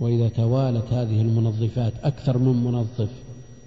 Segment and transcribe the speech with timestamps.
[0.00, 3.08] وإذا توالت هذه المنظفات أكثر من منظف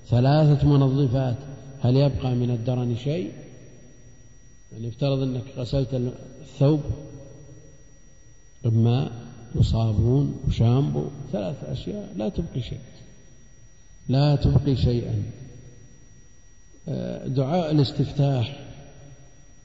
[0.09, 1.37] ثلاثة منظفات
[1.81, 3.31] هل يبقى من الدرن شيء؟
[4.71, 5.93] يعني افترض أنك غسلت
[6.41, 6.81] الثوب
[8.63, 9.11] بماء
[9.55, 12.79] وصابون وشامبو ثلاث أشياء لا تبقي شيء
[14.09, 15.23] لا تبقي شيئا.
[16.87, 18.59] آه، دعاء الاستفتاح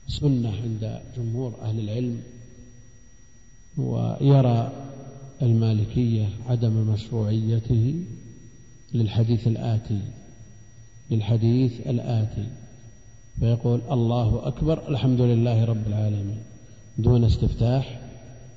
[0.07, 2.21] سنة عند جمهور أهل العلم
[3.77, 4.88] ويرى
[5.41, 8.03] المالكية عدم مشروعيته
[8.93, 10.01] للحديث الآتي
[11.11, 12.47] للحديث الآتي.
[13.39, 16.37] فيقول الله أكبر الحمد لله رب العالمين.
[16.97, 17.99] دون استفتاح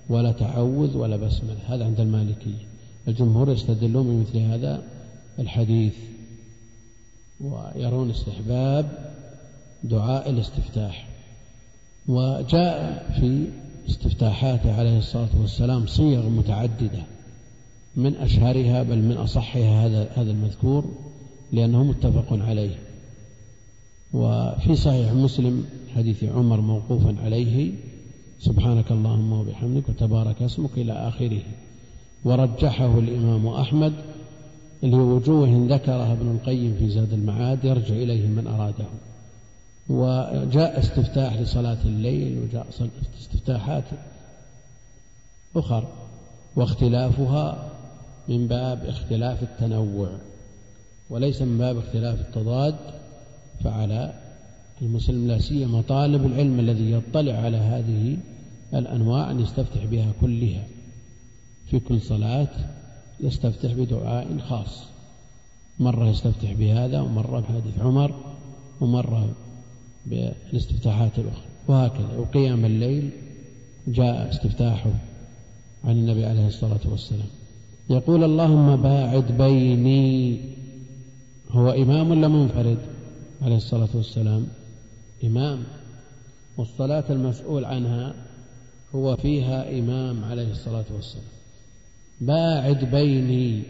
[0.09, 2.67] ولا تعوذ ولا بسملة هذا عند المالكية.
[3.09, 4.83] الجمهور يستدلون بمثل هذا
[5.39, 5.95] الحديث
[7.41, 9.13] ويرون استحباب
[9.85, 11.09] دعاء الاستفتاح.
[12.09, 13.47] وجاء في
[13.89, 17.03] استفتاحاته عليه الصلاة والسلام صيغ متعددة.
[17.97, 20.85] من أشهرها بل من أصحها هذا هذا المذكور
[21.53, 22.75] لأنه متفق عليه.
[24.13, 25.65] وفي صحيح مسلم
[25.97, 27.73] حديث عمر موقوفا عليه
[28.41, 31.43] سبحانك اللهم وبحمدك وتبارك اسمك إلى آخره.
[32.25, 33.93] ورجحه الإمام أحمد
[34.83, 38.87] لوجوه ذكرها ابن القيم في زاد المعاد يرجع إليه من أراده.
[39.93, 42.67] وجاء استفتاح لصلاة الليل وجاء
[43.21, 43.85] استفتاحات
[45.57, 45.89] أخر
[46.57, 47.71] واختلافها
[48.29, 50.09] من باب اختلاف التنوع
[51.11, 52.75] وليس من باب اختلاف التضاد
[53.65, 54.15] فعلى
[54.83, 58.17] المسلم لا سيما طالب العلم الذي يطلع على هذه
[58.75, 60.65] الأنواع أن يستفتح بها كلها.
[61.71, 62.49] في كل صلاة
[63.21, 64.83] يستفتح بدعاء خاص
[65.79, 68.15] مرة يستفتح بهذا ومرة بحديث عمر
[68.81, 69.29] ومرة
[70.07, 71.47] بالاستفتاحات الأخرى.
[71.69, 72.17] وهكذا.
[72.19, 73.11] وقيام الليل
[73.89, 74.91] جاء استفتاحه
[75.85, 77.29] عن النبي عليه الصلاة والسلام.
[77.91, 80.41] يقول اللهم باعد بيني.
[81.51, 82.79] هو إمام ولا منفرد؟
[83.43, 84.47] عليه الصلاة والسلام.
[85.25, 85.63] إمام.
[86.57, 88.15] والصلاة المسؤول عنها
[88.95, 91.25] هو فيها إمام عليه الصلاة والسلام.
[92.21, 93.63] باعد بيني.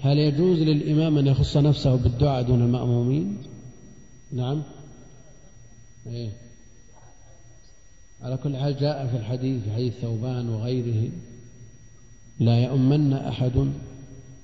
[0.00, 3.36] هل يجوز للإمام أن يخص نفسه بالدعاء دون المأمومين؟
[4.32, 4.62] نعم.
[6.06, 6.30] إيه؟
[8.22, 11.10] على كل حال جاء في الحديث في حديث ثوبان وغيره
[12.40, 13.72] لا يؤمن أحد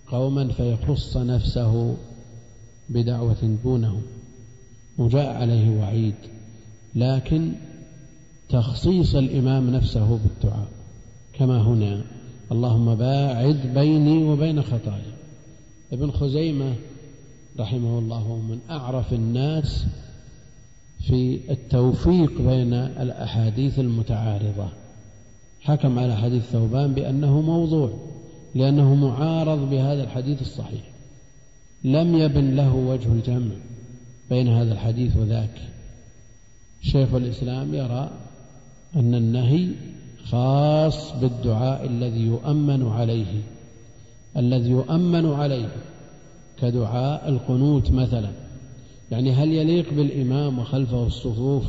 [0.07, 1.97] قوما فيخص نفسه
[2.89, 4.03] بدعوة دونهم
[4.99, 6.15] وجاء عليه وعيد
[6.95, 7.53] لكن
[8.49, 10.69] تخصيص الإمام نفسه بالدعاء
[11.33, 12.05] كما هنا
[12.53, 15.15] اللهم باعد بيني وبين خطايا
[15.93, 16.75] ابن خزيمة
[17.59, 19.87] رحمه الله من أعرف الناس
[21.07, 24.69] في التوفيق بين الأحاديث المتعارضة.
[25.61, 27.91] حكم على حديث ثوبان بأنه موضوع
[28.55, 30.83] لأنه معارض بهذا الحديث الصحيح.
[31.85, 33.55] لم يبن له وجه الجمع
[34.31, 35.61] بين هذا الحديث وذاك.
[36.83, 38.11] شيخ الإسلام يرى
[38.97, 39.69] أن النهي
[40.25, 43.43] خاص بالدعاء الذي يؤمن عليه
[44.37, 45.69] الذي يؤمن عليه
[46.61, 48.44] كدعاء القنوت مثلا.
[49.11, 51.65] يعني هل يليق بالإمام وخلفه الصفوف؟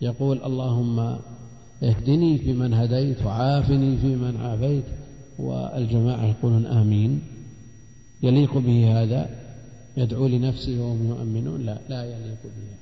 [0.00, 1.18] يقول اللهم
[1.82, 4.84] اهدني فيمن هديت وعافني فيمن عافيت
[5.38, 7.20] والجماعة يقولون آمين.
[8.22, 9.30] يليق به هذا؟
[9.96, 12.76] يدعو لنفسه وهم يؤمنون؟ لا لا يليق به.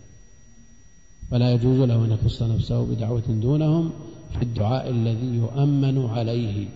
[1.30, 3.90] فلا يجوز له أن يخص نفسه بدعوة دونهم
[4.38, 6.68] في الدعاء الذي يؤمن عليه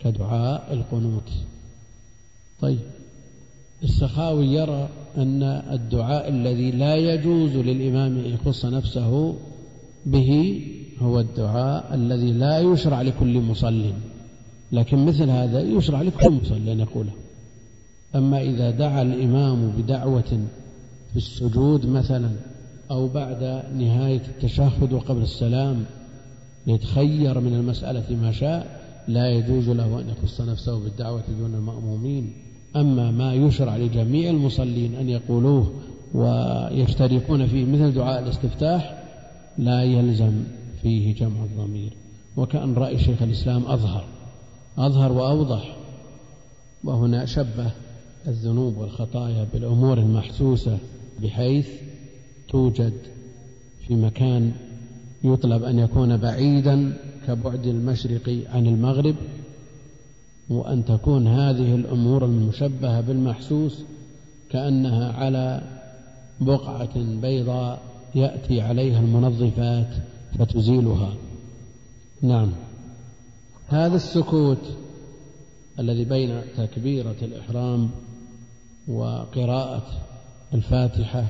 [0.00, 1.30] كدعاء القنوت.
[2.60, 2.93] طيب.
[3.84, 9.34] السخاوي يرى أن الدعاء الذي لا يجوز للإمام أن يخص نفسه
[10.06, 10.60] به
[10.98, 13.92] هو الدعاء الذي لا يشرع لكل مصل.
[14.72, 17.12] لكن مثل هذا يشرع لكل مصل أن يقوله.
[18.14, 20.46] أما إذا دعا الإمام بدعوة
[21.10, 22.30] في السجود مثلا
[22.90, 23.42] أو بعد
[23.74, 25.84] نهاية التشهد وقبل السلام
[26.66, 32.32] يتخير من المسألة ما شاء لا يجوز له أن يخص نفسه بالدعوة دون المأمومين.
[32.76, 35.72] أما ما يشرع لجميع المصلين أن يقولوه
[36.14, 39.02] ويشتركون فيه مثل دعاء الاستفتاح
[39.58, 40.32] لا يلزم
[40.82, 41.92] فيه جمع الضمير.
[42.36, 44.04] وكأن رأي شيخ الإسلام أظهر
[44.78, 45.76] أظهر وأوضح.
[46.84, 47.70] وهنا شبه
[48.28, 50.78] الذنوب والخطايا بالأمور المحسوسة
[51.22, 51.68] بحيث
[52.48, 52.92] توجد
[53.86, 54.52] في مكان
[55.24, 56.96] يطلب أن يكون بعيدا
[57.26, 59.14] كبعد المشرق عن المغرب.
[60.50, 63.84] وأن تكون هذه الأمور المشبهة بالمحسوس
[64.50, 65.62] كأنها على
[66.40, 67.82] بقعة بيضاء
[68.14, 69.94] يأتي عليها المنظفات
[70.38, 71.14] فتزيلها.
[72.22, 72.52] نعم.
[73.68, 74.76] هذا السكوت
[75.78, 77.90] الذي بين تكبيرة الإحرام
[78.88, 79.86] وقراءة
[80.54, 81.26] الفاتحة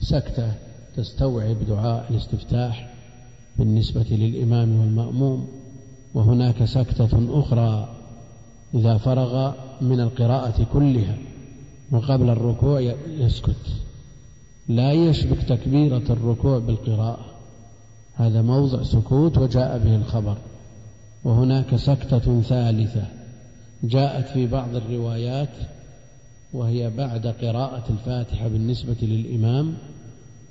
[0.00, 0.52] سكتة
[0.96, 2.94] تستوعب دعاء الاستفتاح
[3.58, 5.48] بالنسبة للإمام والمأموم
[6.14, 7.93] وهناك سكتة أخرى
[8.74, 11.16] إذا فرغ من القراءة كلها
[11.90, 13.66] وقبل الركوع يسكت.
[14.68, 17.24] لا يشبك تكبيرة الركوع بالقراءة.
[18.14, 20.36] هذا موضع سكوت وجاء به الخبر.
[21.24, 23.06] وهناك سكتة ثالثة
[23.82, 25.48] جاءت في بعض الروايات
[26.52, 29.74] وهي بعد قراءة الفاتحة بالنسبة للإمام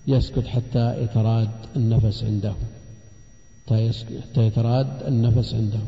[0.08, 2.54] يسكت حتى يتراد النفس عنده.
[3.70, 5.80] حتى يتراد النفس عنده.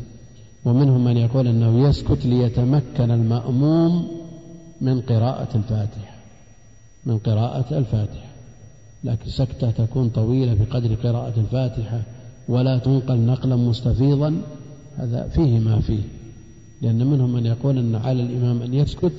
[0.65, 4.07] ومنهم من يقول أنه يسكت ليتمكن المأموم
[4.81, 6.15] من قراءة الفاتحة
[7.05, 8.25] من قراءة الفاتحة.
[9.03, 12.01] لكن سكتة تكون طويلة بقدر قراءة الفاتحة
[12.49, 14.41] ولا تنقل نقلا مستفيضا
[14.97, 16.03] هذا فيه ما فيه.
[16.81, 19.13] لأن منهم من يقول أن على الإمام أن يسكت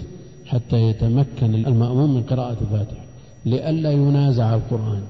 [0.46, 3.04] حتى يتمكن المأموم من قراءة الفاتحة.
[3.46, 5.02] لئلا ينازع القرآن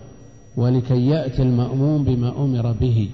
[0.56, 3.08] ولكي يأتي المأموم بما أمر به.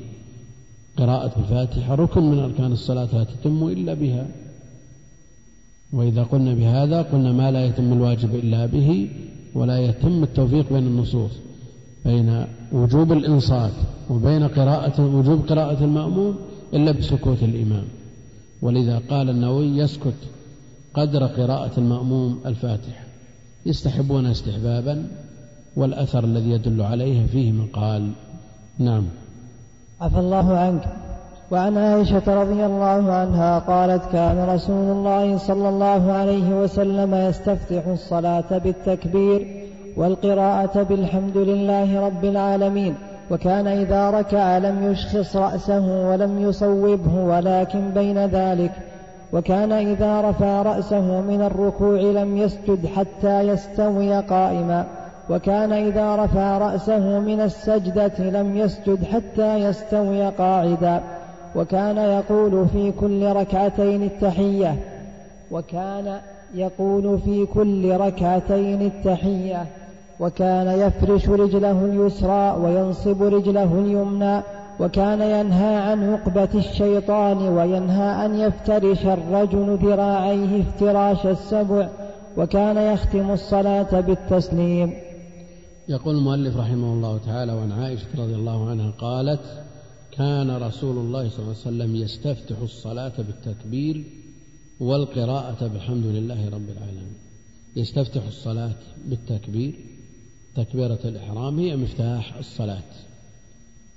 [0.97, 4.27] قراءة الفاتحة ركن من أركان الصلاة لا تتم إلا بها.
[5.93, 9.09] وإذا قلنا بهذا قلنا ما لا يتم الواجب إلا به
[9.55, 11.31] ولا يتم التوفيق بين النصوص
[12.05, 13.73] بين وجوب الإنصات
[14.11, 16.37] وبين قراءة وجوب قراءة المأموم
[16.75, 17.85] إلا بسكوت الإمام.
[18.63, 20.15] ولذا قال النووي يسكت
[20.95, 23.05] قدر قراءة المأموم الفاتحة
[23.67, 25.07] يستحبون استحبابا
[25.77, 28.13] والأثر الذي يدل عليه فيه من قال.
[28.79, 29.05] نعم.
[30.03, 30.83] عفى الله عنك.
[31.51, 38.59] وعن عائشة رضي الله عنها قالت كان رسول الله صلى الله عليه وسلم يستفتح الصلاة
[38.59, 39.67] بالتكبير
[39.97, 42.95] والقراءة بالحمد لله رب العالمين
[43.31, 48.73] وكان إذا ركع لم يشخص رأسه ولم يصوبه ولكن بين ذلك
[49.33, 54.87] وكان إذا رفع رأسه من الركوع لم يسجد حتى يستوي قائما.
[55.31, 61.01] وكان إذا رفع رأسه من السجدة لم يسجد حتى يستوي قاعدا.
[61.57, 64.77] وكان يقول في كل ركعتين التحية.
[65.51, 66.19] وكان
[66.55, 69.67] يقول في كل ركعتين التحية.
[70.21, 74.41] وكان يفرش رجله اليسرى وينصب رجله اليمنى.
[74.81, 81.89] وكان ينهى عن عقبة الشيطان وينهى أن يفترش الرجل ذراعيه افتراش السبع.
[82.37, 84.93] وكان يختم الصلاة بالتسليم.
[85.93, 89.65] يقول المؤلف رحمه الله تعالى وعن عائشة رضي الله عنها قالت
[90.13, 94.05] كان رسول الله صلى الله عليه وسلم يستفتح الصلاة بالتكبير
[94.81, 97.15] والقراءة بالحمد لله رب العالمين.
[97.77, 99.75] يستفتح الصلاة بالتكبير
[100.57, 102.93] تكبيرة الإحرام هي مفتاح الصلاة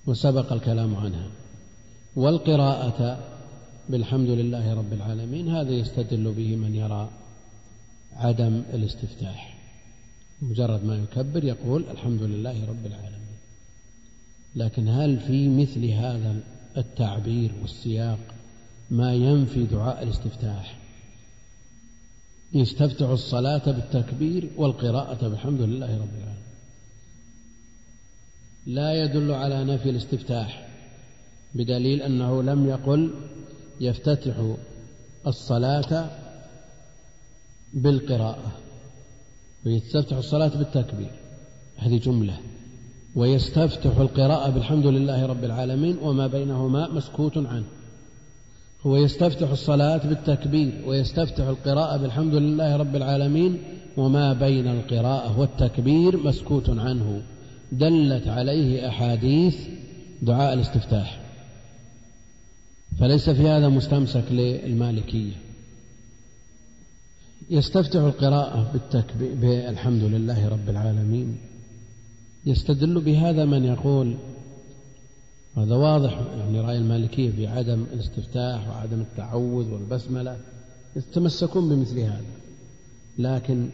[0.07, 1.27] وسبق الكلام عنها.
[2.15, 3.19] والقراءة
[3.89, 7.09] بالحمد لله رب العالمين هذا يستدل به من يرى
[8.15, 9.54] عدم الاستفتاح.
[10.41, 13.15] مجرد ما يكبر يقول الحمد لله رب العالمين.
[14.55, 16.39] لكن هل في مثل هذا
[16.77, 18.19] التعبير والسياق
[18.91, 20.79] ما ينفي دعاء الاستفتاح؟
[22.53, 26.45] يستفتح الصلاة بالتكبير والقراءة بالحمد لله رب العالمين.
[28.65, 30.67] لا يدل على نفي الاستفتاح
[31.53, 33.13] بدليل أنه لم يقل
[33.81, 34.55] يفتتح
[35.27, 36.09] الصلاة
[37.73, 38.64] بالقراءة.
[39.65, 41.11] ويستفتح الصلاة بالتكبير.
[41.77, 42.37] هذه جملة.
[43.15, 47.65] ويستفتح القراءة بالحمد لله رب العالمين وما بينهما مسكوت عنه.
[48.85, 53.57] هو يستفتح الصلاة بالتكبير ويستفتح القراءة بالحمد لله رب العالمين
[53.97, 57.21] وما بين القراءة والتكبير مسكوت عنه.
[57.71, 59.57] دلت عليه أحاديث
[60.21, 61.21] دعاء الاستفتاح.
[62.99, 65.44] فليس في هذا مستمسك للمالكية.
[67.49, 68.71] يستفتح القراءة
[69.19, 71.37] بالحمد لله رب العالمين.
[72.45, 74.15] يستدل بهذا من يقول
[75.57, 80.37] هذا واضح يعني رأي المالكية في عدم الاستفتاح وعدم التعوذ والبسملة
[80.95, 82.25] يتمسكون بمثل هذا.
[83.17, 83.69] لكن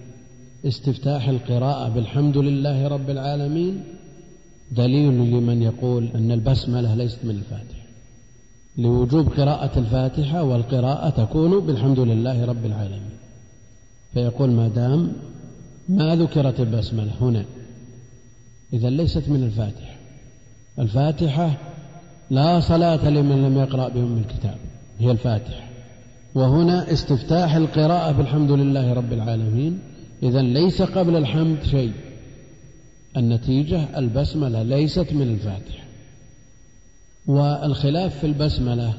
[0.65, 3.83] استفتاح القراءة بالحمد لله رب العالمين
[4.71, 7.81] دليل لمن يقول أن البسملة ليست من الفاتحة.
[8.77, 13.20] لوجوب قراءة الفاتحة والقراءة تكون بالحمد لله رب العالمين.
[14.13, 15.13] فيقول ما دام
[15.89, 17.45] ما ذكرت البسملة هنا.
[18.73, 19.95] إذا ليست من الفاتحة.
[20.79, 21.57] الفاتحة
[22.29, 24.57] لا صلاة لمن لم يقرأ بأم الكتاب.
[24.99, 25.67] هي الفاتحة.
[26.35, 29.79] وهنا استفتاح القراءة بالحمد لله رب العالمين.
[30.23, 31.91] إذا ليس قبل الحمد شيء.
[33.17, 35.83] النتيجة البسملة ليست من الفاتحة.
[37.27, 38.93] والخلاف في البسملة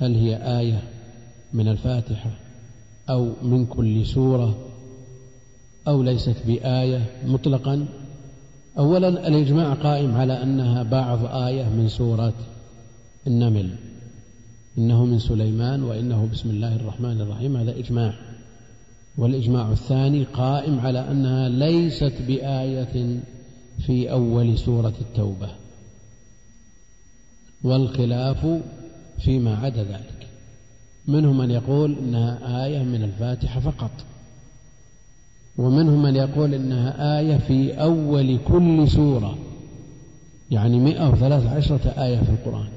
[0.00, 0.82] هل هي آية
[1.52, 2.30] من الفاتحة؟
[3.10, 4.58] أو من كل سورة
[5.88, 7.86] أو ليست بآية مطلقا.
[8.78, 12.32] أولا الإجماع قائم على أنها بعض آية من سورة
[13.26, 13.70] النمل.
[14.78, 17.56] إنه من سليمان وإنه بسم الله الرحمن الرحيم.
[17.56, 18.14] هذا إجماع.
[19.18, 23.20] والإجماع الثاني قائم على أنها ليست بآية
[23.86, 25.48] في أول سورة التوبة.
[27.64, 28.46] والخلاف
[29.18, 30.29] فيما عدا ذلك.
[31.10, 33.90] منهم من يقول إنها آية من الفاتحة فقط.
[35.58, 39.38] ومنهم من يقول إنها آية في أول كل سورة.
[40.50, 42.68] يعني مئة وثلاث عشرة آية في القرآن.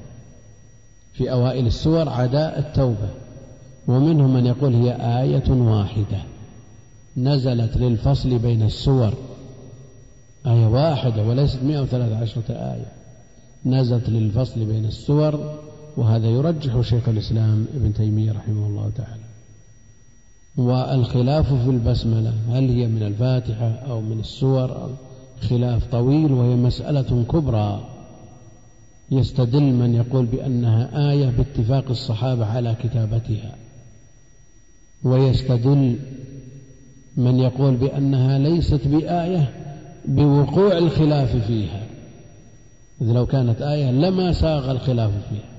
[1.12, 3.08] في أوائل السور عداء التوبة.
[3.88, 6.22] ومنهم من يقول هي آية واحدة.
[7.16, 9.14] نزلت للفصل بين السور.
[10.46, 12.92] آية واحدة وليست مئة وثلاث عشرة آية.
[13.66, 15.58] نزلت للفصل بين السور
[15.96, 19.24] وهذا يرجح شيخ الإسلام ابن تيمية رحمه الله تعالى.
[20.56, 24.90] والخلاف في البسملة هل هي من الفاتحة أو من السور؟
[25.40, 27.88] خلاف طويل وهي مسألة كبرى.
[29.10, 33.54] يستدل من يقول بأنها آية باتفاق الصحابة على كتابتها.
[35.04, 35.98] ويستدل
[37.16, 39.52] من يقول بأنها ليست بآية
[40.08, 41.82] بوقوع الخلاف فيها.
[43.02, 45.53] إذ لو كانت آية لما ساغ الخلاف فيها.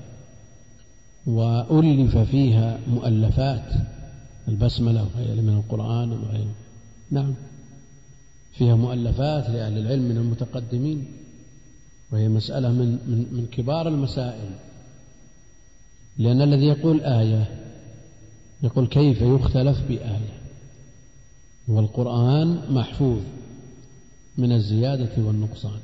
[1.26, 3.74] وألف فيها مؤلفات
[4.48, 6.54] البسملة وغيرها من القرآن وغيره
[7.10, 7.34] نعم.
[8.52, 11.04] فيها مؤلفات لأهل العلم من المتقدمين
[12.12, 14.50] وهي مسألة من, من, من كبار المسائل.
[16.18, 17.48] لأن الذي يقول آية
[18.62, 20.36] يقول كيف يختلف بآية؟
[21.68, 23.20] والقرآن محفوظ
[24.38, 25.80] من الزيادة والنقصان.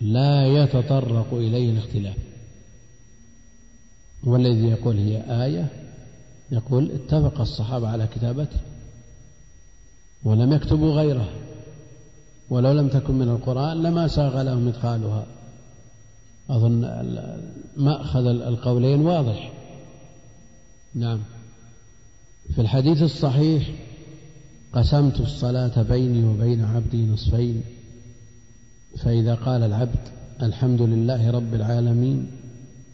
[0.00, 2.16] لا يتطرق إليه الاختلاف.
[4.24, 5.68] والذي يقول هي آية
[6.50, 8.60] يقول اتفق الصحابة على كتابته
[10.24, 11.28] ولم يكتبوا غيره
[12.50, 15.26] ولو لم تكن من القرآن لما ساغ لهم إدخالها.
[16.50, 16.80] أظن
[17.76, 19.52] مأخذ القولين واضح.
[20.94, 21.20] نعم.
[22.54, 23.70] في الحديث الصحيح
[24.72, 27.62] قسمت الصلاة بيني وبين عبدي نصفين
[28.96, 30.08] فإذا قال العبد
[30.42, 32.30] الحمد لله رب العالمين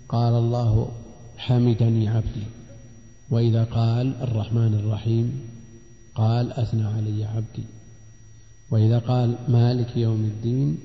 [0.08, 0.88] قال الله
[1.44, 2.46] حمدني عبدي.
[3.30, 5.40] وإذا قال الرحمن الرحيم
[6.14, 7.64] قال أثنى علي عبدي.
[8.70, 10.78] وإذا قال مالك يوم الدين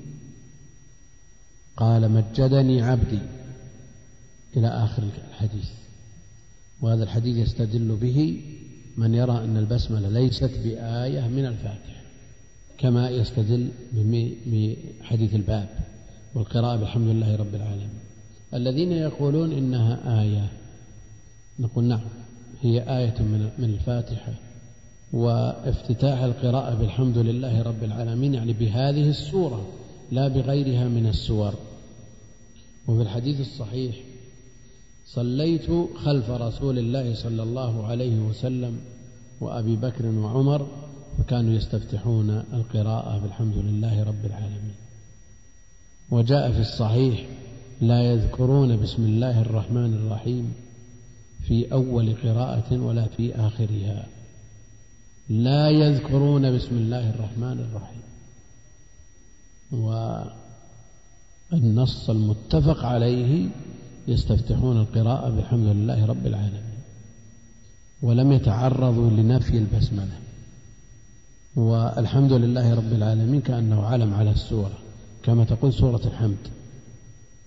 [1.76, 3.18] قال مجدني عبدي.
[4.56, 5.70] إلى آخر الحديث.
[6.80, 8.42] وهذا الحديث يستدل به
[8.96, 12.02] من يرى أن البسملة ليست بآية من الفاتحة
[12.78, 13.70] كما يستدل
[14.46, 15.68] بحديث الباب.
[16.34, 17.99] والقراءة بالحمد لله رب العالمين.
[18.54, 20.48] الذين يقولون إنها آية.
[21.58, 22.00] نقول نعم
[22.62, 23.22] هي آية
[23.58, 24.32] من الفاتحة.
[25.12, 29.66] وافتتاح القراءة بالحمد لله رب العالمين يعني بهذه السورة
[30.12, 31.54] لا بغيرها من السور.
[32.88, 33.96] وفي الحديث الصحيح
[35.06, 38.80] صليت خلف رسول الله صلى الله عليه وسلم
[39.40, 40.66] وأبي بكر وعمر
[41.18, 44.74] فكانوا يستفتحون القراءة بالحمد لله رب العالمين.
[46.10, 47.26] وجاء في الصحيح
[47.80, 50.54] لا يذكرون بسم الله الرحمن الرحيم
[51.42, 54.06] في أول قراءة ولا في آخرها.
[55.28, 58.02] لا يذكرون بسم الله الرحمن الرحيم.
[61.52, 63.48] والنص المتفق عليه
[64.08, 66.80] يستفتحون القراءة بحمد لله رب العالمين
[68.02, 70.18] ولم يتعرضوا لنفي البسملة.
[71.56, 74.78] والحمد لله رب العالمين كأنه علم على السورة
[75.22, 76.59] كما تقول سورة الحمد.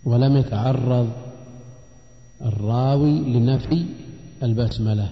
[0.06, 1.10] ولم يتعرض
[2.42, 3.86] الراوي لنفي
[4.44, 5.10] البسملة.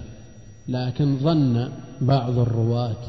[0.68, 1.68] لكن ظن
[2.00, 3.02] بعض الرواة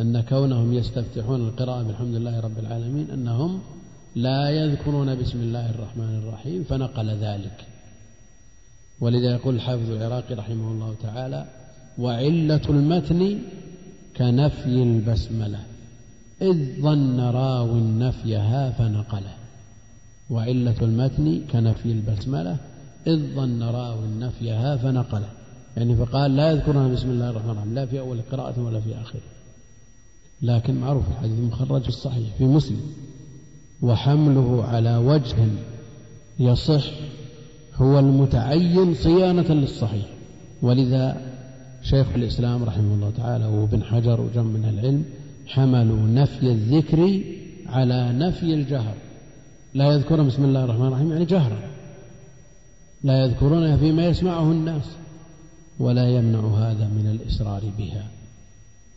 [0.00, 3.60] أن كونهم يستفتحون القراءة بالحمد لله رب العالمين أنهم
[4.16, 7.66] لا يذكرون بسم الله الرحمن الرحيم فنقل ذلك.
[9.00, 11.46] ولذا يقول الحافظ العراقي رحمه الله تعالى
[11.98, 13.38] وعلة المتن
[14.16, 15.60] كنفي البسملة
[16.42, 19.43] إذ ظن راو نفيها فنقله.
[20.30, 22.56] وعلة المتن كنفي البسملة
[23.06, 25.28] إذ ظن راو نفيها فنقله.
[25.76, 29.20] يعني فقال لا يذكرها بسم الله الرحمن الرحيم لا في أول قراءة ولا في آخرة.
[30.42, 32.80] لكن معروف الحديث مخرج الصحيح في مسلم.
[33.82, 35.36] وحمله على وجه
[36.38, 36.84] يصح
[37.74, 40.06] هو المتعين صيانة للصحيح.
[40.62, 41.34] ولذا
[41.82, 45.04] شيخ الإسلام رحمه الله تعالى وابن حجر وجم من العلم
[45.46, 47.20] حملوا نفي الذكر
[47.66, 48.94] على نفي الجهر.
[49.74, 51.58] لا يذكرون بسم الله الرحمن الرحيم يعني جهرا.
[53.04, 54.96] لا يذكرونها فيما يسمعه الناس
[55.78, 58.06] ولا يمنع هذا من الإسرار بها.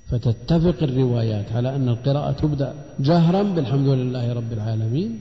[0.08, 5.20] فتتفق الروايات على أن القراءة تبدأ جهرا بالحمد لله رب العالمين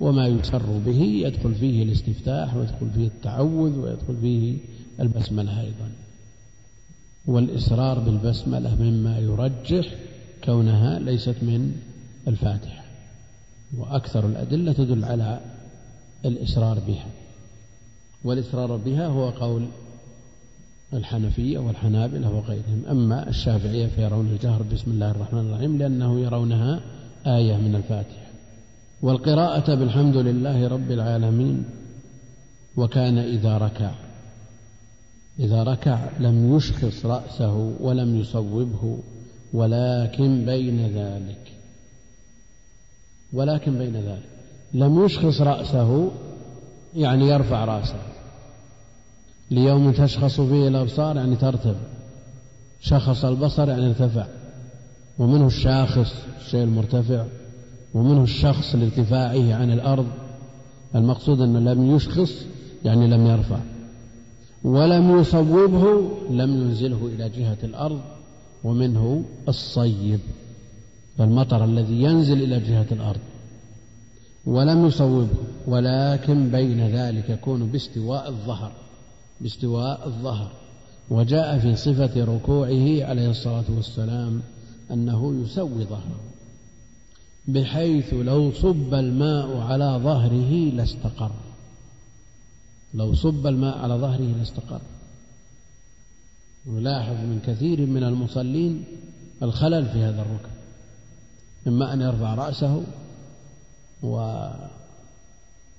[0.00, 4.56] وما يسر به يدخل فيه الاستفتاح ويدخل فيه التعوذ ويدخل فيه
[5.00, 5.90] البسملة أيضا.
[7.26, 9.86] والإسرار بالبسملة مما يرجح
[10.44, 11.72] كونها ليست من
[12.28, 12.77] الفاتحة.
[13.76, 15.40] وأكثر الأدلة تدل على
[16.24, 17.06] الإسرار بها.
[18.24, 19.66] والإسرار بها هو قول
[20.92, 22.82] الحنفية والحنابلة وغيرهم.
[22.90, 26.80] أما الشافعية فيرون الجهر بسم الله الرحمن الرحيم لأنه يرونها
[27.26, 28.28] آية من الفاتحة.
[29.02, 31.64] والقراءة بالحمد لله رب العالمين
[32.76, 33.90] وكان إذا ركع.
[35.38, 38.98] إذا ركع لم يشخص رأسه ولم يصوبه
[39.52, 41.57] ولكن بين ذلك.
[43.32, 44.28] ولكن بين ذلك
[44.74, 46.10] لم يشخص رأسه
[46.96, 47.96] يعني يرفع رأسه.
[49.50, 51.80] ليوم تشخص فيه الأبصار يعني ترتفع
[52.80, 54.26] شخص البصر يعني ارتفع.
[55.18, 57.24] ومنه الشاخص الشيء المرتفع.
[57.94, 60.06] ومنه الشخص لارتفاعه عن الأرض.
[60.94, 62.46] المقصود أنه لم يشخص
[62.84, 63.58] يعني لم يرفع.
[64.64, 68.00] ولم يصوبه لم ينزله إلى جهة الأرض.
[68.64, 70.20] ومنه الصيب
[71.20, 73.20] المطر الذي ينزل إلى جهة الأرض.
[74.46, 75.28] ولم يصوبه
[75.66, 78.72] ولكن بين ذلك يكون باستواء الظهر
[79.40, 80.50] باستواء الظهر.
[81.10, 84.42] وجاء في صفة ركوعه عليه الصلاة والسلام
[84.90, 86.20] أنه يسوي ظهره
[87.48, 91.30] بحيث لو صب الماء على ظهره لاستقر.
[92.94, 94.80] لو صب الماء على ظهره لاستقر.
[96.66, 98.84] نلاحظ من كثير من المصلين
[99.42, 100.57] الخلل في هذا الركن.
[101.66, 102.82] إما أن يرفع رأسه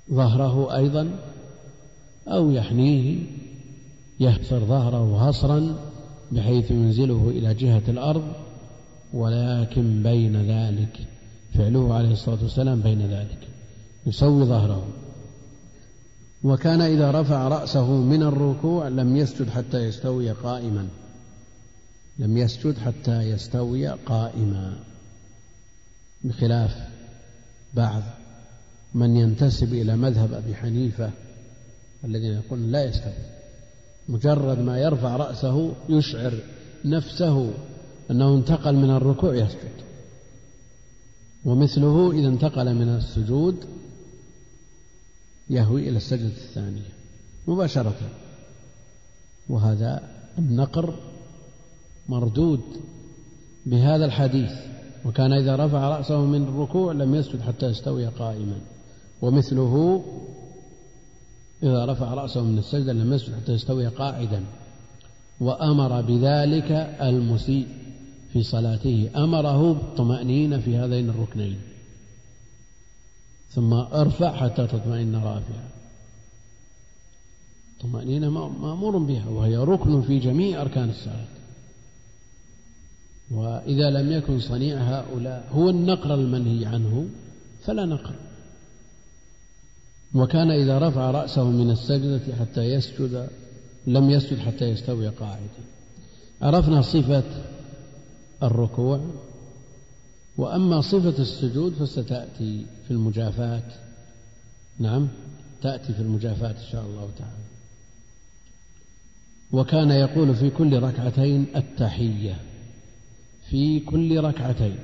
[0.10, 1.10] وظهره أيضا
[2.28, 3.26] أو يحنيه
[4.20, 5.76] يحصر ظهره هصرا
[6.32, 8.34] بحيث ينزله إلى جهة الأرض
[9.14, 11.00] ولكن بين ذلك
[11.54, 13.48] فعله عليه الصلاة والسلام بين ذلك
[14.06, 14.88] يسوي ظهره.
[16.44, 20.88] وكان إذا رفع رأسه من الركوع لم يسجد حتى يستوي قائما.
[22.20, 24.80] لم يسجد حتى يستوي قائما.
[26.24, 26.76] بخلاف
[27.74, 28.04] بعض
[28.94, 31.12] من ينتسب إلى مذهب أبي حنيفة
[32.06, 33.14] الذين يقولون لا يستوي.
[34.10, 36.34] مجرد ما يرفع رأسه يشعر
[36.86, 37.54] نفسه
[38.12, 39.72] أنه انتقل من الركوع يسجد.
[41.46, 43.66] ومثله إذا انتقل من السجود
[45.50, 46.90] يهوي إلى السجدة الثانية
[47.48, 47.98] مباشرة.
[49.50, 51.00] وهذا النقر
[52.10, 52.62] مردود
[53.66, 54.52] بهذا الحديث.
[55.06, 58.60] وكان إذا رفع رأسه من الركوع لم يسجد حتى يستوي قائما.
[59.22, 60.04] ومثله
[61.64, 64.44] إذا رفع رأسه من السجدة لم يسجد حتى يستوي قاعدا.
[65.42, 67.68] وأمر بذلك المسيء
[68.34, 69.10] في صلاته.
[69.16, 71.60] أمره بالطمأنينة في هذين الركنين.
[73.50, 75.70] ثم ارفع حتى تطمئن رافعا.
[77.78, 81.39] الطمأنينة مأمور بها وهي ركن في جميع أركان الصلاة.
[83.32, 87.10] وإذا لم يكن صنيع هؤلاء هو النقر المنهي عنه
[87.64, 88.16] فلا نقر.
[90.14, 93.30] وكان إذا رفع رأسه من السجدة حتى يسجد
[93.88, 95.64] لم يسجد حتى يستوي قاعدا
[96.42, 97.24] عرفنا صفة
[98.44, 99.02] الركوع
[100.38, 103.74] وأما صفة السجود فستأتي في المجافات.
[104.80, 105.08] نعم
[105.62, 107.44] تأتي في المجافات إن شاء الله تعالى.
[109.52, 112.40] وكان يقول في كل ركعتين التحية.
[113.50, 114.76] في كل ركعتين.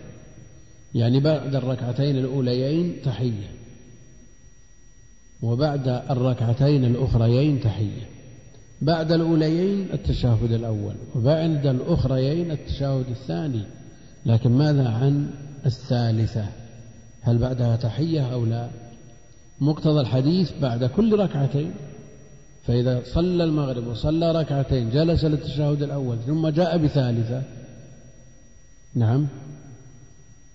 [0.95, 3.51] يعني بعد الركعتين الأوليين تحية
[5.41, 8.07] وبعد الركعتين الأخريين تحية.
[8.81, 13.63] بعد الأوليين التشهد الأول وبعد الأخريين التشهد الثاني.
[14.25, 15.29] لكن ماذا عن
[15.65, 16.45] الثالثة؟
[17.21, 18.69] هل بعدها تحية أو لا؟
[19.61, 21.71] مقتضى الحديث بعد كل ركعتين.
[22.67, 27.43] فإذا صلى المغرب وصلى ركعتين جلس للتشهد الأول ثم جاء بثالثة
[28.95, 29.27] نعم.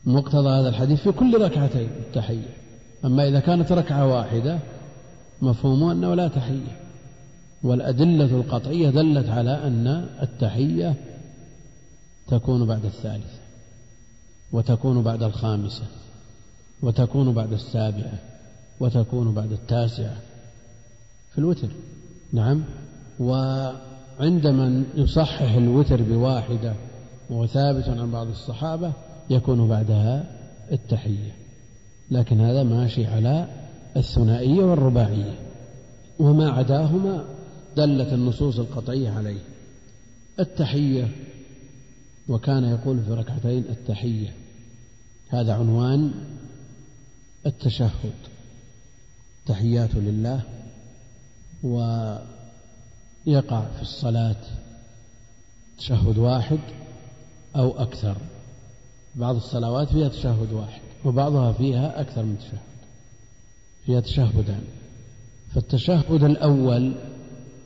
[0.05, 2.49] مقتضى هذا الحديث في كل ركعتين التحية.
[3.05, 4.59] أما إذا كانت ركعة واحدة
[5.43, 6.81] مفهوم أنه لا تحية.
[7.63, 9.87] والأدلة القطعية دلت على أن
[10.23, 10.95] التحية
[12.29, 13.41] تكون بعد الثالثة
[14.53, 15.85] وتكون بعد الخامسة
[16.83, 18.19] وتكون بعد السابعة
[18.81, 20.17] وتكون بعد التاسعة
[21.33, 21.69] في الوتر.
[22.33, 22.65] نعم.
[23.21, 26.75] وعند من يصحح الوتر بواحدة
[27.31, 28.93] وهو ثابت عن بعض الصحابة
[29.31, 30.25] يكون بعدها
[30.73, 31.35] التحية.
[32.11, 33.49] لكن هذا ماشي على
[33.97, 35.39] الثنائية والرباعية.
[36.19, 37.25] وما عداهما
[37.77, 39.41] دلت النصوص القطعية عليه.
[40.41, 41.09] التحية
[42.29, 44.35] وكان يقول في ركعتين التحية.
[45.29, 46.13] هذا عنوان
[47.47, 48.13] التشهد.
[49.47, 50.43] تحيات لله
[51.63, 52.21] ويقع
[53.77, 54.37] في الصلاة.
[55.79, 56.59] تشهد واحد
[57.57, 58.17] أو أكثر.
[59.15, 62.61] بعض الصلوات فيها تشهد واحد وبعضها فيها أكثر من تشهد
[63.87, 64.63] فيها تشهدان.
[65.55, 66.95] فالتشهد الأول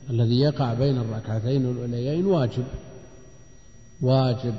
[0.09, 2.65] الذي يقع بين الركعتين الأوليين واجب
[4.01, 4.55] واجب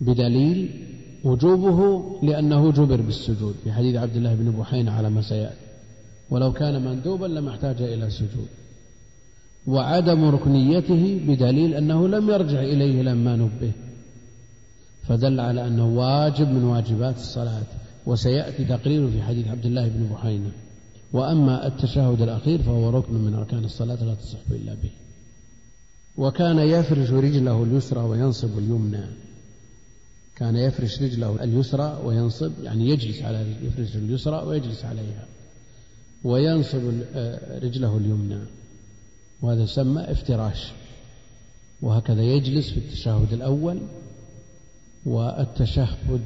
[0.00, 0.86] بدليل
[1.24, 3.54] وجوبه لأنه جبر بالسجود.
[3.64, 5.66] في حديث عبد الله بن بحينة على ما سيأتي
[6.30, 8.48] ولو كان مندوبا لما احتاج إلى سجود.
[9.66, 13.72] وعدم ركنيته بدليل أنه لم يرجع إليه لما نبه.
[15.02, 17.66] فدل على أنه واجب من واجبات الصلاة
[18.06, 20.50] وسيأتي تقريره في حديث عبد الله بن بحينة.
[21.12, 24.90] وأما التشهد الأخير فهو ركن من أركان الصلاة لا تصح إلا به.
[26.16, 29.04] وكان يفرش رجله اليسرى وينصب اليمنى.
[30.36, 35.26] كان يفرش رجله اليسرى وينصب يعني يجلس على يفرش اليسرى ويجلس عليها.
[36.24, 36.80] وينصب
[37.62, 38.38] رجله اليمنى.
[39.42, 40.72] وهذا يسمى افتراش.
[41.82, 43.80] وهكذا يجلس في التشهد الأول
[45.06, 46.24] والتشهد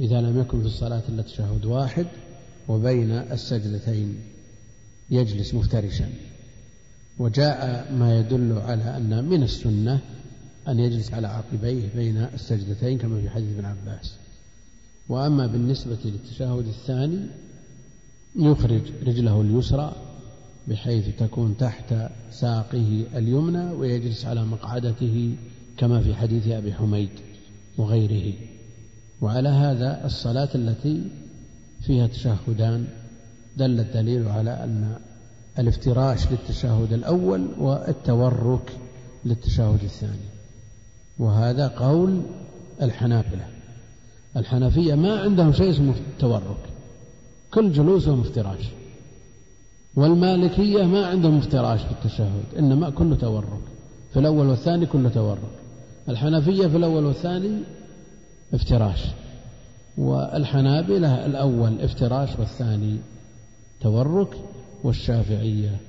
[0.00, 2.06] إذا لم يكن في الصلاة إلا تشهد واحد
[2.68, 4.20] وبين السجدتين
[5.10, 6.10] يجلس مفترشا.
[7.18, 10.00] وجاء ما يدل على أن من السنة
[10.68, 14.14] أن يجلس على عقبيه بين السجدتين كما في حديث ابن عباس.
[15.08, 17.26] وأما بالنسبة للتشهد الثاني
[18.36, 19.96] يخرج رجله اليسرى
[20.68, 21.94] بحيث تكون تحت
[22.30, 25.34] ساقه اليمنى ويجلس على مقعدته
[25.76, 27.10] كما في حديث أبي حميد
[27.78, 28.34] وغيره.
[29.20, 31.02] وعلى هذا الصلاة التي
[31.82, 32.86] فيها تشهدان
[33.56, 34.96] دل الدليل على أن
[35.58, 38.72] الافتراش للتشهد الأول والتورك
[39.24, 40.28] للتشهد الثاني.
[41.18, 42.22] وهذا قول
[42.82, 43.46] الحنابلة.
[44.36, 46.56] الحنفية ما عندهم شيء اسمه التورك.
[47.50, 48.64] كل جلوسهم افتراش.
[49.96, 53.62] والمالكية ما عندهم افتراش في التشهد إنما كله تورك
[54.12, 55.38] في الأول والثاني كله تورك
[56.08, 57.58] الحنفية في الأول والثاني
[58.54, 59.04] افتراش.
[59.98, 62.98] والحنابلة الأول افتراش والثاني
[63.80, 64.36] تورك
[64.84, 65.80] والشافعية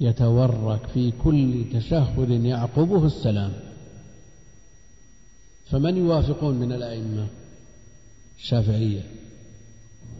[0.00, 3.52] يتورك في كل تشهد يعقبه السلام.
[5.70, 7.26] فمن يوافقون من الأئمة؟
[8.38, 9.02] الشافعية.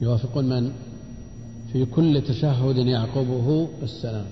[0.01, 0.73] يوافقون من؟
[1.73, 4.27] في كل تشهد يعقبه السلام.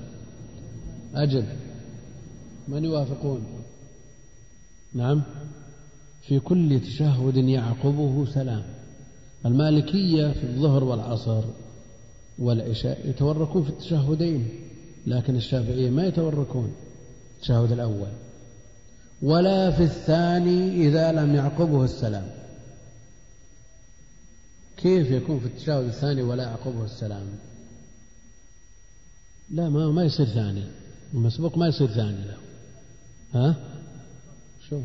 [1.14, 1.44] أجب
[2.68, 3.40] من يوافقون؟
[4.94, 5.22] نعم.
[6.22, 8.62] في كل تشهد يعقبه سلام.
[9.46, 11.44] المالكية في الظهر والعصر
[12.38, 14.48] والعشاء يتوركون في التشهدين
[15.06, 16.72] لكن الشافعية ما يتوركون
[17.36, 18.08] التشهد الأول.
[19.22, 22.39] ولا في الثاني إذا لم يعقبه السلام.
[24.82, 27.26] كيف يكون في التشهد الثاني ولا يعقبه السلام
[29.50, 30.64] لا ما ما يصير ثاني.
[31.14, 32.36] المسبوق ما يصير ثاني له.
[33.34, 33.54] ها؟
[34.68, 34.80] شو؟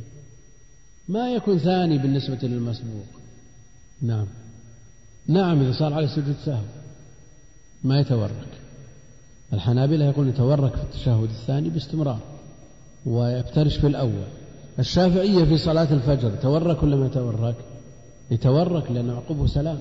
[1.08, 3.06] ما يكون ثاني بالنسبة للمسبوق.
[4.02, 4.28] نعم.
[5.28, 6.64] نعم إذا صار عليه سجود سهو.
[7.84, 8.48] ما يتورك.
[9.54, 12.20] الحنابلة يقول يتورك في التشهد الثاني باستمرار.
[13.06, 14.28] ويفترش في الأول.
[14.80, 17.56] الشافعية في صلاة الفجر تورك ولا ما يتورك
[18.32, 19.80] يتورك لأن عقبه سلام.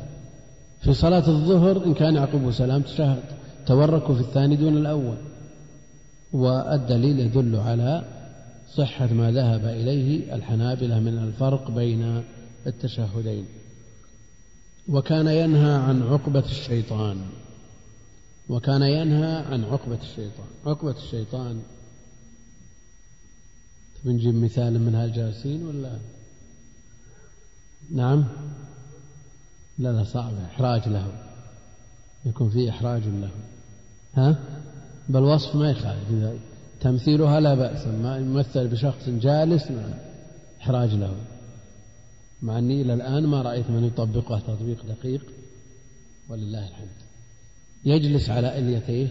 [0.80, 3.22] في صلاة الظهر إن كان عقبه سلام تشهد.
[3.66, 5.16] توركوا في الثاني دون الأول.
[6.32, 8.04] والدليل يدل على
[8.74, 12.22] صحة ما ذهب إليه الحنابلة من الفرق بين
[12.66, 13.44] التشهدين.
[14.88, 17.16] وكان ينهى عن عقبة الشيطان.
[18.48, 20.46] وكان ينهى عن عقبة الشيطان.
[20.66, 21.62] عقبة الشيطان.
[24.04, 25.98] بنجيب مثال من هالجالسين ولا؟
[27.90, 28.24] نعم.
[29.78, 30.32] لا لا صعب.
[30.54, 31.06] إحراج له.
[32.26, 33.30] يكون فيه إحراج له.
[34.14, 34.36] ها؟
[35.08, 36.10] بل وصف ما يخالف.
[36.10, 36.34] إذا
[36.80, 37.86] تمثيلها لا بأس.
[37.86, 39.98] ما يمثل بشخص جالس ما
[40.60, 41.14] إحراج له.
[42.42, 45.26] مع أني إلى الآن ما رأيت من يطبقه تطبيق دقيق.
[46.28, 46.88] ولله الحمد.
[47.84, 49.08] يجلس على إليتيه.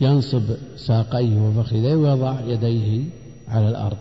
[0.00, 3.04] ينصب ساقيه وفخذيه ويضع يديه
[3.48, 3.98] على الأرض.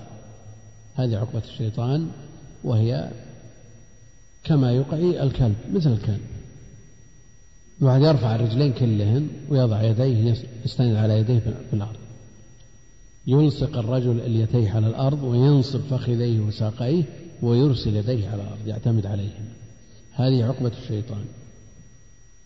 [0.95, 2.08] هذه عقبة الشيطان
[2.63, 3.12] وهي
[4.49, 6.21] كما يقعي الكلب مثل الكلب.
[7.81, 10.35] الواحد يرفع الرجلين كلهن ويضع يديه
[10.65, 11.97] يستند على يديه في الأرض.
[13.27, 17.03] يلصق الرجل اليتيه على الأرض وينصب فخذيه وساقيه
[17.41, 19.45] ويرسل يديه على الأرض يعتمد عليهم
[20.13, 21.25] هذه عقبة الشيطان.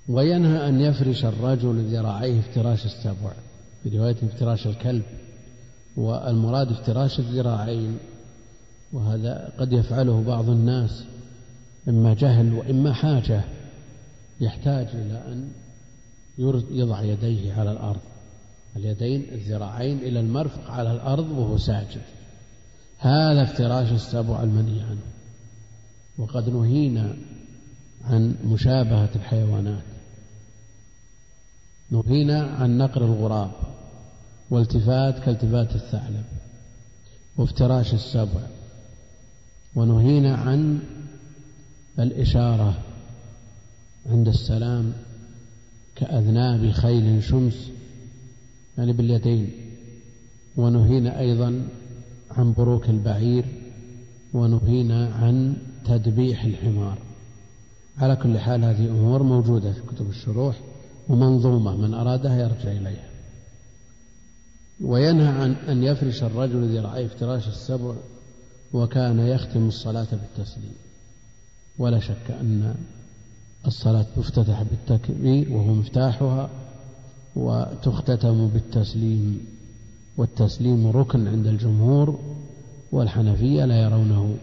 [0.09, 3.33] وينهى أن يفرش الرجل ذراعيه افتراش السبع.
[3.83, 5.03] في رواية افتراش الكلب.
[5.97, 7.97] والمراد افتراش الذراعين.
[8.93, 11.03] وهذا قد يفعله بعض الناس.
[11.89, 13.43] إما جهل وإما حاجة
[14.41, 15.51] يحتاج إلى أن
[16.71, 18.01] يضع يديه على الأرض.
[18.75, 22.01] اليدين الذراعين إلى المرفق على الأرض وهو ساجد.
[22.97, 25.01] هذا افتراش السبع المنهي عنه.
[26.17, 27.15] وقد نهينا
[28.03, 29.83] عن مشابهة الحيوانات.
[31.91, 33.51] نهينا عن نقر الغراب
[34.49, 36.25] والتفات كالتفات الثعلب.
[37.37, 38.41] وافتراش السبع.
[39.75, 40.79] ونهينا عن
[41.99, 42.77] الإشارة
[44.05, 44.93] عند السلام
[45.95, 47.69] كأذناب خيل شمس
[48.77, 49.51] يعني باليدين
[50.57, 51.67] ونهينا أيضا
[52.31, 53.45] عن بروك البعير
[54.33, 56.97] ونهينا عن تدبيح الحمار.
[57.97, 60.59] على كل حال هذه أمور موجودة في كتب الشروح
[61.09, 63.09] ومنظومة من أرادها يرجع إليها.
[64.81, 67.95] وينهى عن أن يفرش الرجل ذراعيه افتراش السبع
[68.73, 70.82] وكان يختم الصلاة بالتسليم.
[71.77, 72.75] ولا شك أن
[73.67, 76.49] الصلاة تفتتح بالتكبير وهو مفتاحها
[77.35, 79.45] وتختتم بالتسليم
[80.17, 82.19] والتسليم ركن عند الجمهور
[82.91, 84.35] والحنفية لا يرونه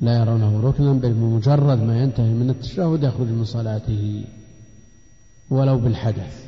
[0.00, 4.24] لا يرونه ركنا بل بمجرد ما ينتهي من التشهد يخرج من صلاته
[5.50, 6.44] ولو بالحدث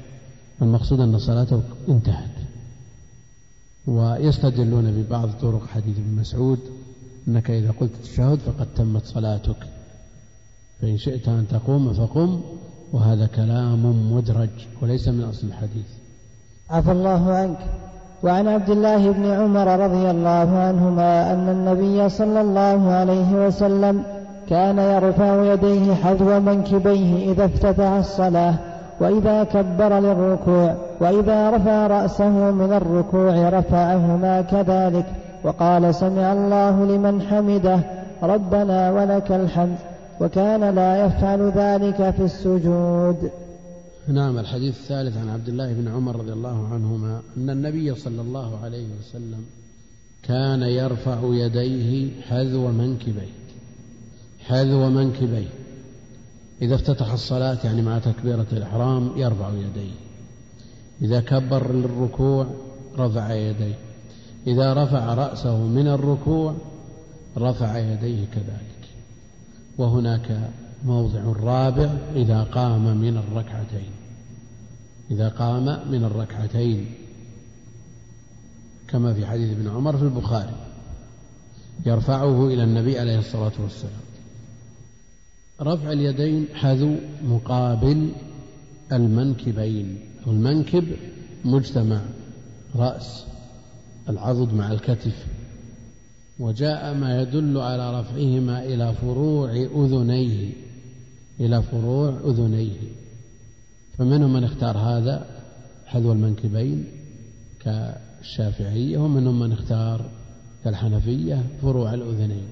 [0.62, 2.30] المقصود أن صلاته انتهت
[3.86, 6.58] ويستدلون ببعض طرق حديث ابن مسعود
[7.28, 9.56] أنك إذا قلت التشهد فقد تمت صلاتك
[10.84, 12.40] فإن شئت أن تقوم فقم
[12.92, 14.48] وهذا كلام مدرج
[14.82, 15.86] وليس من أصل الحديث.
[16.70, 17.58] عفى الله عنك.
[18.22, 24.02] وعن عبد الله بن عمر رضي الله عنهما أن النبي صلى الله عليه وسلم
[24.48, 28.54] كان يرفع يديه حذو منكبيه إذا افتتح الصلاة
[29.00, 35.06] وإذا كبر للركوع وإذا رفع رأسه من الركوع رفعهما كذلك.
[35.44, 37.80] وقال سمع الله لمن حمده
[38.22, 39.93] ربنا ولك الحمد.
[40.20, 43.30] وكان لا يفعل ذلك في السجود.
[44.08, 48.58] نعم الحديث الثالث عن عبد الله بن عمر رضي الله عنهما أن النبي صلى الله
[48.64, 49.44] عليه وسلم
[50.22, 53.44] كان يرفع يديه حذو منكبيه
[54.44, 55.48] حذو منكبيه.
[56.62, 59.94] إذا افتتح الصلاة يعني مع تكبيرة الإحرام يرفع يديه.
[61.02, 62.46] إذا كبر للركوع
[62.98, 63.74] رفع يديه.
[64.46, 66.54] إذا رفع رأسه من الركوع
[67.38, 68.73] رفع يديه كذلك.
[69.78, 70.50] وهناك
[70.84, 73.90] موضع رابع إذا قام من الركعتين.
[75.10, 76.86] إذا قام من الركعتين.
[78.88, 80.56] كما في حديث ابن عمر في البخاري.
[81.86, 84.04] يرفعه إلى النبي عليه الصلاة والسلام.
[85.60, 88.12] رفع اليدين حذو مقابل
[88.92, 89.98] المنكبين.
[90.26, 90.84] المنكب
[91.44, 92.00] مجتمع.
[92.76, 93.24] رأس.
[94.08, 95.26] العضد مع الكتف.
[96.38, 100.52] وجاء ما يدل على رفعهما إلى فروع أذنيه
[101.40, 102.76] إلى فروع أذنيه.
[103.98, 105.26] فمنهم من اختار هذا؟
[105.86, 106.84] حذو المنكبين
[107.60, 110.04] كالشافعية ومنهم من اختار
[110.64, 112.46] كالحنفية؟ فروع الأذنين.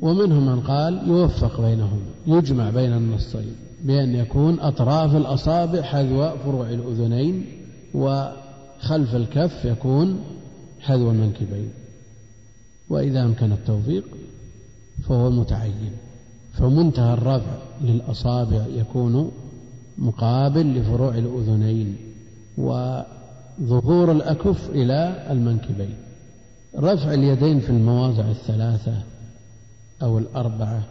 [0.00, 7.46] ومنهم من قال يوفق بينهم يجمع بين النصين بأن يكون أطراف الأصابع حذو فروع الأذنين
[7.94, 10.20] وخلف الكف يكون
[10.80, 11.70] حذو المنكبين.
[12.90, 14.04] وإذا أمكن التوفيق
[15.02, 15.92] فهو المتعين
[16.52, 19.32] فمنتهى الرفع للأصابع يكون
[19.98, 21.96] مقابل لفروع الأذنين
[22.58, 25.96] وظهور الأكف إلى المنكبين.
[26.76, 28.94] رفع اليدين في المواضع الثلاثة
[30.02, 30.82] أو الأربعة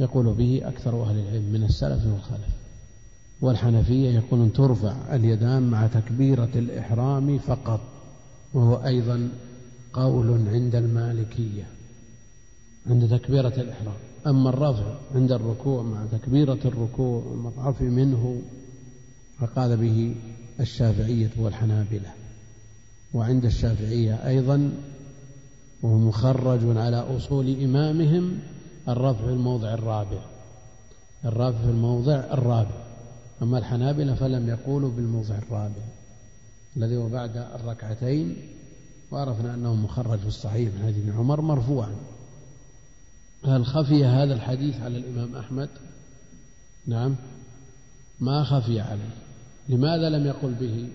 [0.00, 2.54] يقول به أكثر أهل العلم من السلف والخلف
[3.40, 7.80] والحنفية يقولون ترفع اليدان مع تكبيرة الإحرام فقط
[8.54, 9.28] وهو أيضا
[9.94, 11.64] قول عند المالكية
[12.86, 13.96] عند تكبيرة الإحرام.
[14.26, 18.42] أما الرفع عند الركوع مع تكبيرة الركوع والمضعف منه
[19.38, 20.14] فقال به
[20.60, 22.12] الشافعية والحنابلة.
[23.14, 24.72] وعند الشافعية أيضا
[25.82, 28.38] وهو مخرج على أصول إمامهم
[28.88, 30.24] الرفع في الموضع الرابع.
[31.24, 32.84] الرفع في الموضع الرابع.
[33.42, 35.84] أما الحنابلة فلم يقولوا بالموضع الرابع
[36.76, 38.36] الذي هو بعد الركعتين
[39.14, 41.94] وعرفنا أنه مخرج في الصحيح من حديث عمر مرفوعا.
[43.44, 45.68] هل خفي هذا الحديث على الإمام أحمد.
[46.86, 47.16] نعم.
[48.20, 49.14] ما خفي عليه.
[49.68, 50.88] لماذا لم يقل به؟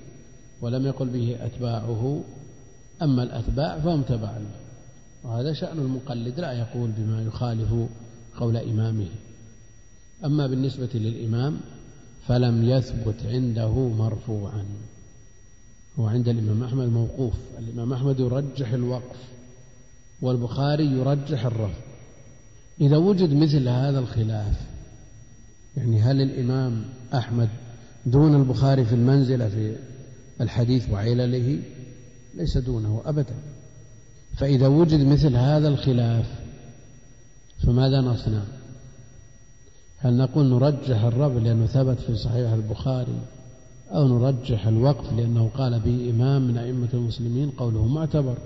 [0.61, 2.23] ولم يقل به أتباعه.
[3.01, 4.51] أما الأتباع فهم تبع له.
[5.23, 7.73] وهذا شأن المقلد لا يقول بما يخالف
[8.37, 9.09] قول إمامه.
[10.25, 11.59] أما بالنسبة للإمام
[12.27, 14.65] فلم يثبت عنده مرفوعا.
[15.99, 17.33] وعند الإمام أحمد موقوف.
[17.59, 19.17] الإمام أحمد يرجح الوقف
[20.21, 21.79] والبخاري يرجح الرفع
[22.81, 24.61] إذا وجد مثل هذا الخلاف
[25.77, 27.49] يعني هل الإمام أحمد
[28.05, 29.75] دون البخاري في المنزلة في
[30.41, 31.59] الحديث وعلله؟
[32.35, 33.35] ليس دونه أبدا.
[34.37, 36.25] فإذا وجد مثل هذا الخلاف
[37.63, 38.43] فماذا نصنع؟
[39.97, 43.19] هل نقول نرجح الرب لأنه ثبت في صحيح البخاري
[43.91, 48.37] أو نرجح الوقف لأنه قال به إمام من أئمة المسلمين قوله معتبر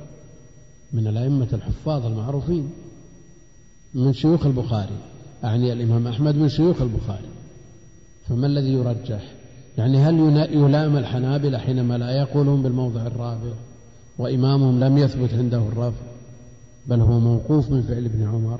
[0.93, 2.69] من الأئمة الحفاظ المعروفين
[3.93, 4.97] من شيوخ البخاري
[5.43, 7.27] أعني الإمام أحمد من شيوخ البخاري.
[8.29, 9.33] فما الذي يرجح؟
[9.77, 10.19] يعني هل
[10.53, 13.53] يلام الحنابلة حينما لا يقولون بالموضع الرابع
[14.17, 16.05] وإمامهم لم يثبت عنده الرفع
[16.87, 18.59] بل هو موقوف من فعل ابن عمر؟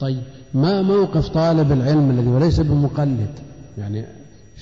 [0.00, 0.22] طيب
[0.54, 3.38] ما موقف طالب العلم الذي وليس بمقلد؟
[3.78, 4.04] يعني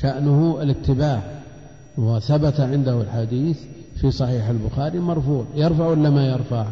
[0.01, 1.43] شأنه الاتباع
[1.99, 3.59] وثبت عنده الحديث
[4.01, 6.67] في صحيح البخاري مرفوع يرفع ولا ما يرفع؟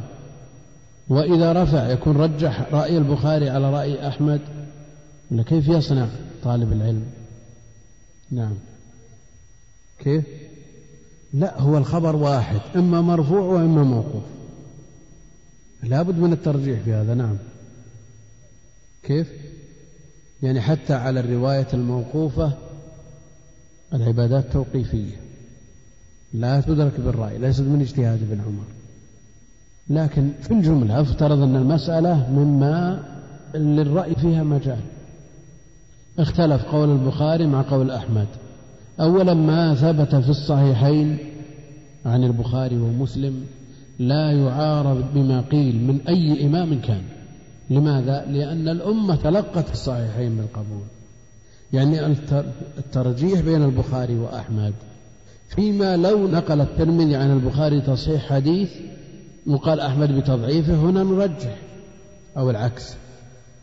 [1.09, 4.41] وإذا رفع يكون رجح رأي البخاري على رأي أحمد
[5.47, 6.09] كيف يصنع
[6.45, 7.05] طالب العلم؟
[8.31, 8.55] نعم.
[9.99, 10.25] كيف؟
[11.35, 14.23] لا هو الخبر واحد إما مرفوع وإما موقوف.
[15.83, 17.37] لابد من الترجيح في هذا نعم.
[19.03, 19.33] كيف؟
[20.43, 22.53] يعني حتى على الرواية الموقوفة
[23.95, 25.17] العبادات توقيفية.
[26.35, 28.65] لا تدرك بالرأي ليست من اجتهاد ابن عمر.
[29.91, 33.03] لكن في الجملة افترض أن المسألة مما
[33.55, 34.81] للرأي فيها مجال.
[36.19, 38.27] اختلف قول البخاري مع قول أحمد.
[39.01, 41.19] أولا ما ثبت في الصحيحين
[42.07, 43.45] عن البخاري ومسلم
[43.99, 47.03] لا يعارض بما قيل من أي إمام كان.
[47.71, 51.00] لماذا؟ لأن الأمة تلقت الصحيحين بالقبول.
[51.73, 52.07] يعني
[52.79, 54.73] الترجيح بين البخاري وأحمد
[55.49, 58.71] فيما لو نقل الترمذي عن البخاري تصحيح حديث
[59.47, 61.57] وقال أحمد بتضعيفه هنا نرجح
[62.37, 62.95] أو العكس.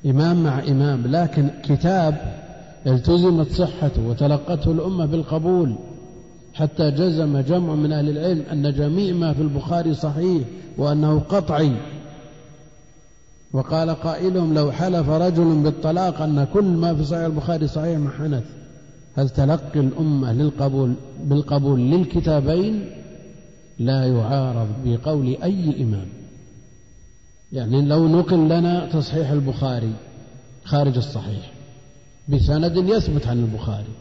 [0.05, 2.15] إمام مع إمام لكن كتاب
[2.87, 5.75] التزمت صحته وتلقته الأمة بالقبول
[6.53, 10.43] حتى جزم جمع من أهل العلم أن جميع ما في البخاري صحيح
[10.77, 11.71] وأنه قطعي.
[13.53, 18.43] وقال قائلهم لو حلف رجل بالطلاق أن كل ما في صحيح البخاري صحيح ما حنث
[19.15, 22.89] هل تلقي الأمة للقبول بالقبول للكتابين؟
[23.79, 26.07] لا يعارض بقول أي إمام.
[27.51, 29.93] يعني لو نقل لنا تصحيح البخاري
[30.63, 31.53] خارج الصحيح
[32.29, 33.93] بسند يثبت عن البخاري.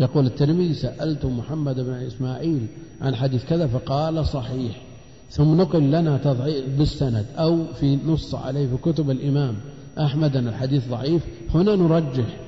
[0.00, 2.66] يقول الترمذي سألت محمد بن إسماعيل
[3.00, 4.87] عن حديث كذا فقال صحيح.
[5.30, 9.54] ثم نقل لنا تضعيف بالسند أو في نص عليه في كتب الإمام
[9.98, 11.22] أحمد أن الحديث ضعيف
[11.54, 12.40] هنا نرجح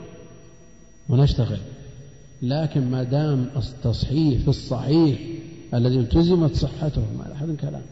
[1.08, 1.58] ونشتغل
[2.42, 5.18] لكن ما دام التصحيح في الصحيح
[5.74, 7.82] الذي التزمت صحته ما أحد كلام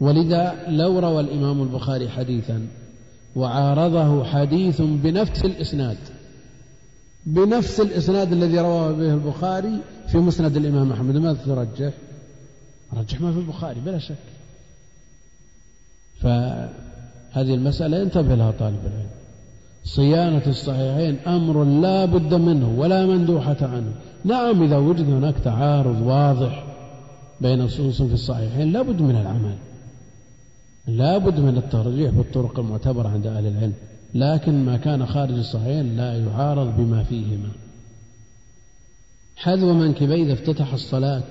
[0.00, 2.66] ولذا لو روى الإمام البخاري حديثا
[3.36, 5.96] وعارضه حديث بنفس الإسناد
[7.26, 11.92] بنفس الإسناد الذي رواه به البخاري في مسند الإمام أحمد ماذا ترجح؟
[12.96, 14.14] رجح ما في البخاري بلا شك.
[16.20, 19.10] فهذه المسألة ينتبه لها طالب العلم.
[19.84, 23.92] صيانة الصحيحين أمر لا بد منه ولا مندوحة عنه.
[24.24, 26.64] نعم إذا وجد هناك تعارض واضح
[27.40, 29.56] بين نصوص في الصحيحين لا بد من العمل.
[30.86, 33.74] لا بد من الترجيح بالطرق المعتبرة عند أهل العلم.
[34.14, 37.48] لكن ما كان خارج الصحيحين لا يعارض بما فيهما.
[39.36, 41.22] حذو منكبيه إذا افتتح الصلاة.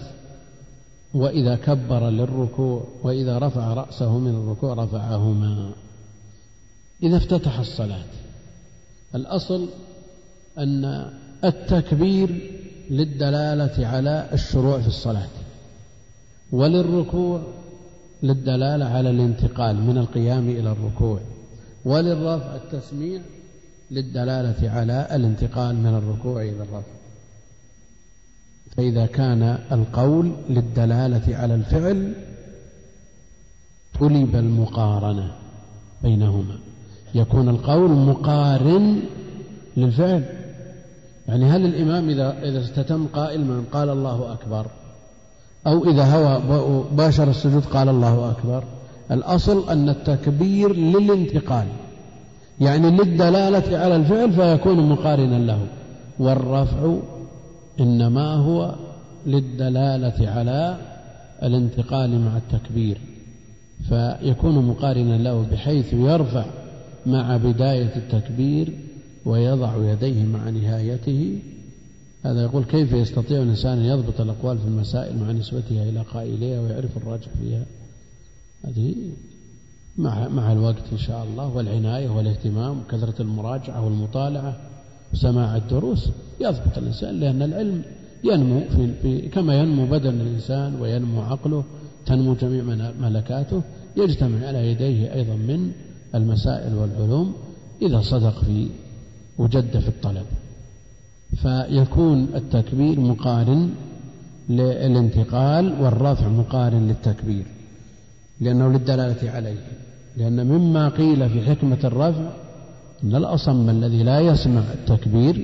[1.13, 5.71] وإذا كبر للركوع وإذا رفع رأسه من الركوع رفعهما.
[7.03, 8.03] إذا افتتح الصلاة.
[9.15, 9.69] الأصل
[10.57, 11.11] أن
[11.43, 12.51] التكبير
[12.89, 15.29] للدلالة على الشروع في الصلاة.
[16.51, 17.41] وللركوع
[18.23, 21.19] للدلالة على الانتقال من القيام إلى الركوع.
[21.85, 23.21] وللرفع التسميع
[23.91, 27.00] للدلالة على الانتقال من الركوع إلى الرفع.
[28.77, 32.13] فإذا كان القول للدلالة على الفعل
[33.99, 35.31] طلب المقارنة
[36.03, 36.55] بينهما.
[37.15, 38.99] يكون القول مقارن
[39.77, 40.23] للفعل.
[41.27, 44.65] يعني هل الإمام إذا إذا استتم قائما قال الله أكبر
[45.67, 48.63] أو إذا هوى باشر السجود قال الله أكبر
[49.11, 51.67] الأصل أن التكبير للانتقال
[52.59, 55.67] يعني للدلالة على الفعل فيكون مقارنا له.
[56.19, 56.95] والرفع
[57.79, 58.75] إنما هو
[59.25, 60.77] للدلالة على
[61.43, 62.97] الانتقال مع التكبير
[63.89, 66.45] فيكون مقارنا له بحيث يرفع
[67.05, 68.73] مع بداية التكبير
[69.25, 71.39] ويضع يديه مع نهايته.
[72.25, 76.97] هذا يقول كيف يستطيع الإنسان أن يضبط الأقوال في المسائل مع نسبتها إلى قائليها ويعرف
[76.97, 77.65] الراجح فيها؟
[78.65, 78.95] هذه
[79.97, 84.57] مع مع الوقت إن شاء الله والعناية والاهتمام وكثرة المراجعة والمطالعة
[85.13, 86.09] وسماع الدروس.
[86.41, 87.81] يضبط الإنسان لأن العلم
[88.23, 88.59] ينمو
[89.01, 91.63] في, كما ينمو بدن الإنسان وينمو عقله
[92.05, 92.63] تنمو جميع
[92.99, 93.61] ملكاته
[93.97, 95.71] يجتمع على يديه أيضا من
[96.15, 97.33] المسائل والعلوم
[97.81, 98.67] إذا صدق في
[99.37, 100.25] وجد في الطلب.
[101.41, 103.69] فيكون التكبير مقارن
[104.49, 107.45] للانتقال والرفع مقارن للتكبير
[108.41, 109.57] لأنه للدلالة عليه.
[110.17, 112.29] لأن مما قيل في حكمة الرفع
[113.03, 115.35] أن الأصم الذي لا يسمع التكبير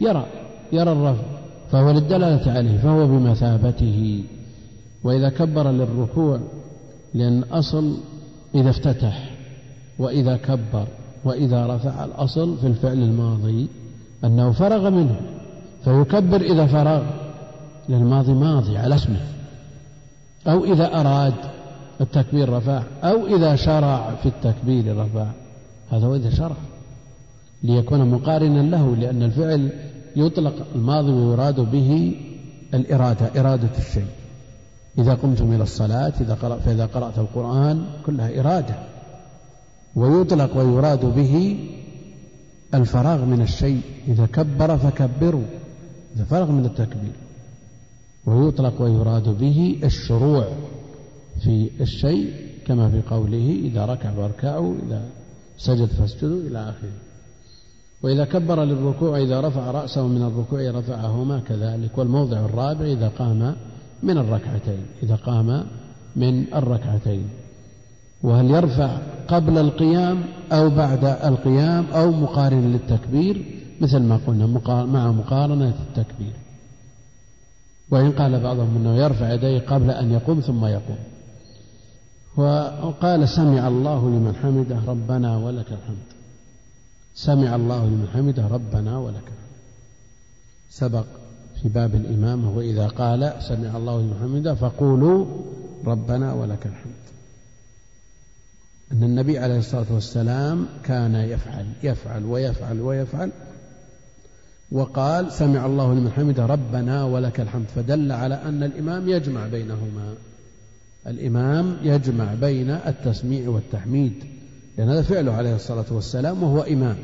[0.00, 0.26] يرى.
[0.72, 1.22] يرى الرفع
[1.70, 4.24] فهو للدلالة عليه فهو بمثابته.
[5.04, 6.40] وإذا كبر للركوع
[7.14, 7.96] لأن أصل
[8.54, 9.30] إذا افتتح
[9.98, 10.86] وإذا كبر
[11.24, 13.68] وإذا رفع الأصل في الفعل الماضي
[14.24, 15.20] أنه فرغ منه
[15.84, 17.02] فيكبر إذا فرغ
[17.88, 19.20] للماضي ماضي على اسمه.
[20.46, 21.34] أو إذا أراد
[22.00, 25.26] التكبير رفع أو إذا شرع في التكبير رفع
[25.90, 26.56] هذا هو إذا شرع.
[27.62, 29.70] ليكون مقارنا له لأن الفعل
[30.16, 32.14] يطلق الماضي ويراد به
[32.74, 34.06] الإرادة إرادة الشيء
[34.98, 38.74] إذا قمتم إلى الصلاة إذا قرأ فإذا قرأت القرآن كلها إرادة.
[39.96, 41.56] ويطلق ويراد به
[42.74, 43.80] الفراغ من الشيء.
[44.08, 45.44] إذا كبر فكبروا.
[46.16, 47.12] إذا فرغ من التكبير.
[48.26, 50.48] ويطلق ويراد به الشروع
[51.44, 52.32] في الشيء
[52.66, 55.08] كما في قوله إذا ركع فاركعوا إذا
[55.58, 57.05] سجد فاسجدوا إلى آخره.
[58.02, 61.98] وإذا كبر للركوع إذا رفع رأسه من الركوع رفعهما كذلك.
[61.98, 63.56] والموضع الرابع إذا قام
[64.02, 65.66] من الركعتين إذا قام
[66.16, 67.28] من الركعتين.
[68.22, 73.44] وهل يرفع قبل القيام أو بعد القيام أو مقارن للتكبير؟
[73.80, 74.46] مثل ما قلنا
[74.84, 76.32] مع مقارنة التكبير.
[77.90, 80.98] وإن قال بعضهم أنه يرفع يديه قبل أن يقوم ثم يقوم.
[82.36, 86.15] وقال سمع الله لمن حمده ربنا ولك الحمد.
[87.16, 89.32] سمع الله لمن حمده ربنا ولك
[90.70, 91.04] سبق
[91.62, 95.26] في باب الإمامة وإذا قال سمع الله لمن حمده فقولوا
[95.84, 97.06] ربنا ولك الحمد.
[98.92, 103.30] أن النبي عليه الصلاة والسلام كان يفعل يفعل ويفعل ويفعل
[104.72, 107.66] وقال سمع الله لمن حمده ربنا ولك الحمد.
[107.74, 110.14] فدل على أن الإمام يجمع بينهما.
[111.06, 114.35] الإمام يجمع بين التسميع والتحميد.
[114.78, 116.96] لأن هذا فعله عليه الصلاة والسلام وهو إمام.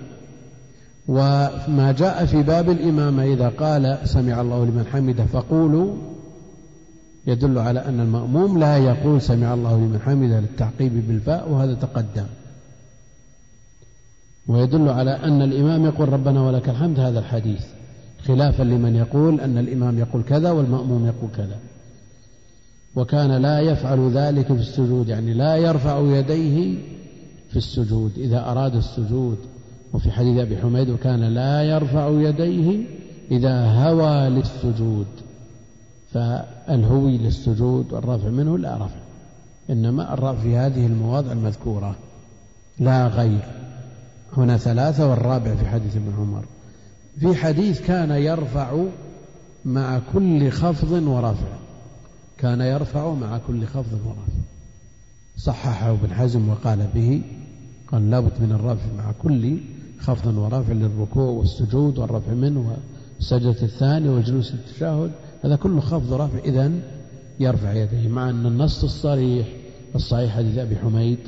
[1.09, 5.97] وما جاء في باب الإمامة إذا قال سمع الله لمن حمده فقولوا
[7.27, 12.27] يدل على أن المأموم لا يقول سمع الله لمن حمده للتعقيب بالفاء وهذا تقدم.
[14.49, 17.65] ويدل على أن الإمام يقول ربنا ولك الحمد هذا الحديث.
[18.27, 21.59] خلافا لمن يقول أن الإمام يقول كذا والمأموم يقول كذا.
[22.97, 26.79] وكان لا يفعل ذلك في السجود يعني لا يرفع يديه
[27.53, 29.39] في السجود إذا أراد السجود.
[29.93, 32.85] وفي حديث أبي حميد وكان لا يرفع يديه
[33.31, 35.07] إذا هوى للسجود.
[36.13, 39.01] فالهوي للسجود والرفع منه لا رفع.
[39.71, 41.97] إنما الرفع في هذه المواضع المذكورة.
[42.79, 43.45] لا غير.
[44.37, 46.45] هنا ثلاثة والرابع في حديث ابن عمر.
[47.21, 48.85] في حديث كان يرفع
[49.65, 51.57] مع كل خفض ورفع.
[52.39, 54.43] كان يرفع مع كل خفض ورفع.
[55.37, 57.23] صححه ابن حزم وقال به
[57.93, 59.59] قال لابد من الرفع مع كل
[59.99, 62.77] خفض ورفع للركوع والسجود والرفع منه
[63.19, 65.11] والسجدة الثانية وجلوس التشهد
[65.45, 66.73] هذا كله خفض ورفع إذا
[67.41, 69.47] يرفع يديه مع أن النص الصريح
[69.95, 71.19] الصحيح حديث أبي حميد.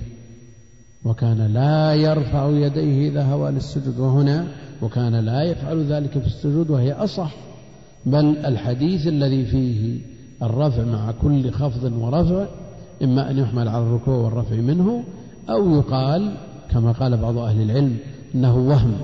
[1.05, 4.47] وكان لا يرفع يديه إذا هوى للسجود وهنا
[4.83, 7.35] وكان لا يفعل ذلك في السجود وهي أصح.
[8.07, 10.01] بل الحديث الذي فيه
[10.43, 12.47] الرفع مع كل خفض ورفع
[13.03, 15.05] إما أن يحمل على الركوع والرفع منه
[15.49, 16.37] أو يقال
[16.75, 17.97] كما قال بعض أهل العلم
[18.35, 18.95] إنه وهم.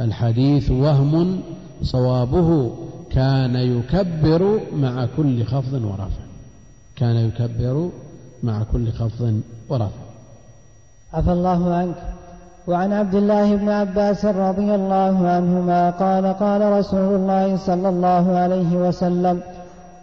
[0.00, 1.40] الحديث وهم
[1.82, 2.70] صوابه
[3.10, 6.24] كان يكبر مع كل خفض ورفع.
[6.96, 7.90] كان يكبر
[8.42, 10.00] مع كل خفض ورفع.
[11.14, 11.94] عفى الله عنك.
[12.68, 18.88] وعن عبد الله بن عباس رضي الله عنهما قال قال رسول الله صلى الله عليه
[18.88, 19.40] وسلم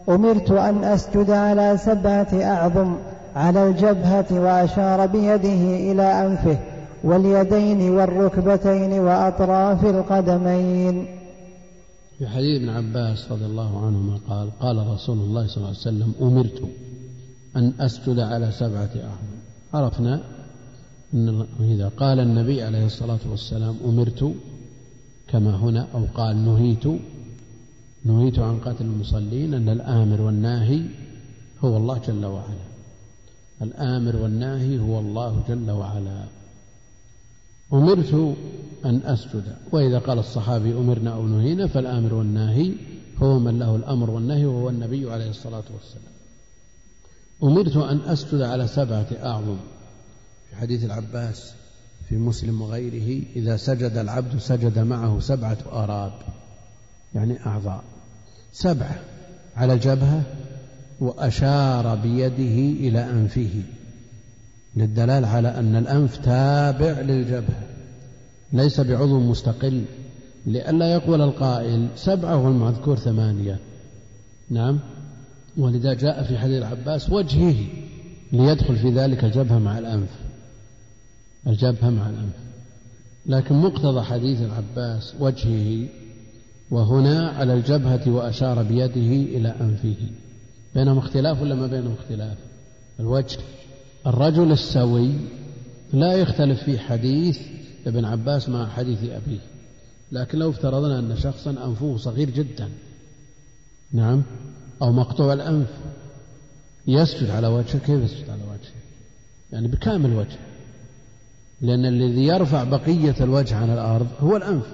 [0.10, 2.96] أمرت أن أسجد على سبعة أعظم
[3.36, 6.58] على الجبهة وأشار بيده إلى أنفه.
[7.04, 11.08] واليدين والركبتين وأطراف القدمين.
[12.18, 16.14] في حديث ابن عباس رضي الله عنهما قال قال رسول الله صلى الله عليه وسلم
[16.22, 16.62] أمرت
[17.56, 19.38] أن أسجد على سبعة أعظم
[19.74, 20.22] عرفنا
[21.14, 24.34] أن إذا قال النبي عليه الصلاة والسلام أمرت
[25.28, 26.88] كما هنا أو قال نهيت
[28.06, 30.82] نهيت عن قتل المصلين أن الآمر والناهي
[31.64, 32.68] هو الله جل وعلا.
[33.62, 36.24] الآمر والناهي هو الله جل وعلا.
[37.74, 38.36] أمرت
[38.86, 39.56] أن أسجد.
[39.72, 42.72] وإذا قال الصحابي أمرنا أو نهينا فالآمر والناهي
[43.18, 46.14] هو من له الأمر والنهي وهو النبي عليه الصلاة والسلام.
[47.44, 49.58] أمرت أن أسجد على سبعة أعظم.
[50.50, 51.54] في حديث العباس
[52.10, 56.14] في مسلم وغيره إذا سجد العبد سجد معه سبعة آراب
[57.16, 57.84] يعني أعضاء.
[58.52, 59.00] سبعة
[59.56, 60.24] على الجبهة
[61.00, 63.64] وأشار بيده إلى أنفه.
[64.78, 67.64] للدلال على أن الأنف تابع للجبهة
[68.54, 69.84] ليس بعضو مستقل
[70.46, 73.60] لئلا يقول القائل سبعة والمذكور ثمانية.
[74.50, 74.80] نعم
[75.58, 77.56] ولذا جاء في حديث العباس وجهه
[78.32, 80.10] ليدخل في ذلك الجبهة مع الأنف.
[81.48, 82.36] الجبهة مع الأنف.
[83.26, 85.88] لكن مقتضى حديث العباس وجهه
[86.72, 89.96] وهنا على الجبهة وأشار بيده إلى أنفه.
[90.76, 92.38] بينهم اختلاف ولا ما بينهم اختلاف؟
[93.00, 93.38] الوجه
[94.06, 95.12] الرجل السوي
[95.94, 97.40] لا يختلف في حديث
[97.88, 99.40] ابن عباس مع حديث أبيه
[100.12, 102.70] لكن لو افترضنا أن شخصا أنفه صغير جدا
[103.92, 104.24] نعم
[104.82, 105.70] أو مقطوع الأنف
[106.88, 108.74] يسجد على وجهه كيف يسجد على وجهه؟
[109.54, 110.38] يعني بكامل وجه
[111.62, 114.66] لأن الذي يرفع بقية الوجه عن الأرض هو الأنف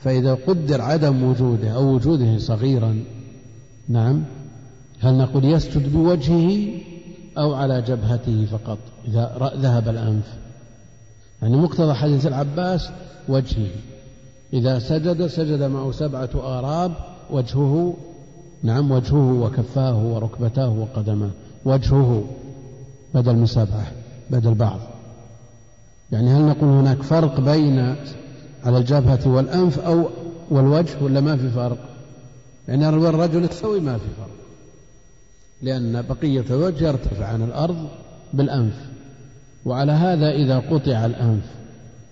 [0.00, 3.04] فإذا قدر عدم وجوده أو وجوده صغيرا
[3.88, 4.24] نعم
[5.00, 6.68] هل نقول يسجد بوجهه؟
[7.38, 8.78] أو على جبهته فقط
[9.08, 10.34] إذا ذهب الأنف.
[11.42, 12.90] يعني مقتضى حديث العباس
[13.28, 13.70] وجهه.
[14.52, 16.92] إذا سجد سجد معه سبعة آراب
[17.30, 17.94] وجهه
[18.62, 21.30] نعم وجهه وكفاه وركبتاه وقدماه
[21.64, 22.24] وجهه
[23.14, 23.86] بدل من سبعة
[24.30, 24.78] بدل بعض.
[26.12, 27.96] يعني هل نقول هناك فرق بين
[28.64, 30.08] على الجبهة والأنف أو
[30.50, 31.78] والوجه ولا ما في فرق؟
[32.68, 34.41] يعني الرجل السوي ما في فرق.
[35.62, 37.88] لأن بقية الوجه يرتفع عن الأرض
[38.34, 38.92] بالأنف.
[39.64, 41.44] وعلى هذا إذا قطع الأنف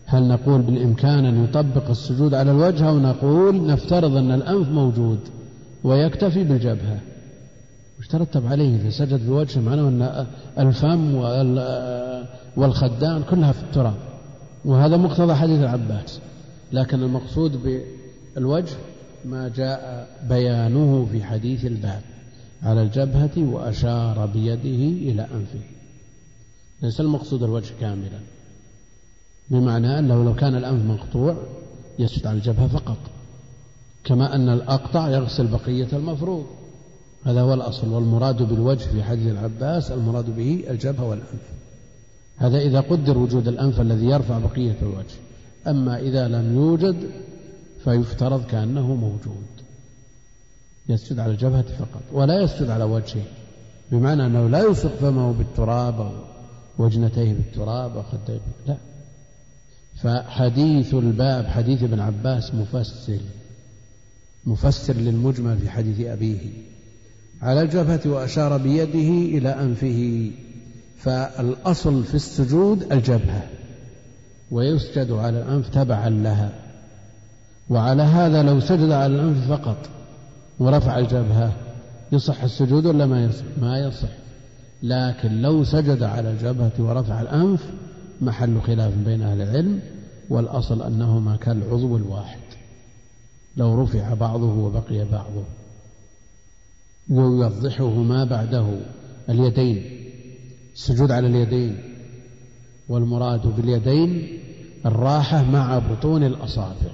[0.07, 5.19] هل نقول بالإمكان أن يطبق السجود على الوجه أو نقول نفترض أن الأنف موجود
[5.85, 6.99] ويكتفي بالجبهة؟
[7.99, 10.27] وش ترتب عليه إذا سجد بوجهه معناه أن
[10.59, 11.15] الفم
[12.57, 13.95] والخدان كلها في التراب.
[14.65, 16.21] وهذا مقتضى حديث العباس.
[16.73, 17.81] لكن المقصود
[18.37, 18.77] بالوجه
[19.25, 22.01] ما جاء بيانه في حديث الباب.
[22.63, 25.61] على الجبهة وأشار بيده إلى أنفه.
[26.83, 28.21] ليس المقصود الوجه كاملا.
[29.51, 31.37] بمعنى أنه لو كان الأنف مقطوع
[31.99, 32.99] يسجد على الجبهة فقط.
[34.05, 36.47] كما أن الأقطع يغسل بقية المفروض.
[37.25, 41.51] هذا هو الأصل والمراد بالوجه في حديث العباس المراد به الجبهة والأنف.
[42.37, 45.17] هذا إذا قدر وجود الأنف الذي يرفع بقية الوجه.
[45.67, 47.11] أما إذا لم يوجد
[47.85, 49.60] فيفترض كأنه موجود.
[50.91, 53.23] يسجد على الجبهة فقط ولا يسجد على وجهه
[53.93, 56.13] بمعنى أنه لا يلصق فمه بالتراب أو
[56.79, 58.77] وجنتيه بالتراب أو خديه لا.
[59.97, 63.19] فحديث الباب حديث ابن عباس مفسر
[64.47, 66.39] مفسر للمجمل في حديث أبيه
[67.43, 70.31] على الجبهة وأشار بيده إلى أنفه
[70.99, 73.43] فالأصل في السجود الجبهة
[74.51, 76.53] ويسجد على الأنف تبعا لها
[77.71, 80.00] وعلى هذا لو سجد على الأنف فقط.
[80.61, 81.53] ورفع الجبهة
[82.13, 84.09] يصح السجود ولا ما يصح؟ ما يصح.
[84.83, 87.71] لكن لو سجد على الجبهة ورفع الأنف
[88.21, 89.81] محل خلاف بين أهل العلم
[90.31, 92.41] والأصل أنهما كالعضو الواحد.
[93.57, 95.45] لو رفع بعضه وبقي بعضه.
[97.11, 98.67] ويوضحه ما بعده.
[99.29, 99.85] اليدين.
[100.75, 101.79] السجود على اليدين.
[102.89, 104.39] والمراد باليدين
[104.87, 106.91] الراحة مع بطون الأصابع.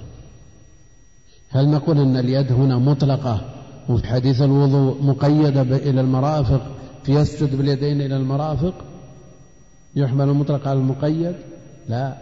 [1.49, 3.56] هل نقول أن اليد هنا مطلقة
[3.89, 8.73] وفي حديث الوضوء مقيدة إلى المرافق فيسجد باليدين إلى المرافق
[9.95, 11.35] يحمل المطلق على المقيد؟
[11.89, 12.17] لا.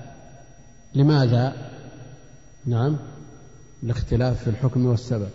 [0.95, 1.72] لماذا؟
[2.66, 2.97] نعم.
[3.84, 5.30] الاختلاف في الحكم والسبب.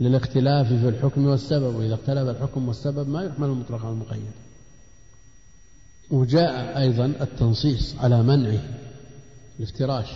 [0.00, 4.30] للاختلاف في الحكم والسبب وإذا اختلف الحكم والسبب ما يحمل المطلق على المقيد.
[6.10, 8.62] وجاء أيضا التنصيص على منعه
[9.58, 10.08] الافتراش.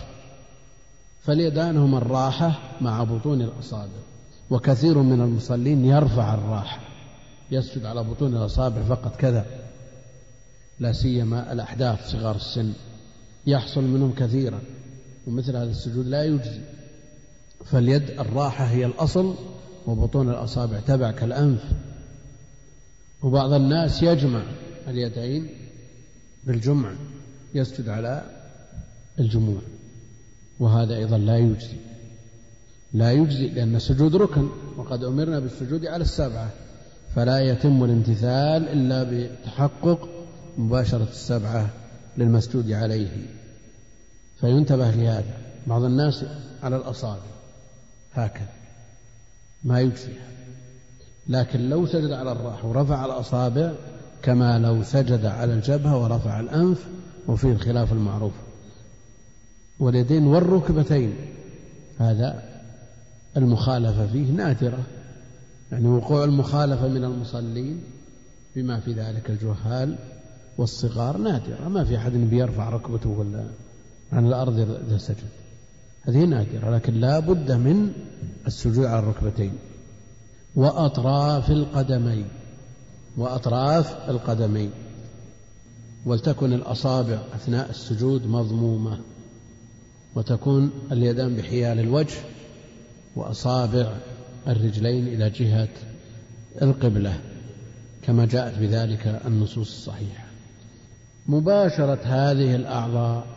[1.21, 4.10] فاليدان هما الراحة مع بطون الأصابع.
[4.51, 6.79] وكثير من المصلين يرفع الراحة
[7.51, 9.45] يسجد على بطون الأصابع فقط كذا
[10.79, 12.73] لا سيما الأحداث صغار السن
[13.47, 14.59] يحصل منهم كثيرا
[15.27, 16.61] ومثل هذا السجود لا يجزي.
[17.65, 19.35] فاليد الراحة هي الأصل
[19.87, 21.63] وبطون الأصابع تبع كالأنف.
[23.23, 24.43] وبعض الناس يجمع
[24.87, 25.49] اليدين
[26.43, 26.93] بالجمع
[27.53, 28.23] يسجد على
[29.19, 29.61] الجموع
[30.59, 31.90] وهذا أيضا لا يجزي.
[32.93, 36.49] لا يجزي لأن السجود ركن وقد أمرنا بالسجود على السبعة.
[37.15, 40.09] فلا يتم الامتثال إلا بتحقق
[40.57, 41.69] مباشرة السبعة
[42.17, 43.09] للمسجود عليه.
[44.39, 45.37] فينتبه لهذا
[45.67, 46.25] بعض الناس
[46.63, 47.31] على الأصابع.
[48.13, 48.49] هكذا.
[49.63, 50.13] ما يجزي.
[51.27, 53.71] لكن لو سجد على الراح ورفع الأصابع
[54.21, 56.87] كما لو سجد على الجبهة ورفع الأنف
[57.27, 58.33] وفيه الخلاف المعروف.
[59.79, 61.15] واليدين والركبتين.
[61.99, 62.50] هذا
[63.37, 64.83] المخالفة فيه نادرة.
[65.71, 67.83] يعني وقوع المخالفة من المصلين
[68.55, 69.95] بما في ذلك الجهال
[70.57, 71.67] والصغار نادرة.
[71.67, 73.45] ما في أحد بيرفع ركبته ولا
[74.11, 75.29] عن الأرض إذا سجد.
[76.01, 77.91] هذه نادرة لكن لا بد من
[78.47, 79.53] السجود على الركبتين.
[80.55, 82.25] وأطراف القدمين
[83.17, 84.71] وأطراف القدمين.
[86.05, 88.99] ولتكن الأصابع أثناء السجود مضمومة
[90.15, 92.17] وتكون اليدان بحيال الوجه
[93.15, 93.97] وأصابع
[94.47, 95.69] الرجلين إلى جهة
[96.61, 97.21] القبلة
[98.01, 100.25] كما جاءت بذلك النصوص الصحيحة.
[101.27, 103.27] مباشرة هذه الأعضاء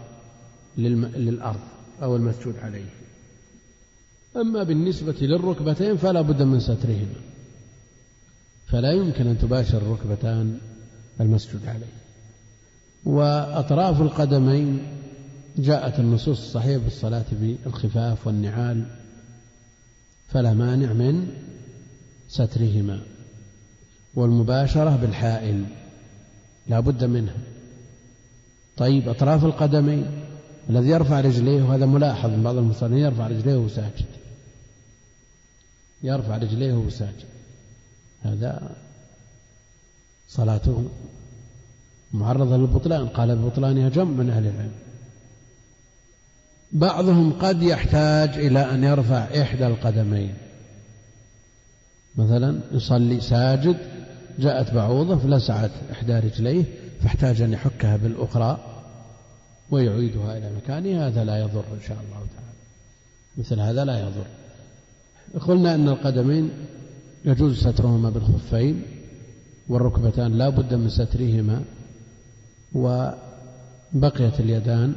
[0.79, 1.61] للأرض
[2.03, 2.91] أو المسجود عليه.
[4.37, 7.21] أما بالنسبة للركبتين فلا بد من سترهما.
[8.67, 10.59] فلا يمكن أن تباشر الركبتان
[11.21, 11.95] المسجود عليه.
[13.05, 14.83] وأطراف القدمين
[15.59, 18.87] جاءت النصوص الصحيحة بالصلاة بالخفاف والنعال
[20.29, 21.29] فلا مانع من
[22.29, 23.01] سترهما
[24.15, 25.65] والمباشرة بالحائل
[26.69, 27.37] لا بد منها.
[28.77, 30.07] طيب أطراف القدمين
[30.71, 34.07] الذي يرفع رجليه وهذا ملاحظ من بعض المصلين يرفع رجليه وهو ساجد.
[36.03, 37.25] يرفع رجليه وهو ساجد.
[38.23, 38.77] هذا
[40.29, 40.85] صلاته
[42.13, 43.09] معرضة للبطلان.
[43.09, 44.84] قال ببطلانها جم من أهل العلم؟
[46.75, 50.35] بعضهم قد يحتاج إلى أن يرفع إحدى القدمين.
[52.17, 53.77] مثلا يصلي ساجد
[54.39, 56.65] جاءت بعوضة فلسعت إحدى رجليه
[57.03, 58.59] فاحتاج أن يحكها بالأخرى
[59.71, 62.55] ويعيدها إلى مكانها هذا لا يضر إن شاء الله تعالى.
[63.37, 64.27] مثل هذا لا يضر.
[65.41, 66.51] قلنا أن القدمين
[67.25, 68.83] يجوز سترهما بالخفين
[69.69, 71.63] والركبتان لا بد من سترهما
[72.73, 74.95] وبقيت اليدان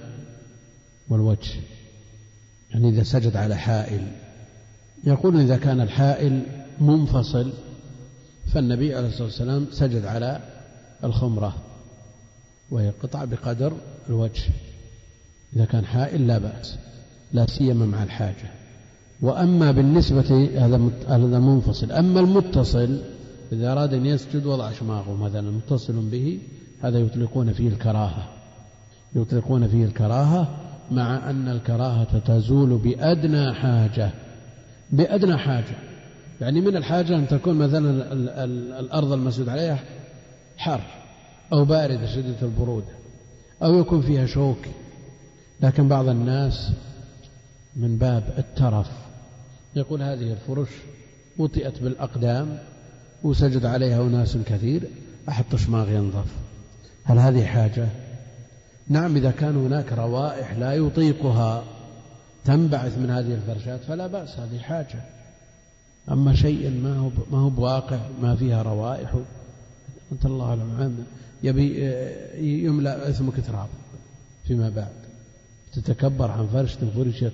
[1.09, 1.51] والوجه.
[2.71, 4.11] يعني إذا سجد على حائل.
[5.03, 6.41] يقول إذا كان الحائل
[6.81, 7.53] منفصل
[8.53, 10.39] فالنبي عليه الصلاة والسلام سجد على
[11.03, 11.55] الخمرة
[12.71, 13.73] وهي قطعة بقدر
[14.09, 14.43] الوجه.
[15.55, 16.77] إذا كان حائل لا بأس
[17.33, 18.51] لا سيما مع الحاجة.
[19.21, 23.01] وأما بالنسبة هذا هذا منفصل أما المتصل
[23.51, 26.39] إذا أراد أن يسجد وضع شماغه مثلا متصل به
[26.81, 28.29] هذا يطلقون فيه الكراهة.
[29.15, 34.11] يطلقون فيه الكراهة مع أن الكراهة تزول بأدنى حاجة
[34.91, 35.75] بأدنى حاجة.
[36.41, 38.13] يعني من الحاجة أن تكون مثلا
[38.79, 39.79] الأرض المسجود عليها
[40.57, 40.81] حر
[41.53, 42.93] أو باردة شديدة البرودة
[43.63, 44.57] أو يكون فيها شوك.
[45.61, 46.71] لكن بعض الناس
[47.75, 48.89] من باب الترف
[49.75, 50.69] يقول هذه الفرش
[51.37, 52.57] وطئت بالأقدام
[53.23, 54.83] وسجد عليها أناس كثير
[55.29, 56.33] أحط شماغ ينظف.
[57.03, 57.87] هل هذه حاجة؟
[58.89, 61.63] نعم إذا كان هناك روائح لا يطيقها
[62.45, 65.01] تنبعث من هذه الفرشات فلا بأس هذه حاجة.
[66.11, 69.15] أما شيء ما هو ما هو بواقع ما فيها روائح
[70.11, 71.05] أنت الله أعلم
[71.43, 71.93] يبي
[72.65, 73.69] يملأ اسمك تراب
[74.45, 74.93] فيما بعد.
[75.73, 77.33] تتكبر عن فرشة فرشت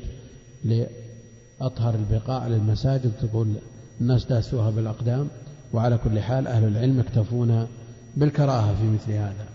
[0.63, 3.53] لأطهر البقاع للمساجد تقول
[4.01, 5.27] الناس داسوها بالأقدام
[5.73, 7.67] وعلى كل حال أهل العلم يكتفون
[8.17, 9.52] بالكراهة في مثل هذا.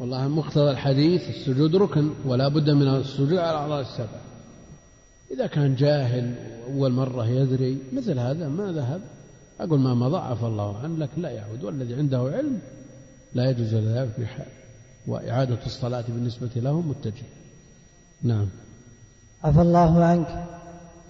[0.00, 4.20] والله مقتضى الحديث السجود ركن ولا بد من السجود على الأعضاء السبع.
[5.30, 6.34] إذا كان جاهل
[6.72, 9.00] أول مرة يدري مثل هذا ما ذهب؟
[9.60, 11.64] أقول ما مضى عفى الله عنه لكن لا يعود.
[11.64, 12.58] والذي عنده علم
[13.34, 14.46] لا يجوز ذلك بحال
[15.06, 17.26] وإعادة الصلاة بالنسبة له متجه.
[18.22, 18.48] نعم.
[19.44, 20.44] عفى الله عنك.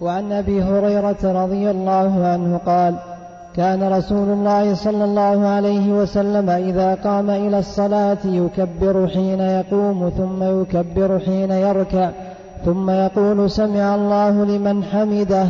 [0.01, 3.16] وعن أبي هريرة رضي الله عنه قال
[3.57, 10.61] كان رسول الله صلى الله عليه وسلم إذا قام إلى الصلاة يكبر حين يقوم ثم
[10.61, 12.09] يكبر حين يركع
[12.65, 15.47] ثم يقول سمع الله لمن حمده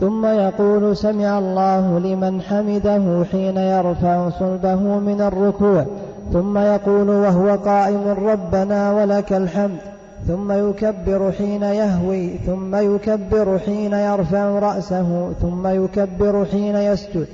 [0.00, 5.86] ثم يقول سمع الله لمن حمده حين يرفع صلبه من الركوع
[6.32, 9.95] ثم يقول وهو قائم ربنا ولك الحمد.
[10.26, 17.26] ثم يكبر حين يهوي ثم يكبر حين يرفع رأسه ثم يكبر حين يسجد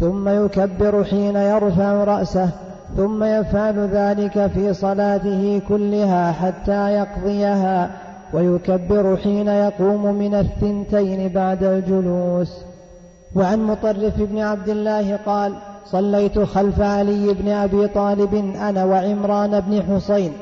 [0.00, 2.48] ثم يكبر حين يرفع رأسه
[2.96, 7.90] ثم يفعل ذلك في صلاته كلها حتى يقضيها
[8.32, 12.64] ويكبر حين يقوم من الثنتين بعد الجلوس.
[13.36, 15.52] وعن مطرف بن عبد الله قال
[15.84, 20.32] صليت خلف علي بن أبي طالب أنا وعمران بن حسين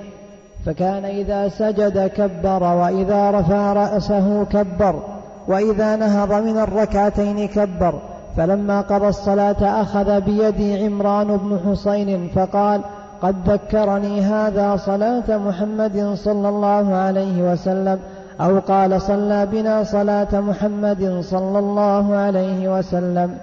[0.66, 5.02] فكان إذا سجد كبر وإذا رفع رأسه كبر
[5.48, 7.94] وإذا نهض من الركعتين كبر.
[8.36, 12.80] فلما قضى الصلاة أخذ بيدي عمران بن حسين فقال
[13.22, 17.98] قد ذكرني هذا صلاة محمد صلى الله عليه وسلم.
[18.40, 23.38] أو قال صلى بنا صلاة محمد صلى الله عليه وسلم.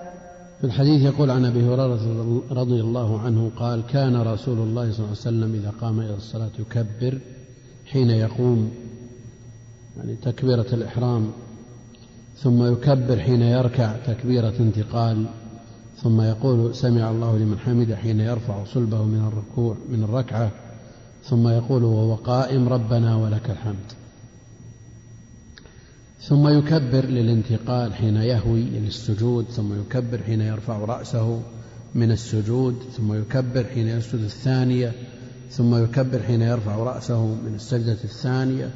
[0.59, 1.99] في الحديث يقول عن أبي هريرة
[2.51, 6.49] رضي الله عنه قال كان رسول الله صلى الله عليه وسلم إذا قام إلى الصلاة
[6.59, 7.19] يكبر
[7.85, 8.71] حين يقوم
[9.97, 11.31] يعني تكبيرة الإحرام
[12.37, 15.25] ثم يكبر حين يركع تكبيرة انتقال
[15.97, 20.51] ثم يقول سمع الله لمن حمده حين يرفع صلبه من الركوع من الركعة
[21.23, 23.98] ثم يقول وهو قائم ربنا ولك الحمد.
[26.21, 31.41] ثم يكبر للانتقال حين يهوي للسجود ثم يكبر حين يرفع رأسه
[31.95, 34.93] من السجود ثم يكبر حين يسجد الثانية
[35.51, 38.71] ثم يكبر حين يرفع رأسه من السجدة الثانية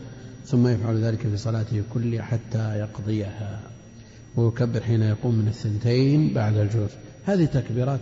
[0.45, 3.59] ثم يفعل ذلك في صلاته كلها حتى يقضيها.
[4.35, 6.91] ويكبر حين يقوم من الثنتين بعد الجلوس.
[7.25, 7.99] هذه تكبيرات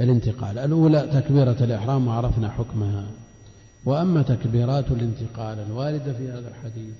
[0.00, 0.58] الانتقال.
[0.58, 3.06] الأولى تكبيرة الإحرام وعرفنا حكمها.
[3.84, 6.94] وأما تكبيرات الانتقال الواردة في هذا الحديث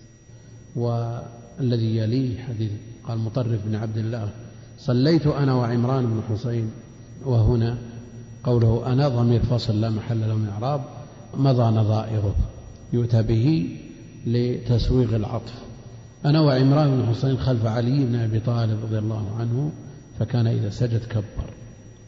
[0.76, 2.70] والذي يليه حديث
[3.04, 4.30] قال مطرف بن عبد الله
[4.78, 6.70] صليت أنا وعمران بن حسين
[7.24, 7.78] وهنا
[8.44, 10.80] قوله أنا ضمير فصل لا محل له من إعراب
[11.34, 12.34] مضى نظائره
[12.92, 13.76] يؤتى به
[14.26, 15.54] لتسويغ العطف.
[16.24, 19.70] أنا وعمران بن حسين خلف علي بن أبي طالب رضي الله عنه
[20.18, 21.50] فكان إذا سجد كبر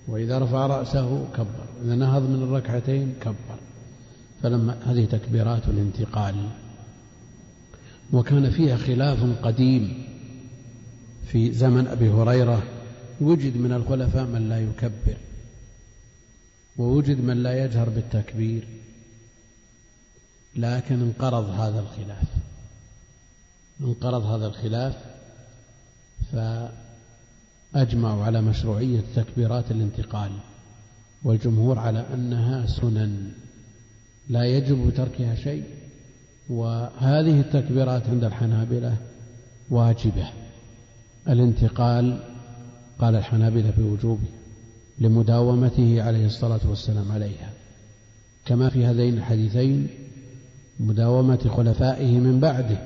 [0.08, 3.58] وإذا رفع رأسه كبر إذا نهض من الركعتين كبر.
[4.42, 6.34] فلما هذه تكبيرات الانتقال.
[8.12, 10.06] وكان فيها خلاف قديم
[11.26, 12.62] في زمن أبي هريرة.
[13.20, 15.16] وجد من الخلفاء من لا يكبر
[16.78, 18.68] ووجد من لا يجهر بالتكبير
[20.56, 22.28] لكن انقرض هذا الخلاف.
[23.80, 24.96] انقرض هذا الخلاف
[26.32, 30.32] فأجمعوا على مشروعية تكبيرات الانتقال
[31.22, 33.32] والجمهور على أنها سنن
[34.28, 35.64] لا يجب تركها شيء.
[36.50, 38.96] وهذه التكبيرات عند الحنابلة
[39.70, 40.28] واجبة.
[41.28, 42.18] الانتقال
[42.98, 44.28] قال الحنابلة بوجوبه
[44.98, 47.50] لمداومته عليه الصلاة والسلام عليها.
[48.44, 49.88] كما في هذين الحديثين
[50.80, 52.78] مداومة خلفائه من بعده.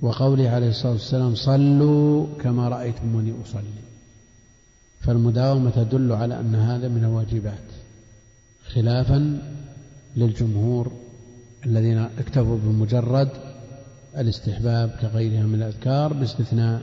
[0.00, 3.80] وقوله عليه الصلاة والسلام صلوا كما رأيتموني أصلي.
[5.00, 7.64] فالمداومة تدل على أن هذا من الواجبات
[8.74, 9.42] خلافا
[10.16, 10.92] للجمهور
[11.66, 13.28] الذين اكتفوا بمجرد
[14.18, 16.80] الاستحباب كغيرها من الأذكار باستثناء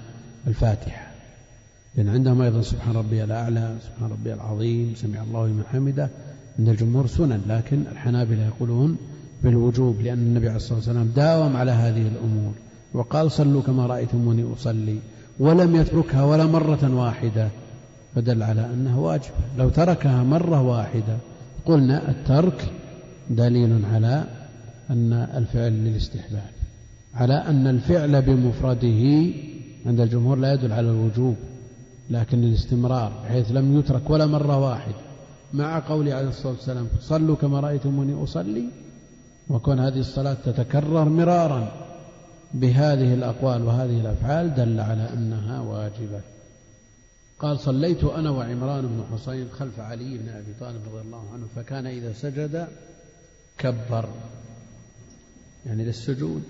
[0.47, 1.07] الفاتحة.
[1.95, 6.09] لأن عندهم أيضا سبحان ربي الأعلى سبحان ربي العظيم سمع الله لمن حمده.
[6.59, 8.97] عند الجمهور سنن لكن الحنابلة يقولون
[9.43, 12.53] بالوجوب لأن النبي عليه الصلاة والسلام داوم على هذه الأمور
[12.93, 14.99] وقال صلوا كما رأيتموني أصلي
[15.39, 17.49] ولم يتركها ولا مرة واحدة.
[18.15, 19.36] فدل على أنها واجبة.
[19.57, 21.17] لو تركها مرة واحدة
[21.65, 22.71] قلنا الترك
[23.30, 24.23] دليل على
[24.89, 26.51] أن الفعل للاستحباب
[27.13, 29.33] على أن الفعل بمفرده
[29.85, 31.35] عند الجمهور لا يدل على الوجوب
[32.09, 34.95] لكن الاستمرار بحيث لم يترك ولا مرة واحدة
[35.53, 38.69] مع قوله عليه الصلاة والسلام صلوا كما رأيتموني أصلي
[39.49, 41.71] وكون هذه الصلاة تتكرر مرارا
[42.53, 46.21] بهذه الأقوال وهذه الأفعال دل على أنها واجبة.
[47.39, 51.88] قال صليت أنا وعمران بن حسين خلف علي بن أبي طالب رضي الله عنه فكان
[51.88, 52.67] إذا سجد
[53.57, 54.09] كبر.
[55.68, 56.43] يعني للسجود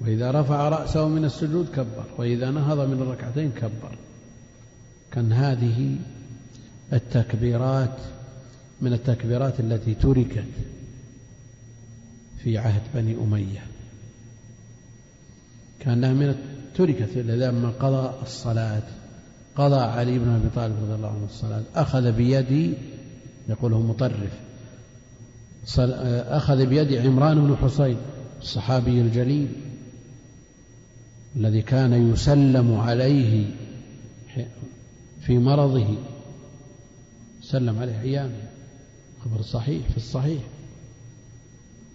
[0.00, 3.98] وإذا رفع رأسه من السجود كبر وإذا نهض من الركعتين كبر.
[5.12, 5.96] كان هذه
[6.92, 7.96] التكبيرات
[8.80, 10.44] من التكبيرات التي تركت
[12.38, 13.66] في عهد بني أمية.
[15.80, 16.34] كأنها من
[16.74, 18.82] تركت لما قضى الصلاة.
[19.56, 21.62] قضى علي بن أبي طالب رضي الله عنه الصلاة.
[21.74, 22.74] أخذ بيدي
[23.48, 24.40] يقوله مطرف
[26.28, 27.96] أخذ بيد عمران بن حصين.
[28.40, 29.48] الصحابي الجليل
[31.36, 33.54] الذي كان يسلم عليه
[35.20, 35.96] في مرضه
[37.42, 38.48] سلم عليه عيانه
[39.24, 40.42] خبر صحيح في الصحيح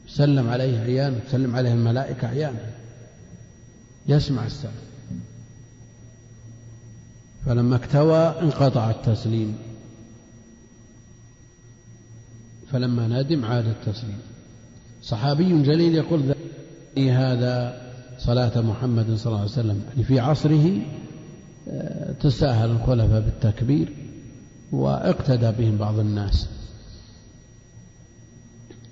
[0.07, 2.71] سلم عليه عيانه تسلم عليه الملائكة عيانه
[4.07, 4.73] يسمع السلام.
[7.45, 9.57] فلما اكتوى انقطع التسليم
[12.71, 14.19] فلما ندم عاد التسليم.
[15.05, 16.35] صحابي جليل يقول
[16.97, 17.81] هذا
[18.17, 19.81] صلاة محمد صلى الله عليه وسلم.
[19.89, 20.81] يعني في عصره
[21.69, 23.93] آه، تساهل الخلفاء بالتكبير
[24.71, 26.49] واقتدى بهم بعض الناس.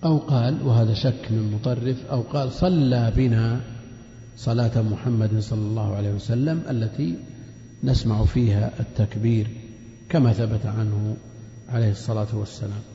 [0.04, 3.62] أو قال وهذا شك من مطرف أو قال صلى بنا
[4.38, 7.18] صلاة محمد صلى الله عليه وسلم التي
[7.84, 9.48] نسمع فيها التكبير
[10.10, 11.18] كما ثبت عنه
[11.70, 12.93] عليه الصلاة والسلام.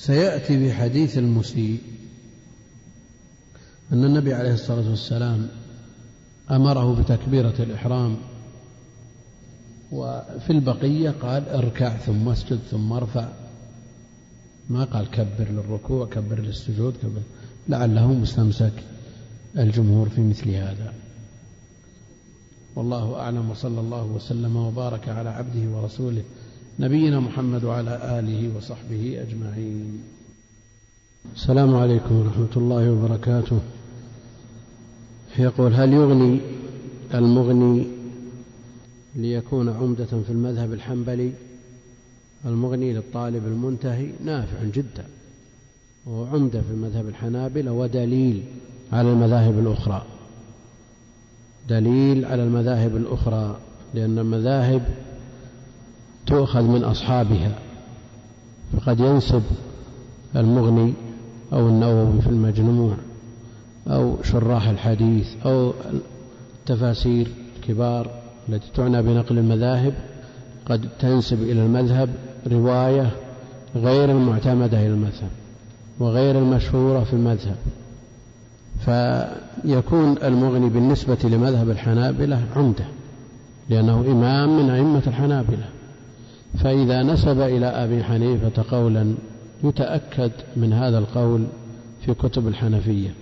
[0.00, 1.78] سيأتي في حديث المسيء.
[3.92, 5.48] أن النبي عليه الصلاة والسلام
[6.50, 8.16] أمره بتكبيرة الإحرام
[9.92, 13.28] وفي البقية قال اركع ثم اسجد ثم ارفع.
[14.70, 17.22] ما قال كبر للركوع كبر للسجود كبر.
[17.68, 18.72] لعله مستمسك
[19.58, 20.94] الجمهور في مثل هذا.
[22.76, 26.22] والله أعلم وصلى الله وسلم وبارك على عبده ورسوله.
[26.80, 30.02] نبينا محمد وعلى آله وصحبه أجمعين.
[31.34, 33.60] السلام عليكم ورحمة الله وبركاته.
[35.38, 36.40] يقول هل يغني
[37.14, 37.86] المغني
[39.16, 41.32] ليكون عمدة في المذهب الحنبلي؟
[42.44, 45.04] المغني للطالب المنتهي نافع جدا.
[46.06, 48.42] وهو عمدة في مذهب الحنابلة ودليل
[48.92, 50.06] على المذاهب الأخرى.
[51.68, 53.60] دليل على المذاهب الأخرى
[53.94, 55.09] لأن المذاهب
[56.30, 57.52] تؤخذ من أصحابها
[58.76, 59.42] فقد ينسب
[60.36, 60.92] المغني
[61.52, 62.94] أو النووي في المجموع
[63.88, 65.72] أو شراح الحديث أو
[66.58, 68.10] التفاسير الكبار
[68.48, 69.94] التي تعنى بنقل المذاهب
[70.66, 72.08] قد تنسب إلى المذهب
[72.46, 73.10] رواية
[73.76, 75.30] غير المعتمدة إلى المذهب
[75.98, 77.56] وغير المشهورة في المذهب.
[78.84, 82.84] فيكون المغني بالنسبة لمذهب الحنابلة عمدة
[83.68, 85.64] لأنه إمام من أئمة الحنابلة.
[86.58, 89.14] فإذا نسب إلى أبي حنيفة قولا
[89.64, 91.46] يتأكد من هذا القول
[92.06, 93.14] في كتب الحنفية.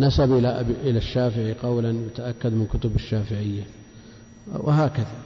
[0.00, 3.62] نسب إلى إلى الشافعي قولا يتأكد من كتب الشافعية
[4.54, 5.16] وهكذا.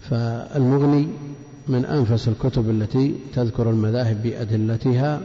[0.00, 1.08] فالمغني
[1.68, 5.20] من أنفس الكتب التي تذكر المذاهب بأدلتها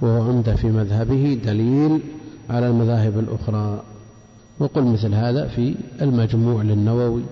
[0.00, 2.00] وهو عمدة في مذهبه دليل
[2.50, 3.82] على المذاهب الأخرى.
[4.58, 7.22] وقل مثل هذا في المجموع للنووي.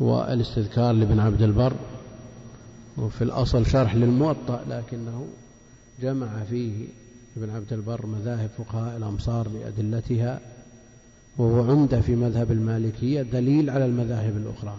[0.00, 1.72] والاستذكار لابن عبد البر
[2.96, 5.26] وفي الأصل شرح للموطأ لكنه
[6.02, 6.86] جمع فيه
[7.36, 10.40] ابن عبد البر مذاهب فقهاء الأمصار بأدلتها
[11.38, 14.76] وهو عمدة في مذهب المالكية دليل على المذاهب الأخرى.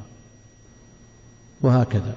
[1.62, 2.14] وهكذا.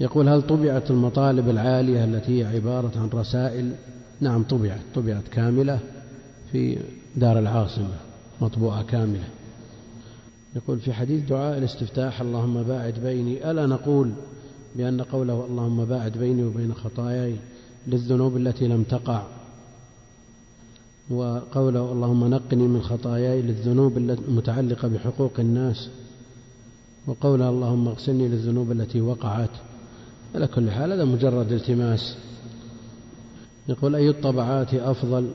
[0.00, 3.72] يقول هل طبعت المطالب العالية التي هي عبارة عن رسائل؟
[4.20, 5.78] نعم طبعت طبعت كاملة
[6.52, 6.78] في
[7.16, 7.96] دار العاصمة
[8.40, 9.28] مطبوعة كاملة.
[10.56, 13.50] يقول في حديث دعاء الاستفتاح اللهم باعد بيني.
[13.50, 14.12] ألا نقول
[14.76, 17.36] بأن قوله اللهم باعد بيني وبين خطاياي
[17.86, 19.22] للذنوب التي لم تقع
[21.10, 25.90] وقوله اللهم نقني من خطاياي للذنوب المتعلقة بحقوق الناس
[27.06, 29.50] وقولها اللهم اغسلني للذنوب التي وقعت.
[30.34, 32.16] على كل حال هذا مجرد التماس.
[33.68, 35.30] يقول أي الطبعات أفضل؟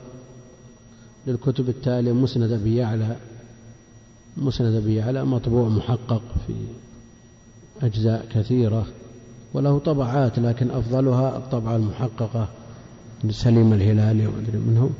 [1.26, 3.16] للكتب التالية مسند أبي يعلى.
[4.36, 6.54] مسند أبي يعلى مطبوع محقق في
[7.82, 8.86] أجزاء كثيرة
[9.54, 12.48] وله طبعات لكن أفضلها الطبعة المحققة
[13.24, 14.90] لسليم الهلالي وأدري منه.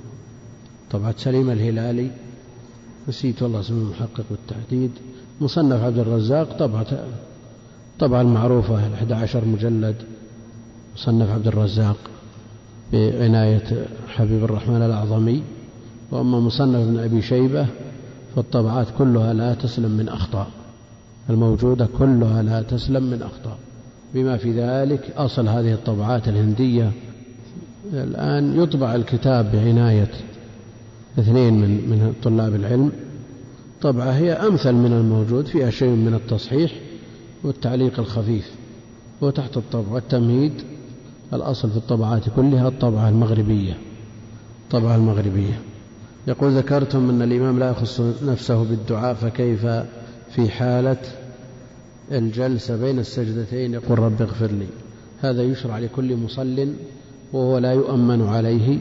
[0.91, 2.11] طبعة سليم الهلالي
[3.09, 4.91] نسيت والله اسم المحقق بالتحديد.
[5.41, 7.07] مصنف عبد الرزاق طبعة
[7.99, 9.97] طبعة المعروفة الأحد عشر مجلد.
[10.95, 11.97] مصنف عبد الرزاق
[12.93, 15.43] بعناية حبيب الرحمن الأعظمي.
[16.11, 17.67] وأما مصنف ابن أبي شيبة
[18.37, 20.49] فالطبعات كلها لا تسلم من أخطاء.
[21.31, 23.59] الموجودة كلها لا تسلم من أخطاء.
[24.15, 26.93] بما في ذلك أصل هذه الطبعات الهندية
[27.93, 30.11] الآن يطبع الكتاب بعناية
[31.19, 32.93] اثنين من من طلاب العلم.
[33.83, 36.73] طبعة هي أمثل من الموجود فيها شيء من التصحيح
[37.45, 38.51] والتعليق الخفيف.
[39.21, 40.53] وتحت الطبع والتمهيد
[41.33, 43.77] الأصل في الطبعات كلها الطبعة المغربية.
[44.65, 45.61] الطبعة المغربية.
[46.27, 49.67] يقول ذكرتم أن الإمام لا يخص نفسه بالدعاء فكيف
[50.31, 50.97] في حالة
[52.13, 54.67] الجلسة بين السجدتين؟ يقول رب اغفر لي.
[55.21, 56.73] هذا يشرع لكل مصل
[57.33, 58.79] وهو لا يؤمن عليه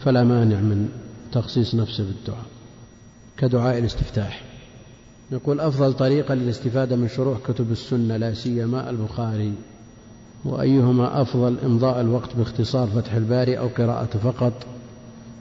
[0.00, 0.88] فلا مانع من
[1.32, 2.46] تخصيص نفسه بالدعاء
[3.38, 4.42] كدعاء الاستفتاح.
[5.32, 9.52] يقول أفضل طريقة للاستفادة من شروح كتب السنة لا سيما البخاري.
[10.44, 14.66] وأيهما أفضل إمضاء الوقت باختصار فتح الباري أو قراءة فقط؟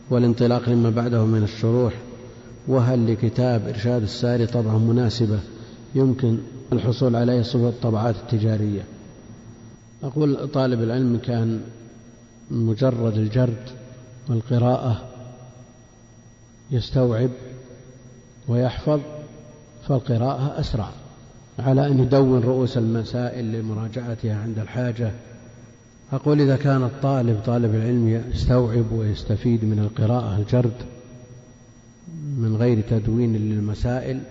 [0.10, 1.94] والانطلاق لما بعده من الشروح
[2.68, 5.40] وهل لكتاب إرشاد الساري طبعة مناسبة
[5.96, 6.38] يمكن
[6.74, 8.82] الحصول عليه صفة الطبعات التجارية؟
[10.04, 11.62] أقول طالب العلم كان
[12.52, 13.64] مجرد الجرد
[14.30, 15.10] والقراءة
[16.72, 17.30] يستوعب
[18.48, 19.00] ويحفظ
[19.88, 20.90] فالقراءة أسرع
[21.60, 25.12] على أن يدون رؤوس المسائل لمراجعتها عند الحاجة
[26.12, 30.74] أقول إذا كان الطالب طالب العلم يستوعب ويستفيد من القراءة الجرد
[32.38, 34.22] من غير تدوين للمسائل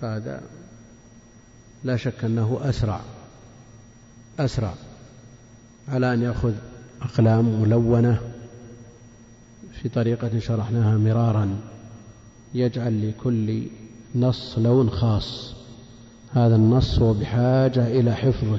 [0.00, 0.42] فهذا
[1.84, 3.00] لا شك أنه أسرع
[4.38, 4.74] أسرع.
[5.88, 6.52] على أن يأخذ
[7.02, 8.20] أقلام ملونة
[9.72, 11.60] في طريقة شرحناها مرارا
[12.54, 13.66] يجعل لكل
[14.14, 15.54] نص لون خاص.
[16.32, 18.58] هذا النص هو بحاجة إلى حفظه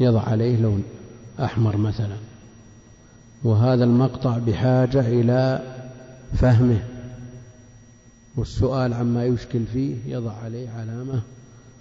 [0.00, 0.84] يضع عليه لون.
[1.40, 2.16] أحمر مثلا.
[3.44, 5.62] وهذا المقطع بحاجة إلى
[6.34, 6.82] فهمه.
[8.36, 11.22] والسؤال عما يشكل فيه يضع عليه علامة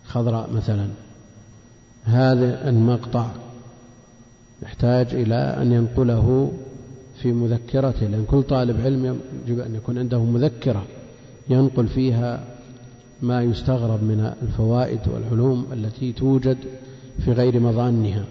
[0.05, 0.87] خضراء مثلا.
[2.03, 3.27] هذا المقطع
[4.63, 6.51] يحتاج إلى أن ينقله
[7.21, 10.83] في مذكرته لأن كل طالب علم يجب أن يكون عنده مذكرة
[11.49, 12.43] ينقل فيها
[13.21, 16.57] ما يستغرب من الفوائد والعلوم التي توجد
[17.25, 18.25] في غير مظانها.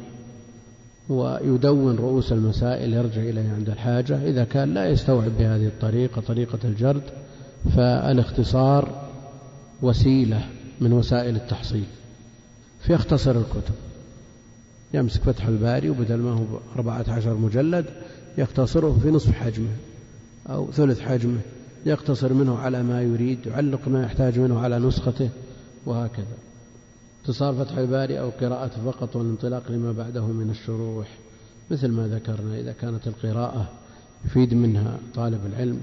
[1.10, 4.22] ويدون رؤوس المسائل يرجع إليها عند الحاجة.
[4.22, 7.02] إذا كان لا يستوعب بهذه الطريقة طريقة الجرد
[7.76, 9.08] فالاختصار
[9.82, 10.44] وسيلة
[10.80, 11.84] من وسائل التحصيل.
[12.80, 13.74] فيختصر الكتب.
[14.94, 16.44] يمسك فتح الباري وبدل ما هو
[16.76, 17.84] أربعة عشر مجلد
[18.38, 19.76] يختصره في نصف حجمه
[20.48, 21.40] أو ثلث حجمه
[21.86, 25.30] يقتصر منه على ما يريد يعلق ما يحتاج منه على نسخته
[25.86, 26.49] وهكذا.
[27.24, 31.08] اتصال فتح الباري أو قراءة فقط والانطلاق لما بعده من الشروح
[31.70, 33.68] مثل ما ذكرنا إذا كانت القراءة
[34.24, 35.80] يفيد منها طالب العلم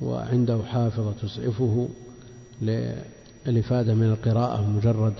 [0.00, 1.88] وعنده حافظة تسعفه
[2.62, 5.14] للإفادة من القراءة مجرد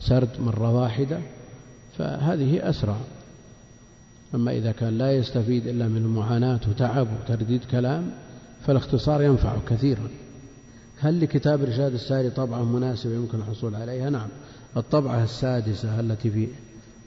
[0.00, 1.18] سرد مرة واحدة
[1.98, 2.96] فهذه أسرع.
[4.34, 8.10] أما إذا كان لا يستفيد إلا من المعاناة وتعب وترديد كلام
[8.66, 10.08] فالاختصار ينفع كثيرا.
[10.98, 14.28] هل لكتاب رشاد الساري طبعة مناسبة يمكن الحصول عليها؟ نعم.
[14.76, 16.48] الطبعة السادسة التي في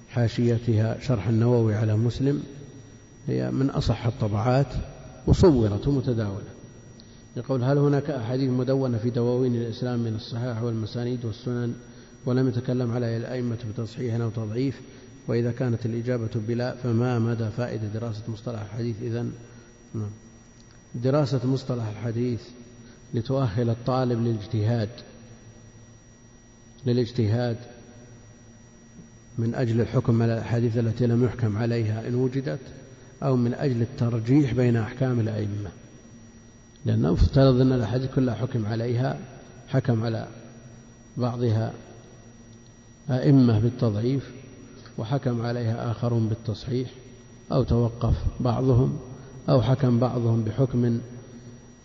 [0.09, 2.43] حاشيتها شرح النووي على مسلم
[3.27, 4.67] هي من أصح الطبعات
[5.27, 6.49] وصورت ومتداولة.
[7.37, 11.73] يقول هل هناك أحاديث مدونة في دواوين الإسلام من الصحاح والمسانيد والسنن
[12.25, 14.81] ولم يتكلم على الأئمة بتصحيح أو تضعيف؟
[15.27, 19.31] وإذا كانت الإجابة بلا فما مدى فائدة دراسة مصطلح الحديث إذن؟
[19.93, 20.09] نعم.
[20.95, 22.41] دراسة مصطلح الحديث
[23.13, 24.89] لتؤهل الطالب للاجتهاد
[26.85, 27.57] للاجتهاد
[29.37, 32.59] من أجل الحكم على الأحاديث التي لم يحكم عليها إن وجدت
[33.23, 35.69] أو من أجل الترجيح بين أحكام الأئمة.
[36.85, 39.19] لأنه افترض أن الأحاديث كلها حكم عليها
[39.67, 40.27] حكم على
[41.17, 41.73] بعضها
[43.09, 44.31] أئمة بالتضعيف
[44.97, 46.89] وحكم عليها آخرون بالتصحيح
[47.51, 48.99] أو توقف بعضهم
[49.49, 50.99] أو حكم بعضهم بحكم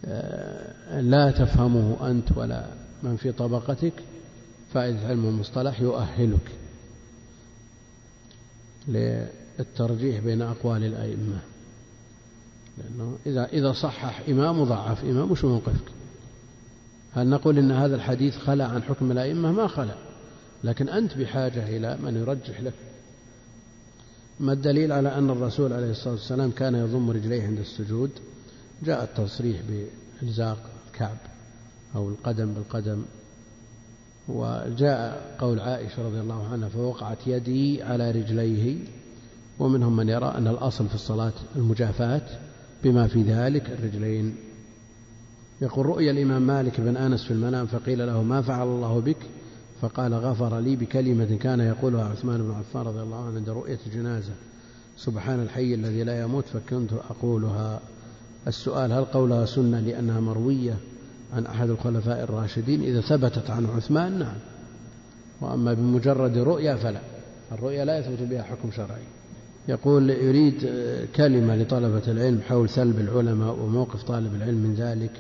[0.05, 2.67] آه، لا تفهمه أنت ولا
[3.03, 3.93] من في طبقتك.
[4.75, 6.51] فائدة علم المصطلح يؤهلك
[8.89, 11.39] للترجيح بين أقوال الأئمة.
[12.79, 15.85] لأنه إذا إذا صحح إمام وضعف إمام وش موقفك؟
[17.14, 19.95] هل نقول إن هذا الحديث خلى عن حكم الأئمة؟ ما خلى
[20.64, 22.75] لكن أنت بحاجة إلى من يرجح لك.
[24.41, 28.11] ما الدليل على أن الرسول عليه الصلاة والسلام كان يضم رجليه عند السجود؟
[28.83, 31.16] جاء التصريح بإلزاق الكعب
[31.95, 33.05] أو القدم بالقدم.
[34.29, 38.79] وجاء قول عائشة رضي الله عنها فوقعت يدي على رجليه
[39.59, 42.22] ومنهم من يرى أن الأصل في الصلاة المجافاة
[42.85, 44.37] بما في ذلك الرجلين.
[45.61, 49.16] يقول رؤيا الإمام مالك بن أنس في المنام فقيل له ما فعل الله بك؟
[49.81, 54.33] فقال غفر لي بكلمة كان يقولها عثمان بن عفان رضي الله عنه عند رؤية الجنازة.
[54.97, 57.81] سبحان الحي الذي لا يموت فكنت أقولها.
[58.47, 60.77] السؤال هل قولها سنة لأنها مروية؟
[61.35, 64.37] عن أحد الخلفاء الراشدين إذا ثبتت عن عثمان نعم.
[65.41, 67.01] وأما بمجرد رؤيا فلا.
[67.53, 69.03] الرؤيا لا يثبت بها حكم شرعي.
[69.68, 70.70] يقول يريد
[71.16, 75.11] كلمة لطلبة العلم حول سلب العلماء وموقف طالب العلم من ذلك.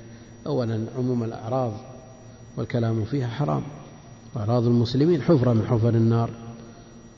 [0.46, 1.72] أولا عموم الأعراض
[2.56, 3.62] والكلام فيها حرام.
[4.34, 6.30] وأعراض المسلمين حفرة من حفر النار.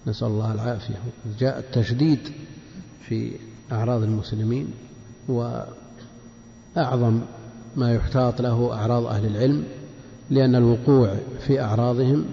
[0.07, 0.95] نسأل الله العافية.
[1.39, 2.21] جاء التشديد
[3.09, 3.33] في
[3.73, 4.71] أعراض المسلمين
[5.29, 7.21] وأعظم
[7.77, 9.65] ما يحتاط له أعراض أهل العلم
[10.31, 11.17] لأن الوقوع
[11.47, 12.25] في أعراضهم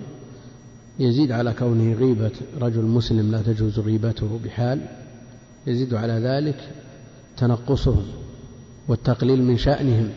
[1.00, 2.32] يزيد على كونه غيبة
[2.62, 4.82] رجل مسلم لا تجوز غيبته بحال
[5.68, 6.70] يزيد على ذلك
[7.38, 8.06] تنقصهم
[8.88, 10.10] والتقليل من شأنهم.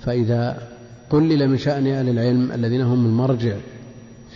[0.00, 0.68] فإذا
[1.10, 3.56] قلل من شأن أهل العلم الذين هم المرجع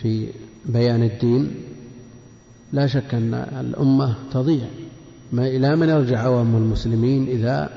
[0.01, 0.27] في
[0.65, 1.51] بيان الدين
[2.73, 4.67] لا شك أن الأمة تضيع.
[5.31, 7.69] ما إلى من يرجع عوام المسلمين إذا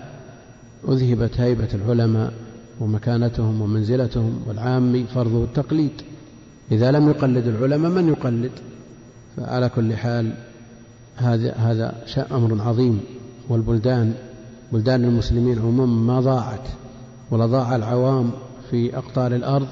[0.89, 2.44] أذهبت هيبة العلماء
[2.81, 5.93] ومكانتهم ومنزلتهم والعام فرضه التقليد.
[6.73, 8.53] إذا لم يقلد العلماء من يقلد؟
[9.37, 10.33] فعلى كل حال
[11.17, 11.95] هذا هذا
[12.31, 13.01] أمر عظيم
[13.49, 14.15] والبلدان
[14.73, 16.69] بلدان المسلمين عموما ما ضاعت
[17.31, 18.31] ولا ضاع العوام
[18.71, 19.67] في أقطار الأرض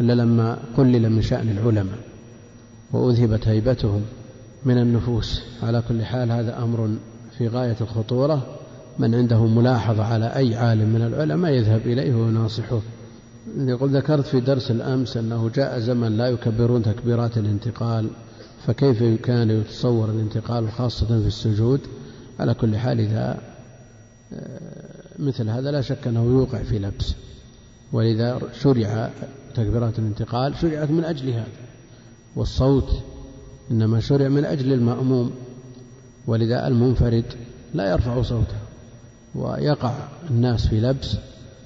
[0.00, 1.98] إلا لما قلل من شأن العلماء
[2.92, 4.02] وأذهبت هيبتهم
[4.64, 5.42] من النفوس.
[5.62, 6.96] على كل حال هذا أمر
[7.38, 8.46] في غاية الخطورة.
[8.98, 12.80] من عنده ملاحظة على أي عالم من العلماء يذهب إليه ويناصحه
[13.56, 18.10] يقول ذكرت في درس الأمس أنه جاء زمن لا يكبرون تكبيرات الانتقال
[18.66, 21.80] فكيف كان يتصور الانتقال خاصة في السجود؟
[22.40, 23.38] على كل حال إذا
[24.32, 27.14] آه، مثل هذا لا شك أنه يوقع في لبس.
[27.92, 29.10] ولذا شرع
[29.54, 31.46] تكبيرات الانتقال شرعت من أجل هذا.
[32.36, 32.88] والصوت
[33.70, 35.30] إنما شرع من أجل المأموم.
[36.26, 37.24] ولذا المنفرد
[37.74, 38.63] لا يرفع صوته.
[39.34, 39.92] ويقع
[40.30, 41.16] الناس في لبس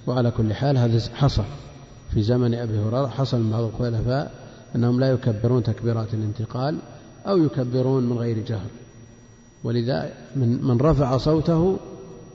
[0.06, 1.44] وعلى كل حال هذا حصل.
[2.14, 4.30] في زمن أبي هريرة حصل من بعض الخلفاء
[4.76, 6.78] أنهم لا يكبرون تكبيرات الانتقال
[7.26, 8.70] أو يكبرون من غير جهر.
[9.64, 11.76] ولذا من, من رفع صوته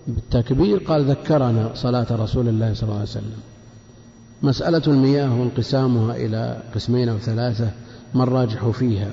[0.08, 3.40] بالتكبير قال ذكرنا صلاة رسول الله صلى الله عليه وسلم.
[4.44, 7.72] مسألة المياه وانقسامها إلى قسمين أو ثلاثة
[8.14, 9.12] ما الراجح فيها؟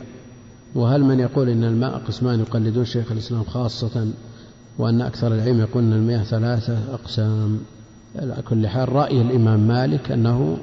[0.74, 4.12] وهل من يقول إن الماء قسمان يقلدون شيخ الإسلام خاصة
[4.80, 7.58] وأن أكثر العلم يقول أن المياه ثلاثة أقسام.
[8.16, 10.58] على كل حال رأي الإمام مالك أنه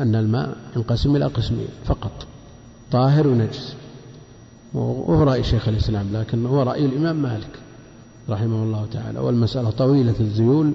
[0.00, 2.26] أن الماء ينقسم إلى قسمين فقط
[2.92, 3.74] طاهر ونجس.
[4.74, 7.58] وهو رأي شيخ الإسلام لكن هو رأي الإمام مالك
[8.28, 9.18] رحمه الله تعالى.
[9.18, 10.72] والمسألة طويلة الذيول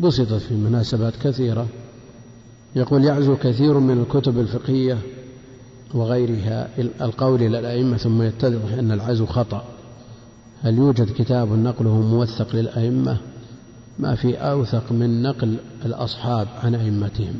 [0.00, 1.66] بسطت في مناسبات كثيرة.
[2.76, 4.98] يقول يعزو كثير من الكتب الفقهية
[5.94, 9.64] وغيرها القول إلى الأئمة ثم يتضح أن العزو خطأ.
[10.62, 13.16] هل يوجد كتاب نقله موثق للأئمة؟
[13.98, 17.34] ما في أوثق من نقل الأصحاب عن أئمتهم.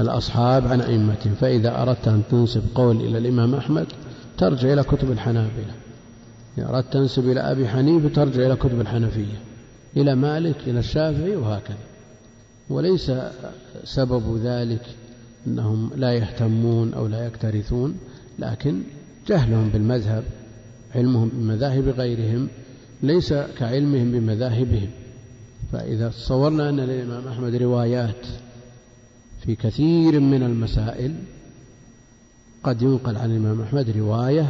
[0.00, 1.34] الأصحاب عن أئمتهم.
[1.34, 3.86] فإذا أردت أن تنسب قول إلى الإمام أحمد
[4.38, 5.74] ترجع إلى كتب الحنابلة.
[6.58, 9.40] إذا أردت تنسب إلى أبي حنيفة ترجع إلى كتب الحنفية.
[9.96, 11.76] إلى مالك إلى الشافعي وهكذا.
[12.70, 13.12] وليس
[13.84, 14.86] سبب ذلك
[15.46, 17.96] أنهم لا يهتمون أو لا يكترثون
[18.38, 18.82] لكن
[19.28, 20.24] جهلهم بالمذهب.
[20.94, 22.48] علمهم بمذاهب غيرهم
[23.02, 24.90] ليس كعلمهم بمذاهبهم.
[25.72, 28.26] فإذا تصورنا أن للإمام أحمد روايات
[29.40, 31.14] في كثير من المسائل
[32.62, 34.48] قد ينقل عن الإمام أحمد رواية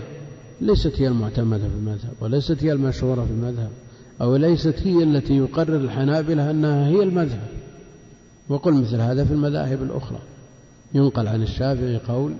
[0.60, 3.70] ليست هي المعتمدة في المذهب وليست هي المشهورة في المذهب
[4.20, 7.48] أو ليست هي التي يقرر الحنابلة أنها هي المذهب.
[8.48, 10.18] وقل مثل هذا في المذاهب الأخرى.
[10.94, 12.34] ينقل عن الشافعي قول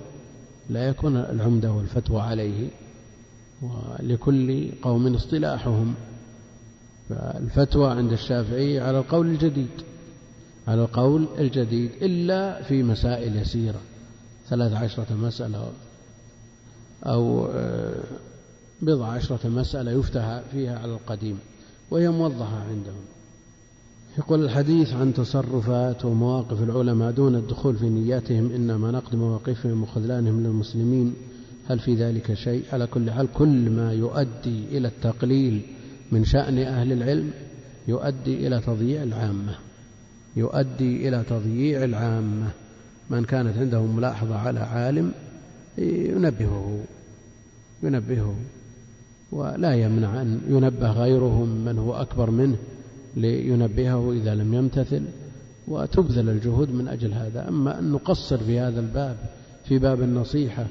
[0.69, 2.67] لا يكون العمدة والفتوى عليه
[3.61, 5.95] ولكل قوم اصطلاحهم.
[7.09, 9.69] فالفتوى عند الشافعي على القول الجديد
[10.67, 13.81] على القول الجديد إلا في مسائل يسيرة
[14.47, 15.71] ثلاث عشرة مسألة
[17.03, 18.03] أو آه،
[18.81, 21.39] بضع عشرة مسألة يفتح فيها على القديم
[21.91, 23.01] وهي موضحة عندهم.
[24.17, 31.13] يقول الحديث عن تصرفات ومواقف العلماء دون الدخول في نياتهم إنما نقد مواقفهم وخذلانهم للمسلمين.
[31.71, 35.61] هل في ذلك شيء؟ على كل حال كل ما يؤدي إلى التقليل
[36.11, 37.31] من شأن أهل العلم
[37.87, 39.55] يؤدي إلى تضييع العامة.
[40.35, 42.47] يؤدي إلى تضييع العامة.
[43.09, 45.11] من كانت عنده ملاحظة على عالم
[45.77, 46.83] ينبهه
[47.83, 48.35] ينبهه.
[49.31, 52.57] ولا يمنع أن ينبه غيرهم من هو أكبر منه
[53.17, 55.03] لينبهه إذا لم يمتثل.
[55.67, 57.49] وتبذل الجهود من أجل هذا.
[57.49, 59.17] أما أن نقصر في هذا الباب
[59.65, 60.65] في باب النصيحة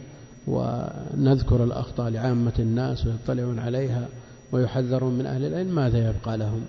[0.51, 4.09] ونذكر الأخطاء لعامة الناس ويطلعون عليها
[4.53, 6.63] ويحذرون من أهل العلم ماذا يبقى لهم؟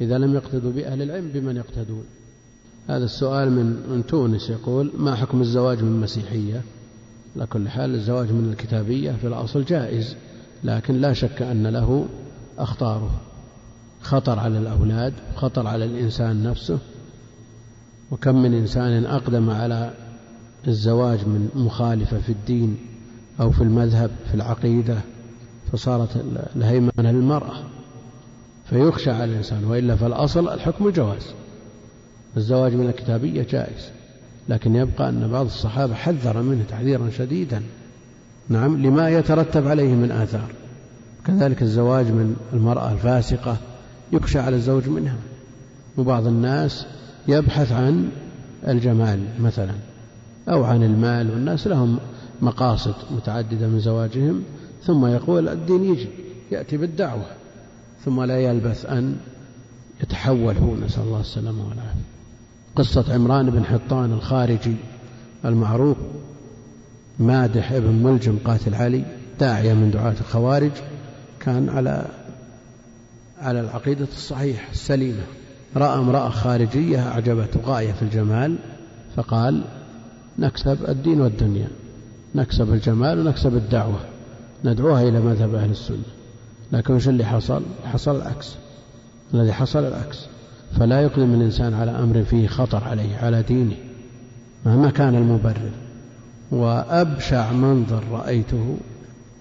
[0.00, 2.04] إذا لم يقتدوا بأهل العلم بمن يقتدون؟
[2.88, 6.62] هذا السؤال من من تونس يقول ما حكم الزواج من مسيحية؟
[7.36, 10.16] على كل حال الزواج من الكتابية في الأصل جائز
[10.64, 12.06] لكن لا شك أن له
[12.58, 13.20] أخطاره.
[14.00, 16.78] خطر على الأولاد خطر على الإنسان نفسه.
[18.10, 19.94] وكم من إنسان أقدم على
[20.68, 22.89] الزواج من مخالفة في الدين
[23.40, 24.96] أو في المذهب في العقيدة
[25.72, 26.24] فصارت
[26.56, 27.62] الهيمنة للمرأة
[28.70, 31.26] فيخشى على الإنسان وإلا فالأصل الحكم الجواز
[32.36, 33.90] الزواج من الكتابية جائز
[34.48, 37.62] لكن يبقى أن بعض الصحابة حذر منه تحذيرا شديدا
[38.48, 40.52] نعم لما يترتب عليه من آثار
[41.26, 43.56] كذلك الزواج من المرأة الفاسقة
[44.12, 45.16] يخشى على الزوج منها
[45.96, 46.86] وبعض الناس
[47.28, 48.08] يبحث عن
[48.68, 49.74] الجمال مثلا
[50.48, 51.98] أو عن المال والناس لهم
[52.42, 54.42] مقاصد متعددة من زواجهم
[54.82, 56.08] ثم يقول الدين يجي
[56.50, 57.26] يأتي بالدعوة
[58.04, 59.16] ثم لا يلبث أن
[60.02, 62.00] يتحول هو نسأل الله السلامة والعافية.
[62.76, 64.76] قصة عمران بن حطان الخارجي
[65.44, 65.96] المعروف
[67.18, 69.04] مادح ابن ملجم قاتل علي
[69.40, 70.72] داعية من دعاة الخوارج
[71.40, 72.06] كان على
[73.38, 75.22] على العقيدة الصحيحة السليمة.
[75.76, 78.56] رأى امرأة خارجية أعجبته غاية في الجمال
[79.16, 79.64] فقال
[80.38, 81.68] نكسب الدين والدنيا.
[82.34, 84.00] نكسب الجمال ونكسب الدعوة.
[84.64, 86.04] ندعوها إلى مذهب أهل السنة.
[86.72, 88.54] لكن وش اللي حصل؟ حصل العكس.
[89.34, 90.26] الذي حصل العكس.
[90.78, 93.76] فلا يقدم الإنسان على أمر فيه خطر عليه على دينه
[94.66, 95.70] مهما كان المبرر.
[96.50, 98.76] وأبشع منظر رأيته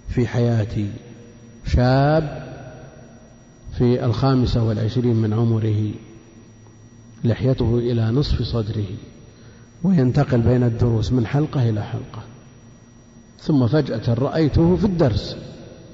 [0.09, 0.89] في حياتي
[1.65, 2.49] شاب
[3.77, 5.91] في الخامسة والعشرين من عمره
[7.23, 8.85] لحيته إلى نصف صدره
[9.83, 12.23] وينتقل بين الدروس من حلقة إلى حلقة.
[13.41, 15.37] ثم فجأة رأيته في الدرس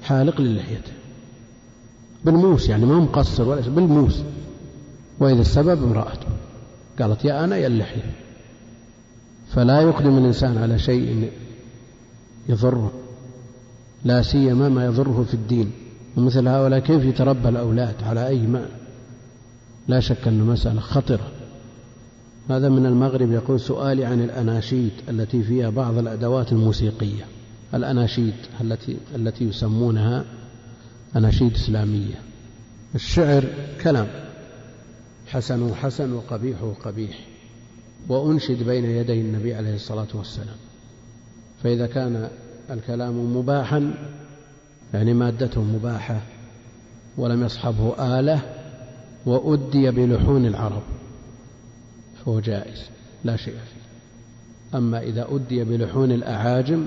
[0.02, 0.92] حالق للحيته
[2.24, 4.22] بالموس يعني ما هو مقصر ولا بالموس.
[5.20, 6.26] وإذا السبب امرأته.
[7.00, 8.12] قالت يا أنا يا اللحية.
[9.48, 11.30] فلا يقدم الإنسان على شيء
[12.48, 12.92] يضره
[14.04, 15.70] لا سيما ما يضره في الدين.
[16.16, 18.66] ومثل هؤلاء كيف يتربى الأولاد على أي معنى؟
[19.88, 21.30] لا شك أنه مسألة خطرة.
[22.50, 27.24] هذا من المغرب يقول سؤالي عن الأناشيد التي فيها بعض الأدوات الموسيقية.
[27.74, 30.24] الأناشيد التي التي يسمونها
[31.16, 32.14] أناشيد إسلامية.
[32.94, 33.44] الشعر
[33.82, 34.06] كلام.
[35.26, 37.26] حسن حسن وقبيح قبيح
[38.08, 40.56] وأنشد بين يدي النبي عليه الصلاة والسلام.
[41.62, 42.28] فإذا كان
[42.70, 43.94] الكلام مباحا
[44.94, 46.20] يعني مادته مباحة
[47.16, 48.40] ولم يصحبه آلة
[49.26, 50.82] وأدي بلحون العرب
[52.16, 52.82] فهو جائز
[53.24, 53.86] لا شيء فيه.
[54.78, 56.86] أما إذا أدي بلحون الأعاجم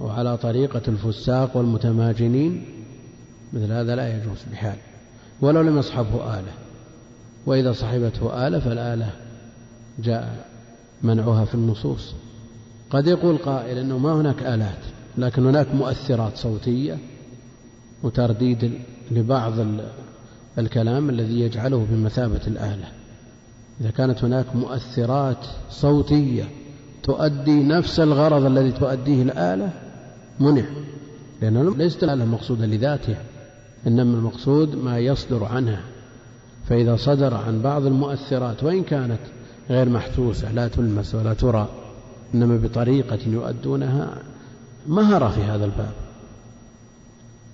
[0.00, 2.64] وعلى طريقة الفساق والمتماجنين
[3.52, 4.76] مثل هذا لا يجوز بحال.
[5.40, 6.52] ولو لم يصحبه آلة.
[7.46, 9.10] وإذا صحبته آلة فالآلة
[9.98, 10.46] جاء
[11.02, 12.14] منعها في النصوص.
[12.90, 14.84] قد يقول قائل أنه ما هناك آلات
[15.18, 16.98] لكن هناك مؤثرات صوتية
[18.02, 18.72] وترديد
[19.10, 19.52] لبعض
[20.58, 22.88] الكلام الذي يجعله بمثابة الآلة.
[23.80, 26.44] إذا كانت هناك مؤثرات صوتية
[27.02, 29.89] تؤدي نفس الغرض الذي تؤديه الآلة
[30.40, 30.64] منع
[31.42, 33.22] لأنه ليست الآلة مقصودة لذاتها
[33.86, 35.80] إنما المقصود ما يصدر عنها
[36.68, 39.20] فإذا صدر عن بعض المؤثرات وإن كانت
[39.70, 41.68] غير محسوسة لا تلمس ولا ترى
[42.34, 44.18] إنما بطريقة يؤدونها
[44.86, 45.92] مهرة في هذا الباب.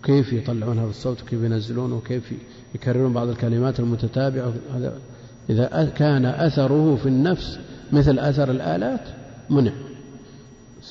[0.02, 2.32] كيف يطلعون هذا الصوت؟ كيف ينزلونه وكيف
[2.74, 4.98] يكررون بعض الكلمات المتتابعة؟ هذا
[5.50, 7.58] إذا كان أثره في النفس
[7.92, 9.08] مثل أثر الآلات
[9.50, 9.72] منع.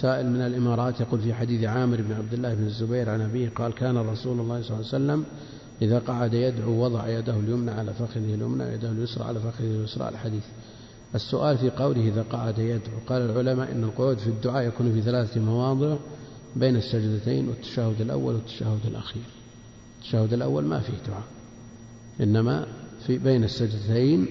[0.01, 3.73] سائل من الإمارات يقول في حديث عامر بن عبد الله بن الزبير عن أبيه قال
[3.73, 5.25] كان رسول الله صلى الله عليه وسلم
[5.81, 10.43] إذا قعد يدعو وضع يده اليمنى على فخذه اليمنى ويده اليسرى على فخذه اليسرى الحديث.
[11.15, 15.41] السؤال في قوله إذا قعد يدعو قال العلماء إن القعود في الدعاء يكون في ثلاثة
[15.41, 15.97] مواضع
[16.55, 19.23] بين السجدتين والتشهد الأول والتشهد الأخير.
[19.97, 21.23] التشهد الأول ما فيه دعاء
[22.21, 22.67] إنما
[23.07, 24.27] في بين السجدتين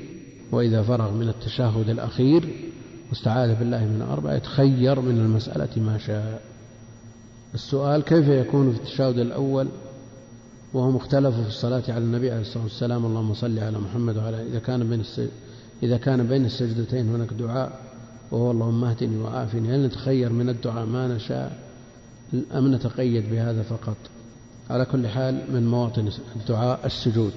[0.52, 2.48] وإذا فرغ من التشهد الأخير
[3.14, 6.42] واستعاذ بالله من أربعة يتخير من المسألة ما شاء.
[7.54, 9.68] السؤال كيف يكون في التشهد الأول
[10.72, 14.58] وهو مختلف في الصلاة على النبي عليه الصلاة والسلام؟ اللهم صل على محمد وعلى إذا
[14.58, 15.02] كان بين
[15.82, 17.80] إذا كان بين السجدتين هناك دعاء
[18.30, 19.74] وهو اللهم اهدني وعافني.
[19.74, 21.58] هل نتخير من الدعاء ما نشاء؟
[22.54, 23.96] أم نتقيد بهذا فقط؟
[24.70, 27.32] على كل حال من مواطن الدعاء السجود.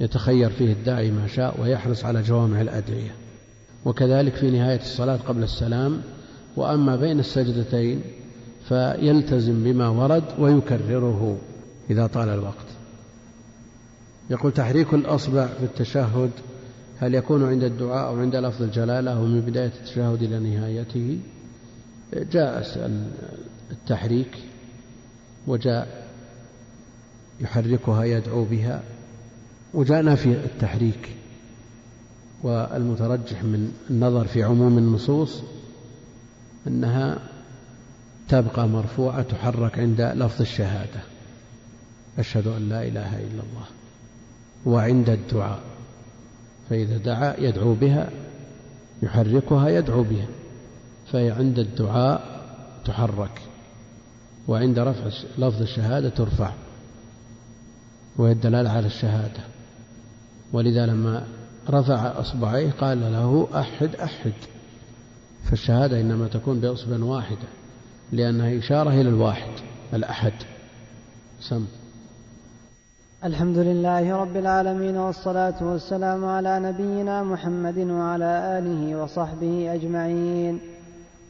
[0.00, 3.23] يتخير فيه الداعي ما شاء ويحرص على جوامع الأدعية.
[3.84, 6.02] وكذلك في نهاية الصلاة قبل السلام
[6.56, 8.00] وأما بين السجدتين
[8.68, 11.38] فيلتزم بما ورد ويكرره
[11.90, 12.66] إذا طال الوقت.
[14.30, 16.30] يقول تحريك الأصبع في التشهد
[16.98, 21.18] هل يكون عند الدعاء أو عند لفظ الجلالة أو من بداية التشهد إلى نهايته؟
[22.32, 22.66] جاء
[23.70, 24.38] التحريك
[25.46, 26.08] وجاء
[27.40, 28.82] يحركها يدعو بها
[29.74, 31.16] وجاء نفي التحريك.
[32.44, 35.42] والمترجح من النظر في عموم النصوص
[36.66, 37.18] أنها
[38.28, 41.00] تبقى مرفوعة تحرك عند لفظ الشهادة.
[42.18, 43.66] أشهد أن لا إله إلا الله
[44.66, 45.60] وعند الدعاء.
[46.70, 48.10] فإذا دعا يدعو بها
[49.02, 50.26] يحركها يدعو بها.
[51.12, 52.44] فهي عند الدعاء
[52.84, 53.40] تحرك
[54.48, 55.06] وعند رفع
[55.38, 56.52] لفظ الشهادة ترفع
[58.16, 59.40] وهي الدلالة على الشهادة.
[60.52, 61.26] ولذا لما
[61.70, 64.32] رفع أصبعيه قال له أحد أحد.
[65.50, 67.48] فالشهادة إنما تكون بإصبع واحدة
[68.12, 69.50] لأنها إشارة إلى الواحد
[69.94, 70.32] الأحد.
[71.40, 71.66] سم.
[73.24, 80.60] الحمد لله رب العالمين والصلاة والسلام على نبينا محمد وعلى آله وصحبه أجمعين.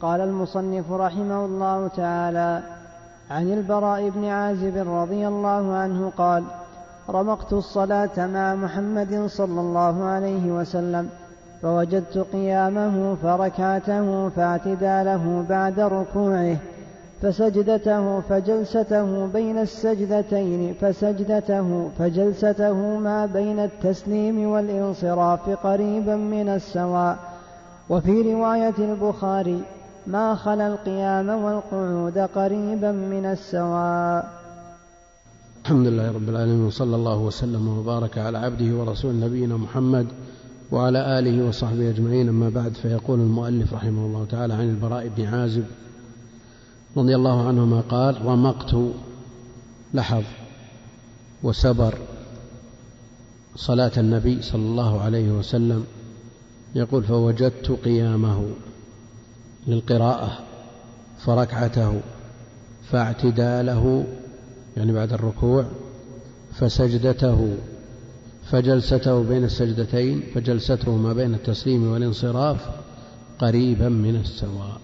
[0.00, 2.62] قال المصنف رحمه الله تعالى
[3.30, 6.44] عن البراء بن عازب رضي الله عنه قال
[7.10, 11.08] رمقت الصلاة مع محمد صلى الله عليه وسلم
[11.62, 16.56] فوجدت قيامه فركعته فاعتداله بعد ركوعه
[17.22, 27.16] فسجدته فجلسته بين السجدتين فسجدته فجلسته ما بين التسليم والانصراف قريبا من السواء.
[27.90, 29.62] وفي رواية البخاري
[30.06, 34.43] ما خلا القيام والقعود قريبا من السواء.
[35.64, 40.06] الحمد لله رب العالمين وصلى الله وسلم وبارك على عبده ورسول نبينا محمد
[40.72, 42.28] وعلى آله وصحبه أجمعين.
[42.28, 45.64] أما بعد فيقول المؤلف رحمه الله تعالى عن البراء بن عازب
[46.96, 48.76] رضي الله عنهما قال رمقت
[49.94, 50.24] لحظ
[51.42, 51.94] وسبر
[53.56, 55.84] صلاة النبي صلى الله عليه وسلم.
[56.74, 58.46] يقول فوجدت قيامه
[59.66, 60.38] للقراءة
[61.18, 62.00] فركعته
[62.90, 64.06] فاعتداله
[64.76, 65.66] يعني بعد الركوع
[66.52, 67.56] فسجدته
[68.50, 72.68] فجلسته بين السجدتين فجلسته ما بين التسليم والانصراف
[73.38, 74.80] قريبا من السواء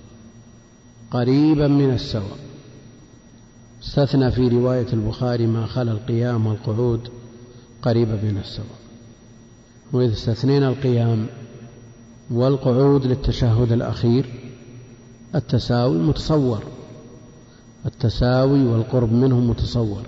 [1.10, 2.38] قريبا من السواء.
[3.82, 7.08] استثنى في رواية البخاري ما خلا القيام والقعود
[7.82, 8.80] قريبا من السواء.
[9.92, 11.26] وإذا استثنينا القيام
[12.30, 14.26] والقعود للتشهد الأخير
[15.34, 16.62] التساوي متصور.
[17.86, 20.02] التساوي والقرب منه متصور.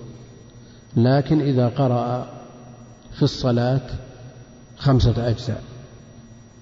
[0.97, 2.29] لكن إذا قرأ
[3.11, 3.81] في الصلاة
[4.77, 5.63] خمسة أجزاء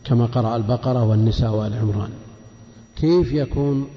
[0.03, 2.09] كما قرأ البقرة والنساء وآل عمران.
[2.95, 3.87] كيف يكون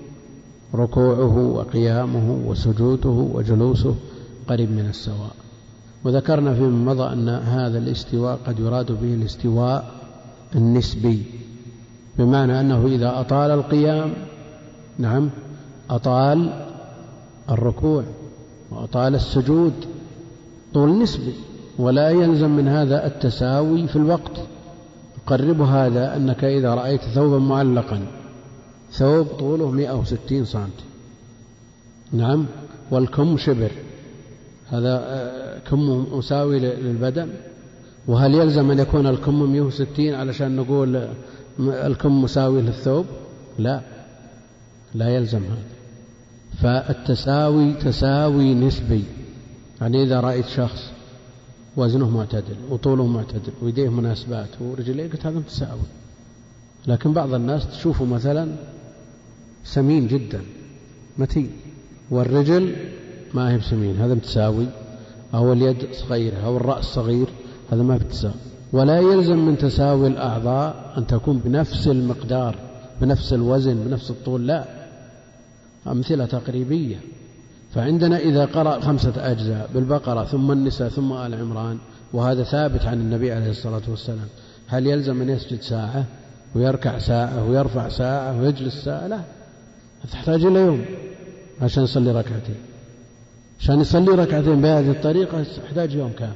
[0.74, 3.94] ركوعه وقيامه وسجوده وجلوسه
[4.48, 5.34] قريب من السواء؟
[6.04, 9.94] وذكرنا فيما مضى أن هذا الاستواء قد يراد به الاستواء
[10.54, 11.22] النسبي.
[12.18, 14.12] بمعنى أنه إذا أطال القيام
[14.98, 15.30] نعم
[15.90, 16.63] أطال
[17.50, 18.04] الركوع
[18.70, 19.72] وأطال السجود
[20.74, 21.34] طول نسبي
[21.78, 24.40] ولا يلزم من هذا التساوي في الوقت.
[25.18, 28.06] يقرب هذا أنك إذا رأيت ثوبا معلقا
[28.92, 30.84] ثوب طوله 160 سنتي.
[32.12, 32.46] نعم
[32.90, 33.70] والكم شبر.
[34.68, 37.28] هذا آه، كم مساوي للبدن؟
[38.06, 41.08] وهل يلزم أن يكون الكم 160 علشان نقول
[41.60, 43.06] الكم مساوي للثوب؟
[43.58, 43.80] لا
[44.94, 45.73] لا يلزم هذا.
[46.62, 49.04] فالتساوي تساوي نسبي.
[49.80, 50.90] يعني إذا رأيت شخص
[51.76, 55.88] وزنه معتدل وطوله معتدل ويديه مناسبات ورجليه قلت هذا متساوي.
[56.86, 58.56] لكن بعض الناس تشوفه مثلا
[59.64, 60.40] سمين جدا
[61.18, 61.50] متين.
[62.10, 62.76] والرجل
[63.34, 64.66] ما هي بسمين هذا متساوي.
[65.34, 67.26] أو اليد صغيرة أو الرأس صغير
[67.72, 68.34] هذا ما بتساوي.
[68.72, 72.58] ولا يلزم من تساوي الأعضاء أن تكون بنفس المقدار
[73.00, 74.83] بنفس الوزن بنفس الطول لا.
[75.86, 76.96] أمثلة تقريبية.
[77.74, 81.78] فعندنا إذا قرأ خمسة أجزاء بالبقرة ثم النساء ثم آل عمران
[82.12, 84.26] وهذا ثابت عن النبي عليه الصلاة والسلام.
[84.66, 86.04] هل يلزم أن يسجد ساعة؟
[86.54, 89.20] ويركع ساعة؟ ويرفع ساعة؟ ويجلس ساعة؟ لا.
[90.12, 90.84] تحتاج إلى يوم
[91.62, 92.56] عشان يصلي ركعتين.
[93.60, 96.34] عشان يصلي ركعتين بهذه الطريقة يحتاج يوم كامل.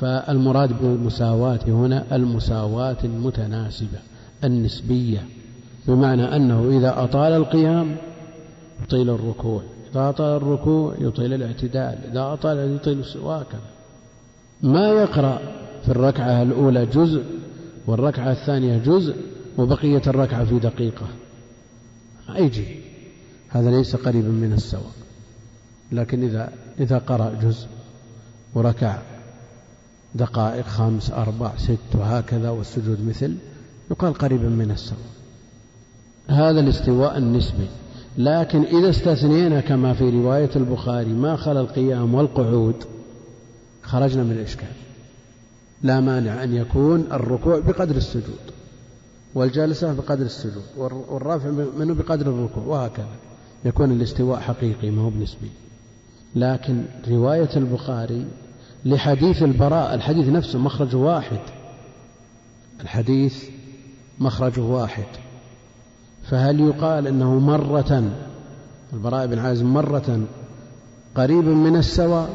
[0.00, 3.98] فالمراد بالمساواة هنا المساواة المتناسبة
[4.44, 5.22] النسبية.
[5.88, 7.96] بمعنى أنه إذا أطال القيام
[8.82, 9.62] يطيل الركوع.
[9.92, 11.98] إذا أطال الركوع يطيل الاعتدال.
[12.10, 13.60] إذا أطال يطيل وهكذا.
[14.62, 15.38] ما يقرأ
[15.82, 17.24] في الركعة الأولى جزء
[17.86, 19.16] والركعة الثانية جزء
[19.58, 21.06] وبقية الركعة في دقيقة.
[22.34, 22.80] يجي.
[23.48, 24.92] هذا ليس قريبا من السواء.
[25.92, 27.66] لكن إذا إذا قرأ جزء
[28.54, 28.98] وركع
[30.14, 33.34] دقائق خمس أربع ست وهكذا والسجود مثل
[33.90, 35.08] يقال قريبا من السواء.
[36.28, 37.68] هذا الاستواء النسبي.
[38.18, 42.84] لكن إذا استثنينا كما في رواية البخاري ما خلا القيام والقعود
[43.82, 44.68] خرجنا من الإشكال.
[45.82, 48.40] لا مانع أن يكون الركوع بقدر السجود
[49.34, 50.62] والجالسة بقدر السجود
[51.08, 53.16] والرافع منه بقدر الركوع وهكذا.
[53.64, 55.50] يكون الاستواء حقيقي ما هو بنسبي.
[56.34, 58.26] لكن رواية البخاري
[58.84, 61.40] لحديث البراء الحديث نفسه مخرجه واحد.
[62.80, 63.44] الحديث
[64.18, 65.27] مخرجه واحد.
[66.30, 68.02] فهل يقال أنه مرة
[68.92, 70.20] البراء بن عازم مرة
[71.14, 72.30] قريب من السواء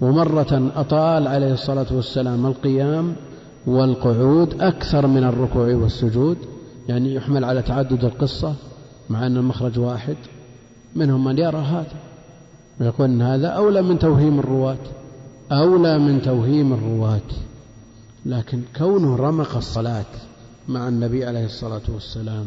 [0.00, 3.14] ومرة أطال عليه الصلاة والسلام القيام
[3.66, 6.36] والقعود أكثر من الركوع والسجود؟
[6.88, 8.54] يعني يحمل على تعدد القصة
[9.10, 10.16] مع أن المخرج واحد.
[10.96, 11.96] منهم من يرى هذا
[12.80, 14.78] ويقول أن هذا أولى من توهيم الرواة
[15.52, 17.30] أولى من توهيم الرواة.
[18.26, 20.04] لكن كونه رمق الصلاة
[20.68, 22.46] مع النبي عليه الصلاة والسلام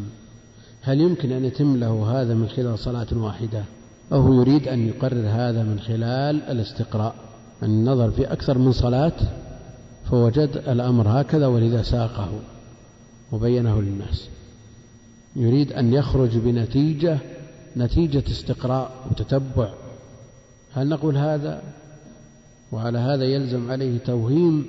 [0.86, 3.64] هل يمكن أن يتم له هذا من خلال صلاة واحدة؟
[4.12, 7.14] أو هو يريد أن يقرر هذا من خلال الاستقراء؟
[7.62, 9.12] النظر في أكثر من صلاة
[10.10, 12.28] فوجد الأمر هكذا ولذا ساقه
[13.32, 14.28] وبينه للناس.
[15.36, 17.18] يريد أن يخرج بنتيجة
[17.76, 19.72] نتيجة استقراء وتتبع.
[20.72, 21.62] هل نقول هذا؟
[22.72, 24.66] وعلى هذا يلزم عليه توهيم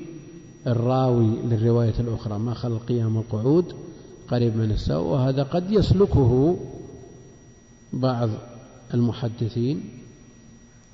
[0.68, 3.74] الراوي للرواية الأخرى ما خل القيام والقعود
[4.30, 6.60] قريب من السوء وهذا قد يسلكه
[7.94, 8.30] بعض
[8.94, 9.90] المحدثين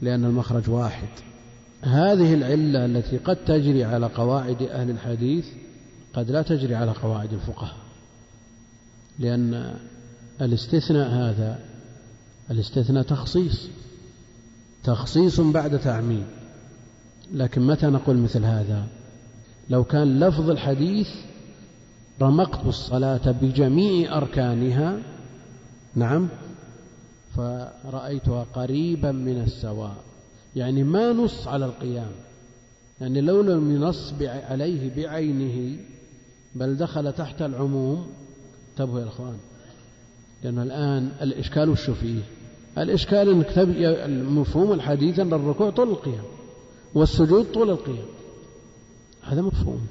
[0.01, 1.07] لأن المخرج واحد.
[1.81, 5.45] هذه العلة التي قد تجري على قواعد أهل الحديث
[6.14, 7.76] قد لا تجري على قواعد الفقهاء
[9.19, 9.76] لأن
[10.41, 11.60] الاستثناء هذا
[12.51, 13.68] الاستثناء تخصيص
[14.84, 16.26] تخصيص بعد تعميم.
[17.34, 18.88] لكن متى نقول مثل هذا؟
[19.69, 21.07] لو كان لفظ الحديث
[22.22, 24.99] رمقت الصلاة بجميع أركانها.
[25.95, 26.30] نعم.
[27.35, 29.95] فرأيتها قريبا من السواء.
[30.56, 32.11] يعني ما نص على القيام.
[33.02, 35.77] يعني لو لم ينص عليه بعينه
[36.56, 38.07] بل دخل تحت العموم.
[38.72, 39.38] انتبهوا يا إخوان.
[40.44, 42.19] لأن الآن الإشكال وش فيه؟
[42.77, 43.57] الإشكال أنك
[44.30, 46.23] مفهوم الحديث أن الركوع طول القيام
[46.94, 48.06] والسجود طول القيام.
[49.22, 49.88] هذا مفهوم.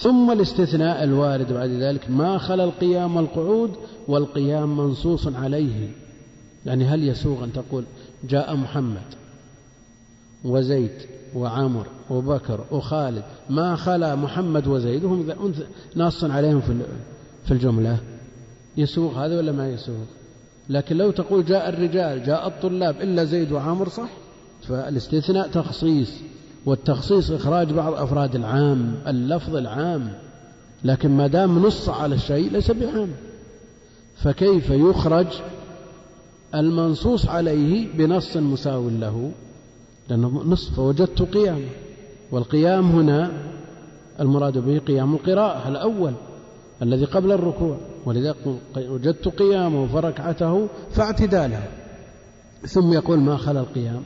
[0.00, 3.70] ثم الاستثناء الوارد بعد ذلك ما خلا القيام والقعود
[4.08, 5.88] والقيام منصوص عليه.
[6.66, 7.84] يعني هل يسوغ أن تقول
[8.28, 9.02] جاء محمد
[10.44, 10.90] وزيد
[11.34, 15.52] وعمر وبكر وخالد ما خلا محمد وزيد وهم
[15.96, 16.60] ناص عليهم
[17.44, 17.98] في الجملة؟
[18.76, 20.04] يسوغ هذا ولا ما يسوغ؟
[20.68, 24.10] لكن لو تقول جاء الرجال جاء الطلاب إلا زيد وعمر صح؟
[24.68, 26.12] فالاستثناء تخصيص.
[26.66, 30.12] والتخصيص إخراج بعض أفراد العام اللفظ العام
[30.84, 33.08] لكن ما دام نص على الشيء ليس بعام.
[34.16, 35.26] فكيف يخرج
[36.54, 39.32] المنصوص عليه بنص مساو له؟
[40.08, 41.62] لأنه نص فوجدت قيام.
[42.32, 43.30] والقيام هنا
[44.20, 46.12] المراد به قيام القراءة الأول
[46.82, 47.76] الذي قبل الركوع.
[48.06, 48.34] ولذا
[48.76, 51.62] وجدت قيامه فركعته فاعتداله.
[52.66, 54.02] ثم يقول ما خلا القيام؟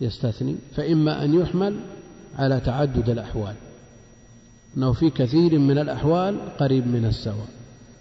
[0.00, 1.76] يستثني فإما أن يحمل
[2.38, 3.54] على تعدد الأحوال.
[4.76, 7.48] أنه في كثير من الأحوال قريب من السواء.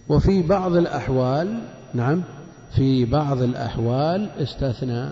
[0.10, 1.62] وفي بعض الأحوال
[1.94, 2.24] نعم
[2.72, 5.10] في بعض الأحوال استثنى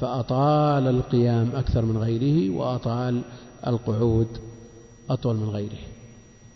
[0.00, 3.22] فأطال القيام أكثر من غيره وأطال
[3.66, 4.28] القعود
[5.10, 5.78] أطول من غيره.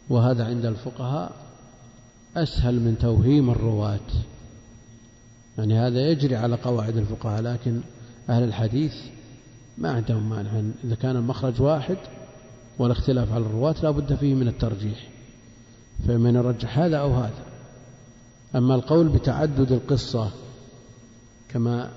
[0.08, 1.32] وهذا عند الفقهاء
[2.36, 4.10] أسهل من توهيم الرواة.
[5.58, 7.80] يعني هذا يجري على قواعد الفقهاء لكن
[8.30, 8.94] أهل الحديث
[9.80, 10.50] ما عندهم مانع.
[10.84, 11.96] إذا كان المخرج واحد
[12.78, 15.08] والاختلاف على الرواة لا بد فيه من الترجيح
[16.08, 17.44] فمن يرجح هذا أو هذا.
[18.56, 20.30] أما القول بتعدد القصة
[21.48, 21.90] كما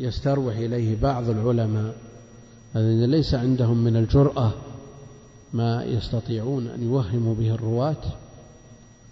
[0.00, 1.94] يستروح إليه بعض العلماء
[2.76, 4.52] الذين ليس عندهم من الجرأة
[5.52, 8.02] ما يستطيعون أن يوهموا به الرواة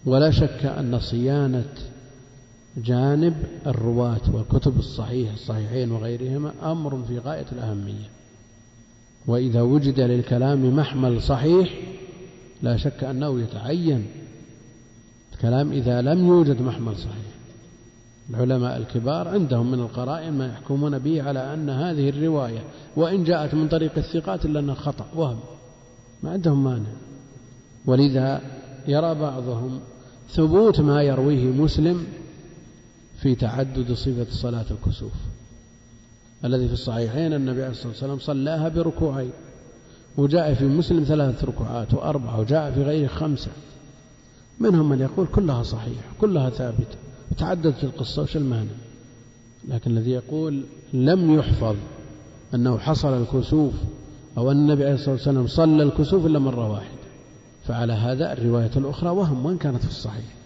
[0.07, 1.73] ولا شك أن صيانة
[2.77, 3.35] جانب
[3.67, 8.09] الرواة والكتب الصحيح الصحيحين وغيرهما أمر في غاية الأهمية.
[9.27, 11.75] وإذا وجد للكلام محمل صحيح
[12.63, 14.07] لا شك أنه يتعين.
[15.33, 17.37] الكلام إذا لم يوجد محمل صحيح
[18.31, 22.61] العلماء الكبار عندهم من القرائن ما يحكمون به على أن هذه الرواية
[22.97, 25.39] وإن جاءت من طريق الثقات إلا أنها خطأ وهم
[26.23, 26.89] ما عندهم مانع.
[27.87, 28.41] ولذا
[28.89, 29.81] يرى بعضهم
[30.29, 32.07] ثبوت ما يرويه مسلم
[33.27, 35.13] في تعدد صفة صلاة الكسوف.
[36.45, 39.31] الذي في الصحيحين النبي عليه الصلاة والسلام صلاها بركوعين
[40.17, 43.51] وجاء في مسلم ثلاث ركوعات وأربعة وجاء في غيره خمسة.
[44.61, 46.99] منهم من يقول كلها صحيحة كلها ثابتة
[47.33, 48.71] وتعددت القصة وش المانع
[49.69, 51.77] لكن الذي يقول لم يحفظ
[52.55, 53.75] أنه حصل الكسوف
[54.39, 56.99] أو أن النبي عليه الصلاة والسلام صلى الكسوف إلا مرة واحدة.
[57.65, 60.37] فعلى هذا الرواية الأخرى وهم وإن كانت في الصحيح.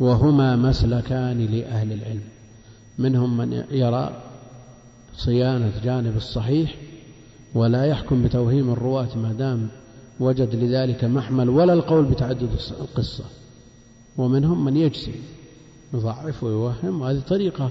[0.00, 2.22] وهما مسلكان لأهل العلم.
[2.98, 4.22] منهم من يرى
[5.16, 6.74] صيانة جانب الصحيح
[7.54, 9.68] ولا يحكم بتوهيم الرواة ما دام
[10.20, 12.48] وجد لذلك محمل ولا القول بتعدد
[12.80, 13.24] القصة.
[14.16, 15.12] ومنهم من يجزي
[15.94, 17.00] يضعف ويوهم.
[17.00, 17.70] وهذه طريقة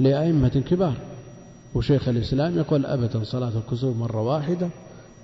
[0.00, 0.96] لأئمة كبار.
[1.74, 4.68] وشيخ الإسلام يقول أبدا صلاة الكسوف مرة واحدة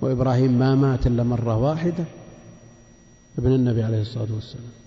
[0.01, 2.05] وإبراهيم ما مات إلا مرة واحدة.
[3.39, 4.82] ابن النبي عليه الصلاة والسلام.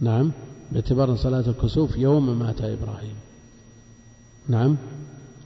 [0.00, 0.32] نعم
[0.72, 3.14] باعتبار صلاة الكسوف يوم مات إبراهيم.
[4.48, 4.76] نعم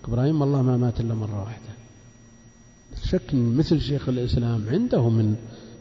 [0.08, 1.72] إبراهيم والله ما مات إلا مرة واحدة.
[3.04, 5.36] شك مثل شيخ الإسلام عنده من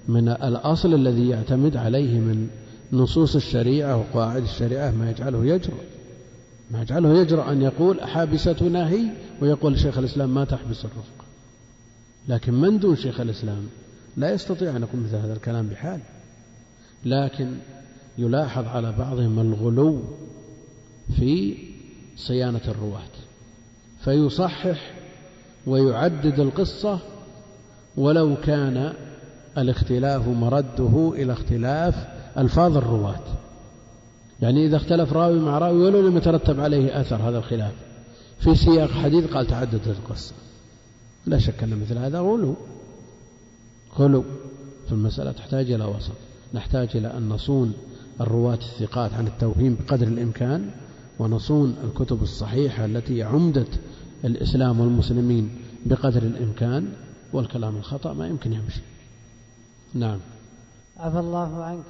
[0.08, 2.50] من الأصل الذي يعتمد عليه من
[2.94, 5.84] نصوص الشريعة وقواعد الشريعة ما يجعله يجرؤ.
[6.72, 9.06] ما يجعله يجرؤ أن يقول حابستنا هي
[9.42, 11.26] ويقول شيخ الإسلام ما تحبس الرفقة
[12.28, 13.68] لكن من دون شيخ الإسلام
[14.18, 16.00] لا يستطيع أن يقول مثل هذا الكلام بحال.
[17.06, 17.56] لكن
[18.22, 20.02] يلاحظ على بعضهم الغلو
[21.20, 21.58] في
[22.16, 23.12] صيانة الرواة
[24.00, 24.94] فيصحح
[25.68, 27.00] ويعدد القصة
[27.98, 28.94] ولو كان
[29.58, 32.08] الاختلاف مرده إلى اختلاف
[32.38, 33.24] ألفاظ الرواة.
[34.42, 37.74] يعني إذا اختلف راوي مع راوي ولو لم يترتب عليه أثر هذا الخلاف.
[38.40, 40.34] في سياق حديث قال تعددت القصة.
[41.26, 42.56] لا شك أن مثل هذا غلو.
[44.00, 44.24] غلو.
[44.86, 46.14] في المسألة تحتاج إلى وسط.
[46.54, 47.74] نحتاج إلى أن نصون
[48.22, 50.70] الرواة الثقات عن التوهيم بقدر الإمكان
[51.20, 53.68] ونصون الكتب الصحيحة التي عمدة
[54.26, 55.50] الإسلام والمسلمين
[55.86, 56.88] بقدر الإمكان
[57.34, 58.82] والكلام الخطأ ما يمكن يمشي.
[59.94, 60.20] نعم.
[61.00, 61.84] عفى الله عنك.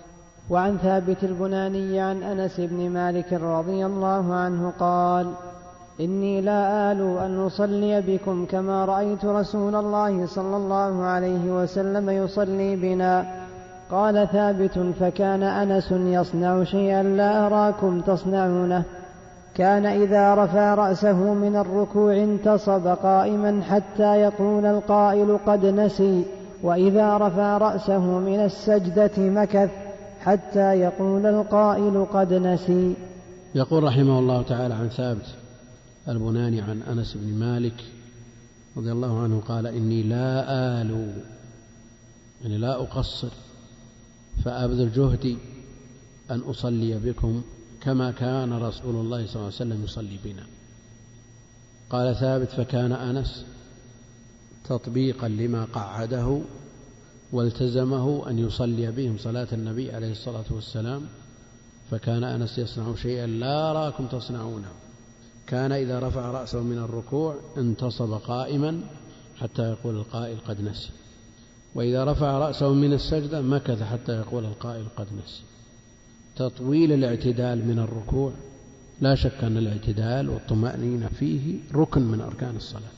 [0.50, 5.34] وعن ثابت البناني عن أنس بن مالك رضي الله عنه قال
[6.00, 12.76] إني لا آل أن أصلي بكم كما رأيت رسول الله صلى الله عليه وسلم يصلي
[12.76, 13.41] بنا.
[13.92, 18.84] قال ثابت فكان أنس يصنع شيئا لا أراكم تصنعونه.
[19.56, 26.26] كان إذا رفع رأسه من الركوع انتصب قائما حتى يقول القائل قد نسي
[26.64, 29.70] وإذا رفع رأسه من السجدة مكث
[30.22, 32.94] حتى يقول القائل قد نسي.
[33.56, 35.28] يقول رحمه الله تعالى عن ثابت
[36.08, 37.84] البناني عن أنس بن مالك
[38.78, 40.44] رضي الله عنه قال إني لا
[40.82, 41.14] آل
[42.42, 43.51] يعني لا أقصر.
[44.44, 45.38] فأبذل جهدي
[46.32, 47.42] أن أصلي بكم
[47.82, 50.46] كما كان رسول الله صلى الله عليه وسلم يصلي بنا.
[51.90, 53.46] قال ثابت فكان أنس
[54.66, 56.42] تطبيقا لما قعده
[57.32, 61.02] والتزمه أن يصلي بهم صلاة النبي عليه الصلاة والسلام
[61.92, 64.72] فكان أنس يصنع شيئا لا أراكم تصنعونه.
[65.48, 68.82] كان إذا رفع رأسه من الركوع انتصب قائما
[69.38, 70.90] حتى يقول القائل قد نسي.
[71.76, 75.44] وإذا رفع رأسه من السجدة مكث حتى يقول القائل قد نسي
[76.36, 78.32] تطويل الاعتدال من الركوع.
[79.02, 82.92] لا شك أن الاعتدال والطمأنينة فيه ركن من أركان الصلاة.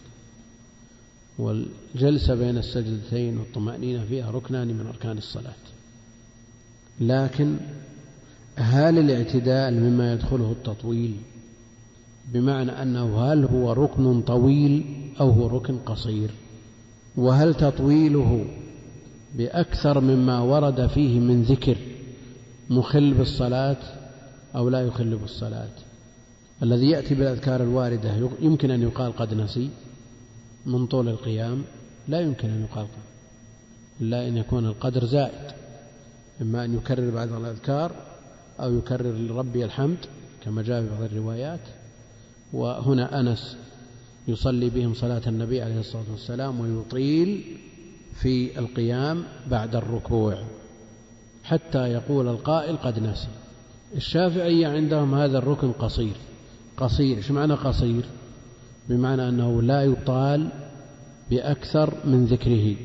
[1.37, 5.53] والجلسة بين السجدتين والطمأنينة فيها ركنان من أركان الصلاة.
[7.01, 7.57] لكن
[8.55, 11.15] هل الاعتدال مما يدخله التطويل
[12.33, 14.85] بمعنى أنه هل هو ركن طويل
[15.19, 16.29] أو هو ركن قصير؟
[17.15, 18.45] وهل تطويله
[19.33, 21.77] بأكثر مما ورد فيه من ذكر
[22.69, 23.77] مخل بالصلاة
[24.55, 25.71] أو لا يخل بالصلاة.
[26.63, 29.69] الذي يأتي بالأذكار الواردة يمكن أن يقال قد نسي
[30.65, 31.63] من طول القيام
[32.07, 32.87] لا يمكن أن يقال
[34.01, 35.51] إلا أن يكون القدر زائد.
[36.41, 37.91] إما أن يكرر بعض الأذكار
[38.59, 39.97] أو يكرر لربي الحمد
[40.43, 41.59] كما جاء في بعض الروايات.
[42.53, 43.57] وهنا أنس
[44.27, 47.57] يصلي بهم صلاة النبي عليه الصلاة والسلام ويطيل
[48.13, 50.37] في القيام بعد الركوع
[51.43, 53.27] حتى يقول القائل قد نسي.
[53.95, 56.15] الشافعية عندهم هذا الركن قصير.
[56.77, 58.05] قصير إيش معنى قصير؟
[58.89, 60.49] بمعنى أنه لا يطال
[61.31, 62.75] بأكثر من ذكره.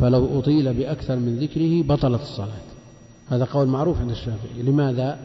[0.00, 2.60] فلو أطيل بأكثر من ذكره بطلت الصلاة.
[3.28, 4.62] هذا قول معروف عند الشافعي.
[4.62, 5.18] لماذا؟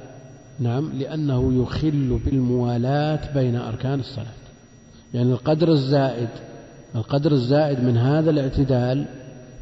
[0.60, 4.45] نعم لأنه يخل بالموالاة بين أركان الصلاة.
[5.14, 6.30] يعني القدر الزائد
[6.95, 9.05] القدر الزائد من هذا الاعتدال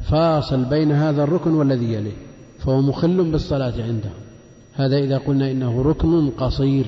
[0.02, 2.16] فاصل بين هذا الركن والذي يليه
[2.58, 4.10] فهو مخل بالصلاة عنده
[4.74, 6.86] هذا إذا قلنا إنه ركن قصير.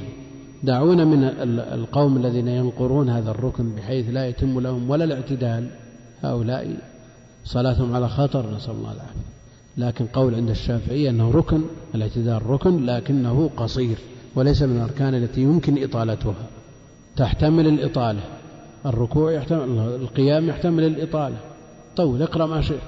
[0.62, 1.24] دعونا من
[1.58, 5.68] القوم الذين ينقرون هذا الركن بحيث لا يتم لهم ولا الاعتدال.
[6.22, 6.76] هؤلاء
[7.44, 9.26] صلاتهم على خطر نسأل الله العافية.
[9.76, 11.62] لكن قول عند الشافعية أنه ركن
[11.94, 13.98] الاعتدال ركن لكنه قصير
[14.34, 16.46] وليس من الأركان التي يمكن إطالتها.
[17.16, 18.20] تحتمل الإطالة.
[18.86, 21.36] الركوع يحتمل القيام يحتمل الإطالة.
[21.96, 22.80] طول اقرأ ما شئت.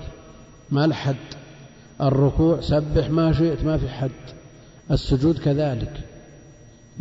[0.70, 1.16] ما لحد
[2.00, 4.10] الركوع سبح ما شئت ما في حد.
[4.90, 6.00] السجود كذلك.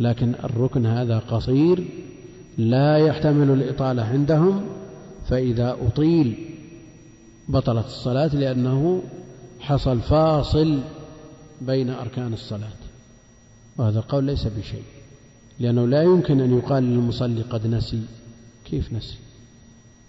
[0.00, 1.84] لكن الركن هذا قصير
[2.58, 4.66] لا يحتمل الإطالة عندهم
[5.26, 6.46] فإذا أطيل
[7.48, 9.02] بطلت الصلاة لأنه
[9.60, 10.78] حصل فاصل
[11.60, 12.78] بين أركان الصلاة.
[13.76, 14.82] وهذا القول ليس بشيء
[15.60, 18.02] لأنه لا يمكن أن يقال للمصلي قد نسي.
[18.70, 19.16] كيف نسي؟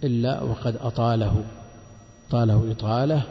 [0.03, 1.44] إلا وقد أطاله
[2.30, 3.23] طاله إطالة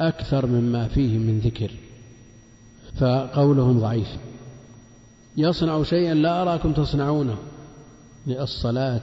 [0.00, 1.70] أكثر مما فيه من ذكر
[2.94, 4.08] فقولهم ضعيف.
[5.36, 7.36] يصنع شيئا لا أراكم تصنعونه
[8.28, 9.02] الصلاة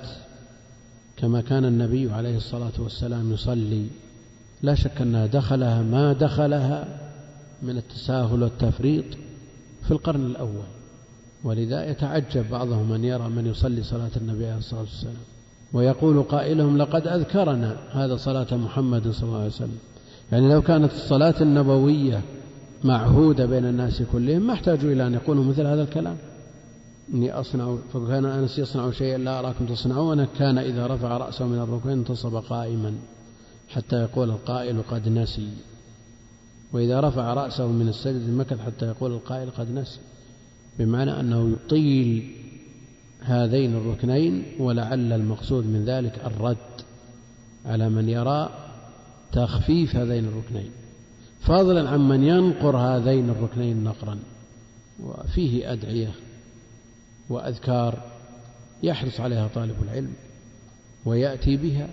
[1.18, 3.88] كما كان النبي عليه الصلاة والسلام يصلي.
[4.61, 6.99] لا شك أنها دخلها ما دخلها
[7.61, 9.06] من التساهل والتفريط
[9.84, 10.68] في القرن الأول
[11.44, 15.38] ولذا يتعجب بعضهم أن يرى من يصلي صلاة النبي عليه الصلاة والسلام.
[15.73, 19.77] ويقول قائلهم لقد أذكرنا هذا صلاة محمد صلى الله عليه وسلم.
[20.31, 22.21] يعني لو كانت الصلاة النبوية
[22.83, 26.17] معهودة بين الناس كلهم ما احتاجوا إلى أن يقولوا مثل هذا الكلام.
[27.13, 31.93] إني أصنع فكان أنس يصنع شيئا لا أراكم تصنعونه كان إذا رفع رأسه من الركوع
[31.93, 32.93] انتصب قائما
[33.69, 35.49] حتى يقول القائل قد نسي.
[36.73, 39.99] وإذا رفع رأسه من السجد مكث حتى يقول القائل قد نسي.
[40.79, 42.31] بمعنى أنه يطيل
[43.30, 46.57] هذين الركنين ولعل المقصود من ذلك الرد
[47.65, 48.49] على من يرى
[49.31, 50.69] تخفيف هذين الركنين.
[51.39, 54.19] فضلا عن من ينقر هذين الركنين نقرا.
[55.03, 56.11] وفيه أدعية
[57.30, 58.03] وأذكار
[58.84, 60.14] يحرص عليها طالب العلم
[61.06, 61.89] ويأتي بها.